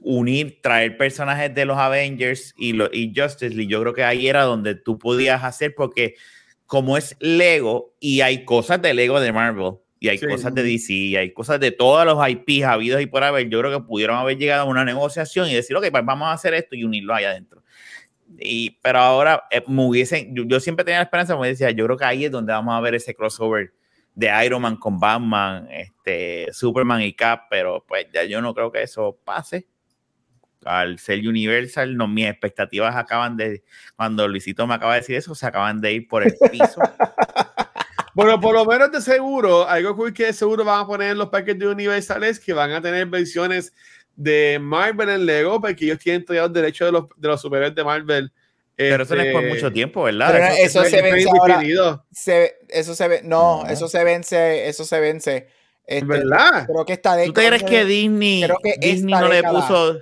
unir, 0.00 0.62
traer 0.62 0.96
personajes 0.96 1.54
de 1.54 1.66
los 1.66 1.76
Avengers 1.76 2.54
y, 2.56 2.72
lo, 2.72 2.88
y 2.90 3.12
Justice 3.14 3.54
League, 3.54 3.70
yo 3.70 3.82
creo 3.82 3.92
que 3.92 4.04
ahí 4.04 4.28
era 4.28 4.44
donde 4.44 4.74
tú 4.74 4.98
podías 4.98 5.44
hacer 5.44 5.74
porque 5.74 6.14
como 6.64 6.96
es 6.96 7.16
Lego 7.20 7.94
y 8.00 8.22
hay 8.22 8.46
cosas 8.46 8.80
de 8.80 8.94
Lego 8.94 9.20
de 9.20 9.30
Marvel 9.30 9.74
y 10.00 10.08
hay 10.08 10.18
cosas 10.18 10.54
de 10.54 10.62
DC 10.62 10.92
y 10.94 11.16
hay 11.16 11.34
cosas 11.34 11.60
de 11.60 11.70
todos 11.70 12.06
los 12.06 12.26
IPs 12.26 12.64
habidos 12.64 13.02
y 13.02 13.06
por 13.06 13.24
haber, 13.24 13.50
yo 13.50 13.58
creo 13.60 13.78
que 13.78 13.86
pudieron 13.86 14.16
haber 14.16 14.38
llegado 14.38 14.62
a 14.62 14.64
una 14.64 14.86
negociación 14.86 15.50
y 15.50 15.54
decir, 15.54 15.76
ok, 15.76 15.88
pues 15.90 16.04
vamos 16.06 16.28
a 16.28 16.32
hacer 16.32 16.54
esto 16.54 16.74
y 16.76 16.84
unirlo 16.84 17.14
ahí 17.14 17.24
adentro. 17.24 17.62
Y, 18.38 18.78
pero 18.82 18.98
ahora 18.98 19.44
eh, 19.50 19.62
me 19.66 19.86
hubiesen, 19.86 20.34
yo, 20.34 20.60
siempre 20.60 20.84
tenía 20.84 20.98
la 20.98 21.04
esperanza, 21.04 21.32
como 21.32 21.44
decía, 21.44 21.70
yo 21.70 21.84
creo 21.86 21.96
que 21.96 22.04
ahí 22.04 22.24
es 22.26 22.30
donde 22.30 22.52
vamos 22.52 22.74
a 22.74 22.80
ver 22.80 22.94
ese 22.94 23.14
crossover 23.14 23.72
de 24.14 24.44
Iron 24.44 24.62
Man 24.62 24.76
con 24.76 24.98
Batman, 24.98 25.68
este, 25.70 26.48
Superman 26.52 27.02
y 27.02 27.14
Cap, 27.14 27.44
pero 27.48 27.84
pues 27.86 28.06
ya 28.12 28.24
yo 28.24 28.40
no 28.40 28.54
creo 28.54 28.70
que 28.70 28.82
eso 28.82 29.18
pase 29.24 29.66
al 30.64 30.98
ser 30.98 31.26
Universal, 31.26 31.96
no, 31.96 32.08
mis 32.08 32.26
expectativas 32.26 32.94
acaban 32.96 33.36
de, 33.36 33.62
cuando 33.96 34.26
Luisito 34.26 34.66
me 34.66 34.74
acaba 34.74 34.94
de 34.94 35.00
decir 35.00 35.16
eso, 35.16 35.34
se 35.34 35.46
acaban 35.46 35.80
de 35.80 35.92
ir 35.92 36.08
por 36.08 36.22
el 36.22 36.34
piso. 36.50 36.80
bueno, 38.14 38.40
por 38.40 38.54
lo 38.54 38.64
menos 38.64 38.90
de 38.90 39.00
seguro, 39.00 39.68
algo 39.68 40.12
que 40.12 40.32
seguro 40.32 40.64
van 40.64 40.80
a 40.80 40.86
poner 40.86 41.12
en 41.12 41.18
los 41.18 41.28
paquetes 41.28 41.60
de 41.60 41.68
Universal 41.68 42.24
es 42.24 42.40
que 42.40 42.52
van 42.52 42.72
a 42.72 42.82
tener 42.82 43.06
versiones 43.06 43.72
de 44.18 44.58
Marvel 44.60 45.08
en 45.08 45.26
Lego, 45.26 45.60
porque 45.60 45.84
ellos 45.84 45.98
tienen 45.98 46.24
todavía 46.24 46.42
los 46.42 46.52
derechos 46.52 46.88
de 46.88 46.92
los, 46.92 47.04
de 47.16 47.28
los 47.28 47.40
superhéroes 47.40 47.74
de 47.74 47.84
Marvel. 47.84 48.32
Pero 48.74 49.04
eso 49.04 49.14
no 49.14 49.22
es 49.22 49.32
por 49.32 49.42
este, 49.42 49.54
mucho 49.54 49.72
tiempo, 49.72 50.02
¿verdad? 50.04 50.56
eso, 50.58 50.84
se 50.84 51.02
vence 51.02 51.28
ahora. 51.28 51.60
eso 52.68 52.94
se 52.94 53.08
ve, 53.08 53.20
no, 53.24 53.64
eso 53.66 53.88
se 53.88 54.04
vence, 54.04 54.68
eso 54.68 54.84
se 54.84 55.00
vence. 55.00 55.48
Este, 55.84 56.04
¿Verdad? 56.04 56.66
Creo 56.66 56.84
que 56.84 56.92
esta 56.92 57.16
década. 57.16 57.26
¿Tú 57.26 57.48
crees 57.48 57.62
que 57.62 57.84
Disney, 57.84 58.44
Disney 58.80 59.14
no 59.14 59.28
le 59.28 59.42
puso 59.42 59.98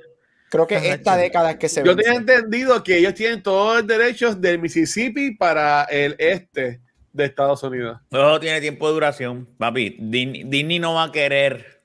Creo 0.48 0.66
que 0.66 0.76
esta 0.76 1.16
década 1.16 1.52
es 1.52 1.56
que 1.56 1.68
se 1.68 1.84
Yo 1.84 1.96
tenía 1.96 2.14
entendido 2.14 2.82
que 2.82 2.98
ellos 2.98 3.14
tienen 3.14 3.42
todos 3.42 3.78
los 3.78 3.86
derechos 3.86 4.40
del 4.40 4.58
Mississippi 4.58 5.32
para 5.32 5.84
el 5.84 6.14
este 6.18 6.80
de 7.12 7.24
Estados 7.24 7.62
Unidos. 7.62 7.98
Todo 8.10 8.38
tiene 8.38 8.60
tiempo 8.60 8.86
de 8.88 8.94
duración, 8.94 9.48
papi. 9.58 9.96
Disney, 9.98 10.78
no 10.78 10.94
va 10.94 11.04
a 11.04 11.12
querer 11.12 11.75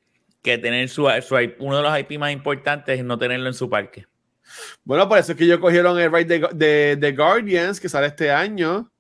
que 0.42 0.58
tener 0.58 0.90
su, 0.90 1.04
uno 1.60 1.78
de 1.78 1.84
los 1.84 2.00
IP 2.00 2.18
más 2.18 2.32
importantes 2.32 3.00
y 3.00 3.04
no 3.04 3.18
tenerlo 3.18 3.48
en 3.48 3.54
su 3.54 3.70
parque. 3.70 4.06
Bueno, 4.84 5.08
por 5.08 5.18
eso 5.18 5.32
es 5.32 5.38
que 5.38 5.46
ellos 5.46 5.60
cogieron 5.60 6.00
el 6.00 6.12
ride 6.12 6.40
de, 6.54 6.96
de, 6.96 7.12
Guardians 7.14 7.80
que 7.80 7.90
sale 7.90 8.08
este 8.08 8.32
año. 8.32 8.92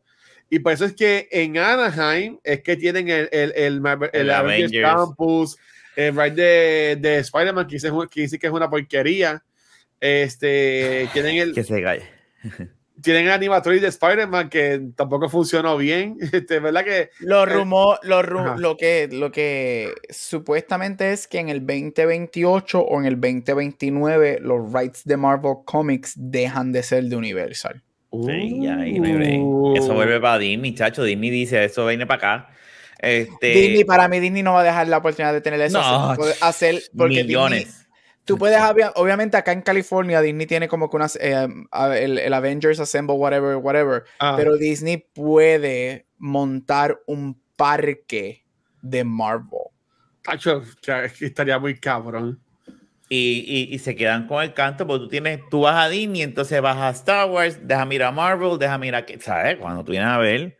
Y 0.49 0.59
por 0.59 0.73
eso 0.73 0.85
es 0.85 0.93
que 0.93 1.27
en 1.31 1.57
Anaheim 1.57 2.37
es 2.43 2.61
que 2.61 2.75
tienen 2.75 3.09
el, 3.09 3.29
el, 3.31 3.53
el, 3.55 3.81
el, 4.13 4.29
Avengers 4.29 4.71
Campus, 4.81 5.57
el 5.95 6.15
ride 6.15 6.31
de, 6.31 6.95
de 6.97 7.17
Spider-Man, 7.19 7.67
que 7.67 8.21
dice 8.21 8.39
que 8.39 8.47
es 8.47 8.53
una 8.53 8.69
porquería. 8.69 9.43
Este, 9.99 11.09
tienen 11.13 11.37
el. 11.37 11.53
Que 11.55 11.63
se 11.63 11.81
cae. 11.81 12.01
Tienen 13.01 13.25
el 13.25 13.31
animatronic 13.31 13.81
de 13.81 13.87
Spider-Man 13.87 14.49
que 14.49 14.81
tampoco 14.95 15.29
funcionó 15.29 15.77
bien. 15.77 16.17
Este, 16.31 16.59
¿verdad 16.59 16.83
que? 16.83 17.09
Lo 17.19 17.43
eh, 17.43 17.45
rumor, 17.45 17.99
lo, 18.03 18.77
que, 18.77 19.09
lo 19.11 19.31
que 19.31 19.93
supuestamente 20.09 21.11
es 21.11 21.27
que 21.27 21.39
en 21.39 21.49
el 21.49 21.59
2028 21.59 22.79
o 22.79 22.99
en 22.99 23.05
el 23.05 23.19
2029 23.19 24.39
los 24.41 24.73
rights 24.73 25.03
de 25.03 25.17
Marvel 25.17 25.57
Comics 25.65 26.13
dejan 26.15 26.71
de 26.71 26.83
ser 26.83 27.03
de 27.03 27.15
Universal. 27.15 27.83
Sí, 28.11 28.59
ya, 28.61 28.85
Eso 28.85 29.93
vuelve 29.93 30.19
para 30.19 30.37
Disney, 30.37 30.75
chacho. 30.75 31.03
Disney 31.03 31.29
dice, 31.29 31.63
eso 31.63 31.85
viene 31.87 32.05
para 32.05 32.17
acá. 32.17 32.49
Este... 32.99 33.47
Disney, 33.47 33.83
para 33.83 34.07
mí, 34.07 34.19
Disney 34.19 34.43
no 34.43 34.53
va 34.53 34.61
a 34.61 34.63
dejar 34.63 34.87
la 34.87 34.97
oportunidad 34.97 35.33
de 35.33 35.41
tener 35.41 35.61
eso. 35.61 35.81
No, 35.81 36.15
hacer, 36.41 36.81
millones. 36.93 37.80
Tú 38.25 38.37
puedes, 38.37 38.61
obviamente 38.95 39.35
acá 39.35 39.51
en 39.51 39.61
California 39.61 40.21
Disney 40.21 40.45
tiene 40.45 40.67
como 40.67 40.89
que 40.89 40.95
unas, 40.95 41.15
eh, 41.15 41.47
el, 41.95 42.33
Avengers 42.33 42.79
Assemble, 42.79 43.15
whatever, 43.15 43.55
whatever, 43.57 44.03
ah. 44.19 44.35
pero 44.37 44.57
Disney 44.57 44.97
puede 44.97 46.05
montar 46.17 47.01
un 47.07 47.41
parque 47.55 48.45
de 48.81 49.03
Marvel. 49.03 49.69
Tacho, 50.23 50.63
estaría 51.19 51.57
muy 51.57 51.79
cabrón. 51.79 52.39
Y, 53.13 53.67
y, 53.69 53.77
se 53.79 53.93
quedan 53.93 54.25
con 54.25 54.41
el 54.41 54.53
canto, 54.53 54.87
porque 54.87 55.03
tú 55.03 55.09
tienes, 55.09 55.41
tú 55.49 55.61
vas 55.61 55.75
a 55.75 55.89
Disney, 55.89 56.21
entonces 56.21 56.61
vas 56.61 56.77
a 56.77 56.91
Star 56.91 57.29
Wars, 57.29 57.59
deja 57.67 57.83
mirar 57.83 58.07
a 58.07 58.11
Marvel, 58.13 58.57
deja 58.57 58.77
mirar 58.77 59.05
que, 59.05 59.19
¿sabes? 59.19 59.57
Cuando 59.57 59.83
tú 59.83 59.91
vienes 59.91 60.07
a 60.07 60.17
ver, 60.17 60.57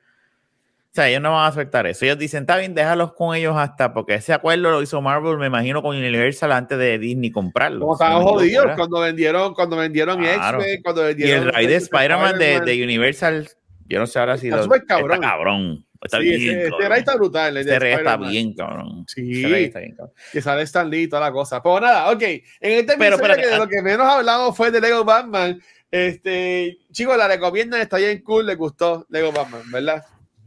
o 0.92 0.94
sea, 0.94 1.08
ellos 1.08 1.22
no 1.22 1.32
van 1.32 1.46
a 1.46 1.48
aceptar 1.48 1.88
eso. 1.88 2.04
Ellos 2.04 2.18
dicen, 2.18 2.42
está 2.42 2.58
bien, 2.58 2.76
déjalos 2.76 3.14
con 3.14 3.34
ellos 3.34 3.56
hasta, 3.56 3.94
porque 3.94 4.16
ese 4.16 4.34
acuerdo 4.34 4.72
lo 4.72 4.82
hizo 4.82 5.02
Marvel, 5.02 5.38
me 5.38 5.48
imagino, 5.48 5.82
con 5.82 5.96
Universal 5.96 6.52
antes 6.52 6.78
de 6.78 7.00
Disney 7.00 7.32
comprarlo. 7.32 7.80
Como 7.80 7.94
estaban 7.94 8.22
jodidos 8.22 8.66
cuando 8.76 9.00
vendieron, 9.00 9.54
cuando 9.54 9.78
vendieron 9.78 10.22
X-Men, 10.22 10.82
cuando 10.84 11.04
vendieron. 11.04 11.46
Y 11.46 11.48
el 11.48 11.54
raid 11.54 11.70
de 11.70 11.76
Spider-Man 11.76 12.38
de, 12.38 12.60
de, 12.60 12.84
Universal, 12.84 13.50
yo 13.88 14.00
no 14.00 14.06
sé 14.06 14.20
ahora 14.20 14.38
si 14.38 14.50
lo. 14.50 14.64
Está 14.64 14.86
cabrón. 14.86 15.22
cabrón. 15.22 15.86
Está 16.04 16.18
bien. 16.18 16.42
Ese, 16.42 16.68
este 16.68 16.98
está 16.98 17.16
brutal. 17.16 17.56
Este 17.56 17.94
está 17.94 18.18
bien, 18.18 18.54
cabrón. 18.54 19.06
Sí. 19.08 19.46
Está 19.64 19.80
bien, 19.80 19.96
cabrón. 19.96 20.14
Que 20.34 20.42
sale 20.42 20.64
Stan 20.64 20.90
Lee 20.90 21.04
y 21.04 21.08
toda 21.08 21.22
la 21.22 21.32
cosa. 21.32 21.64
Pero 21.64 21.80
nada, 21.80 22.12
ok. 22.12 22.22
En 22.22 22.44
este 22.60 22.98
pero, 22.98 23.18
pero, 23.18 23.36
que 23.36 23.48
de 23.48 23.58
lo 23.58 23.68
que 23.70 23.82
menos 23.82 24.06
hablamos 24.06 24.58
fue 24.58 24.72
de 24.72 24.82
Lego 24.82 25.06
Batman. 25.06 25.58
Este, 25.90 26.80
chicos, 26.92 27.16
la 27.16 27.30
recomiendan, 27.30 27.80
está 27.80 27.96
bien 27.96 28.22
cool, 28.24 28.46
les 28.46 28.58
gustó 28.58 29.06
Lego 29.10 29.32
Batman, 29.32 29.62
¿verdad? 29.72 30.04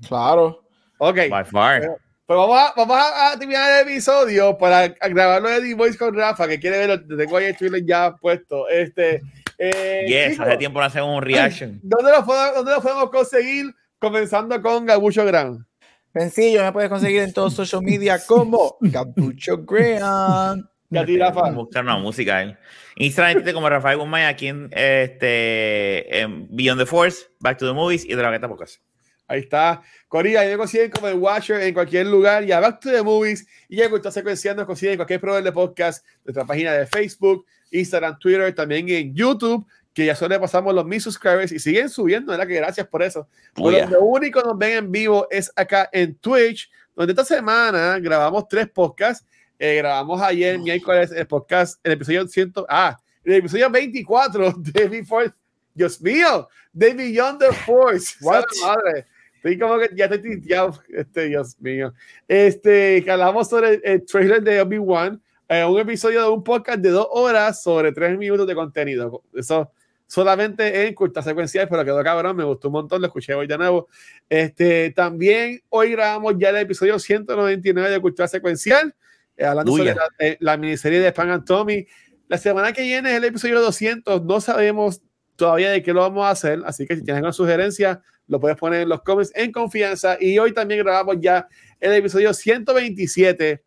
Claro. 0.06 0.64
Ok. 0.98 1.16
By 1.28 1.44
far. 1.44 1.82
Pues 2.26 2.38
vamos 2.38 2.58
a, 2.58 2.72
vamos 2.74 2.96
a, 2.98 3.38
terminar 3.38 3.70
el 3.70 3.88
episodio 3.88 4.56
para 4.56 4.88
grabarlo 4.88 5.50
de 5.50 5.60
D-Voice 5.60 5.98
con 5.98 6.14
Rafa, 6.14 6.48
que 6.48 6.58
quiere 6.58 6.86
verlo. 6.86 7.16
Tengo 7.18 7.36
ahí 7.36 7.54
el 7.58 7.86
ya 7.86 8.16
puesto. 8.16 8.66
Este, 8.68 9.20
eh, 9.58 10.04
yes, 10.06 10.40
hace 10.40 10.56
tiempo 10.56 10.80
no 10.80 10.86
hacemos 10.86 11.16
un 11.16 11.22
reaction. 11.22 11.80
¿Dónde 11.82 12.12
lo, 12.12 12.24
podemos, 12.24 12.54
¿Dónde 12.54 12.72
lo 12.72 12.80
podemos 12.80 13.10
conseguir? 13.10 13.66
Comenzando 13.98 14.60
con 14.62 14.86
Gabucho 14.86 15.24
Gran. 15.24 15.66
Sencillo, 16.14 16.62
me 16.62 16.72
puedes 16.72 16.88
conseguir 16.88 17.22
en 17.22 17.32
todos 17.32 17.54
social 17.54 17.82
media 17.82 18.18
como 18.24 18.76
Gabucho 18.80 19.64
Gran. 19.64 20.68
Rafa. 20.90 21.50
Buscar 21.50 21.84
una 21.84 21.98
música 21.98 22.42
él. 22.42 22.56
Instagram 22.96 23.52
como 23.52 23.68
Rafael 23.68 23.98
Guzmán 23.98 24.26
aquí 24.26 24.48
en, 24.48 24.70
este, 24.72 26.20
en 26.20 26.46
Beyond 26.54 26.80
the 26.80 26.86
Force, 26.86 27.26
Back 27.40 27.58
to 27.58 27.66
the 27.66 27.72
Movies 27.72 28.04
y 28.04 28.14
de 28.14 28.22
la 28.22 28.30
Gata 28.30 28.48
Pocas. 28.48 28.80
Ahí 29.26 29.40
está. 29.40 29.82
Corilla, 30.08 30.44
me 30.44 30.56
consiguen 30.56 30.90
como 30.90 31.08
el 31.08 31.14
Watcher 31.14 31.60
en 31.62 31.72
cualquier 31.72 32.06
lugar. 32.06 32.44
Ya 32.44 32.60
Back 32.60 32.80
to 32.80 32.90
the 32.90 33.02
Movies 33.02 33.46
y 33.68 33.76
ya 33.76 33.86
está 33.86 34.10
secuenciando, 34.10 34.62
nos 34.62 34.66
consiguen 34.66 34.92
en 34.92 34.98
cualquier 34.98 35.20
programa 35.20 35.44
de 35.44 35.52
podcast, 35.52 36.04
nuestra 36.24 36.44
página 36.44 36.72
de 36.72 36.86
Facebook, 36.86 37.46
Instagram, 37.70 38.18
Twitter, 38.18 38.54
también 38.54 38.88
en 38.90 39.14
YouTube, 39.14 39.66
que 39.94 40.04
ya 40.06 40.14
solo 40.14 40.38
pasamos 40.40 40.74
los 40.74 40.84
mil 40.84 41.00
subscribers 41.00 41.52
y 41.52 41.58
siguen 41.58 41.88
subiendo, 41.88 42.32
¿verdad? 42.32 42.46
Que 42.46 42.56
gracias 42.56 42.86
por 42.86 43.02
eso. 43.02 43.28
Oh, 43.56 43.70
lo 43.70 44.02
único 44.02 44.42
que 44.42 44.48
nos 44.48 44.58
ven 44.58 44.78
en 44.78 44.92
vivo 44.92 45.26
es 45.30 45.50
acá 45.56 45.88
en 45.92 46.16
Twitch, 46.16 46.70
donde 46.94 47.12
esta 47.12 47.24
semana 47.24 47.98
grabamos 47.98 48.46
tres 48.48 48.68
podcasts. 48.68 49.26
Eh, 49.58 49.76
grabamos 49.76 50.20
ayer, 50.20 50.58
miércoles, 50.58 51.12
el 51.12 51.26
podcast, 51.26 51.78
el 51.84 51.92
episodio 51.92 52.26
100, 52.26 52.52
ah, 52.68 52.98
el 53.22 53.34
episodio 53.34 53.70
24 53.70 54.52
de 54.58 54.88
Before, 54.88 55.32
Dios 55.72 56.00
mío, 56.00 56.48
de 56.72 56.92
Beyond 56.92 57.38
the 57.38 57.52
Force. 57.52 58.16
What? 58.20 58.44
Madre. 58.62 59.06
Estoy 59.44 59.58
como 59.58 59.78
que 59.78 59.90
ya 59.94 60.06
estoy 60.06 60.22
tinteado, 60.22 60.80
este, 60.88 61.28
Dios 61.28 61.60
mío. 61.60 61.92
Este, 62.26 63.04
que 63.04 63.10
hablamos 63.10 63.46
sobre 63.46 63.78
el, 63.84 64.06
trailer 64.06 64.42
de 64.42 64.62
Obi-Wan, 64.62 65.20
eh, 65.50 65.62
un 65.66 65.78
episodio 65.78 66.22
de 66.22 66.30
un 66.30 66.42
podcast 66.42 66.78
de 66.78 66.88
dos 66.88 67.06
horas 67.10 67.62
sobre 67.62 67.92
tres 67.92 68.16
minutos 68.16 68.46
de 68.46 68.54
contenido. 68.54 69.22
Eso 69.34 69.70
solamente 70.06 70.86
en 70.86 70.94
corta 70.94 71.20
secuencial, 71.20 71.68
pero 71.68 71.84
quedó 71.84 72.02
cabrón, 72.02 72.36
me 72.36 72.44
gustó 72.44 72.68
un 72.68 72.72
montón, 72.72 73.02
lo 73.02 73.06
escuché 73.08 73.34
hoy 73.34 73.46
de 73.46 73.58
nuevo. 73.58 73.88
Este, 74.30 74.90
también 74.92 75.60
hoy 75.68 75.92
grabamos 75.92 76.36
ya 76.38 76.48
el 76.48 76.56
episodio 76.56 76.98
199 76.98 77.90
de 77.90 78.00
cultura 78.00 78.26
secuencial, 78.26 78.94
eh, 79.36 79.44
hablando 79.44 79.76
sobre 79.76 79.94
la, 79.94 80.08
eh, 80.20 80.38
la, 80.40 80.56
miniserie 80.56 81.00
de 81.00 81.10
Span 81.10 81.28
and 81.28 81.44
Tommy. 81.44 81.86
La 82.28 82.38
semana 82.38 82.72
que 82.72 82.80
viene 82.80 83.10
es 83.10 83.16
el 83.18 83.24
episodio 83.24 83.60
200, 83.60 84.24
no 84.24 84.40
sabemos 84.40 85.02
todavía 85.36 85.70
de 85.70 85.82
qué 85.82 85.92
lo 85.92 86.00
vamos 86.00 86.24
a 86.24 86.30
hacer, 86.30 86.60
así 86.64 86.86
que 86.86 86.96
si 86.96 87.02
tienes 87.02 87.18
alguna 87.18 87.32
sugerencia, 87.32 88.02
lo 88.26 88.40
puedes 88.40 88.56
poner 88.56 88.82
en 88.82 88.88
los 88.88 89.02
comments 89.02 89.32
en 89.34 89.52
confianza. 89.52 90.16
Y 90.20 90.38
hoy 90.38 90.52
también 90.52 90.80
grabamos 90.80 91.16
ya 91.20 91.46
el 91.80 91.92
episodio 91.92 92.32
127 92.32 93.62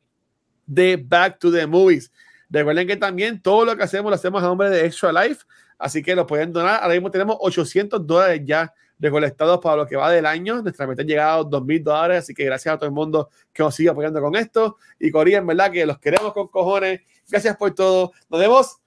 de 0.65 1.03
Back 1.05 1.39
to 1.39 1.51
the 1.51 1.67
Movies. 1.67 2.11
Recuerden 2.49 2.87
que 2.87 2.95
también 2.95 3.41
todo 3.41 3.65
lo 3.65 3.75
que 3.75 3.83
hacemos 3.83 4.09
lo 4.09 4.15
hacemos 4.15 4.41
a 4.41 4.47
nombre 4.47 4.69
de 4.69 4.85
Extra 4.85 5.11
Life, 5.11 5.45
así 5.77 6.01
que 6.01 6.15
lo 6.15 6.25
pueden 6.25 6.53
donar. 6.53 6.81
Ahora 6.81 6.93
mismo 6.93 7.11
tenemos 7.11 7.37
800 7.39 8.05
dólares 8.05 8.41
ya 8.45 8.73
recolectados 8.99 9.59
para 9.59 9.75
lo 9.75 9.85
que 9.85 9.95
va 9.95 10.11
del 10.11 10.25
año. 10.25 10.61
Nuestra 10.61 10.87
meta 10.87 11.01
ha 11.01 11.05
llegado 11.05 11.41
a 11.41 11.45
2.000 11.45 11.83
dólares, 11.83 12.19
así 12.19 12.33
que 12.33 12.45
gracias 12.45 12.73
a 12.73 12.77
todo 12.77 12.87
el 12.87 12.95
mundo 12.95 13.29
que 13.53 13.63
nos 13.63 13.75
sigue 13.75 13.89
apoyando 13.89 14.21
con 14.21 14.35
esto. 14.35 14.77
Y 14.99 15.11
Coría, 15.11 15.39
en 15.39 15.47
verdad 15.47 15.71
que 15.71 15.85
los 15.85 15.99
queremos 15.99 16.33
con 16.33 16.47
cojones. 16.47 17.01
Gracias 17.29 17.55
por 17.57 17.73
todo. 17.75 18.13
Nos 18.29 18.39
vemos 18.39 18.77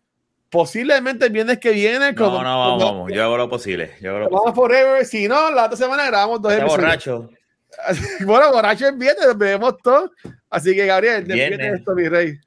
posiblemente 0.51 1.27
el 1.27 1.33
viernes 1.33 1.59
que 1.59 1.71
viene. 1.71 2.15
Como, 2.15 2.43
no, 2.43 2.43
no, 2.43 2.59
vamos, 2.59 2.85
vamos. 2.85 3.13
Yo 3.13 3.25
hago 3.25 3.37
lo 3.37 3.49
posible. 3.49 3.95
Yo 4.01 4.11
hago 4.11 4.19
lo 4.21 4.31
vamos 4.31 4.55
forever. 4.55 5.07
Si 5.07 5.27
no, 5.29 5.51
la 5.51 5.65
otra 5.67 5.77
semana 5.77 6.07
grabamos 6.07 6.43
dos 6.43 6.53
episodios. 6.53 6.77
borracho. 6.77 7.31
bueno, 8.27 8.53
borracho 8.53 8.89
el 8.89 8.97
viernes, 8.97 9.27
nos 9.27 9.39
vemos 9.39 9.79
todos. 9.83 10.11
Así 10.51 10.75
que, 10.75 10.87
Gabriel, 10.87 11.27
de 11.27 11.73
esto, 11.75 11.95
mi 11.95 12.09
rey. 12.09 12.39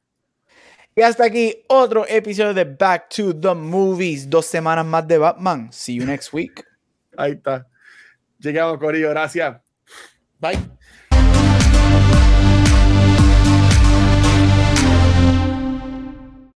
Y 0.96 1.02
hasta 1.02 1.26
aquí 1.26 1.64
otro 1.70 2.06
episodio 2.08 2.54
de 2.54 2.66
Back 2.66 3.10
to 3.10 3.36
the 3.40 3.56
Movies. 3.56 4.30
Dos 4.30 4.46
semanas 4.46 4.86
más 4.86 5.08
de 5.08 5.18
Batman. 5.18 5.72
See 5.72 5.96
you 5.96 6.06
next 6.06 6.32
week. 6.34 6.64
Ahí 7.18 7.32
está. 7.32 7.66
Llegamos, 8.38 8.78
Corillo. 8.78 9.10
Gracias. 9.10 9.60
Bye. 10.40 10.60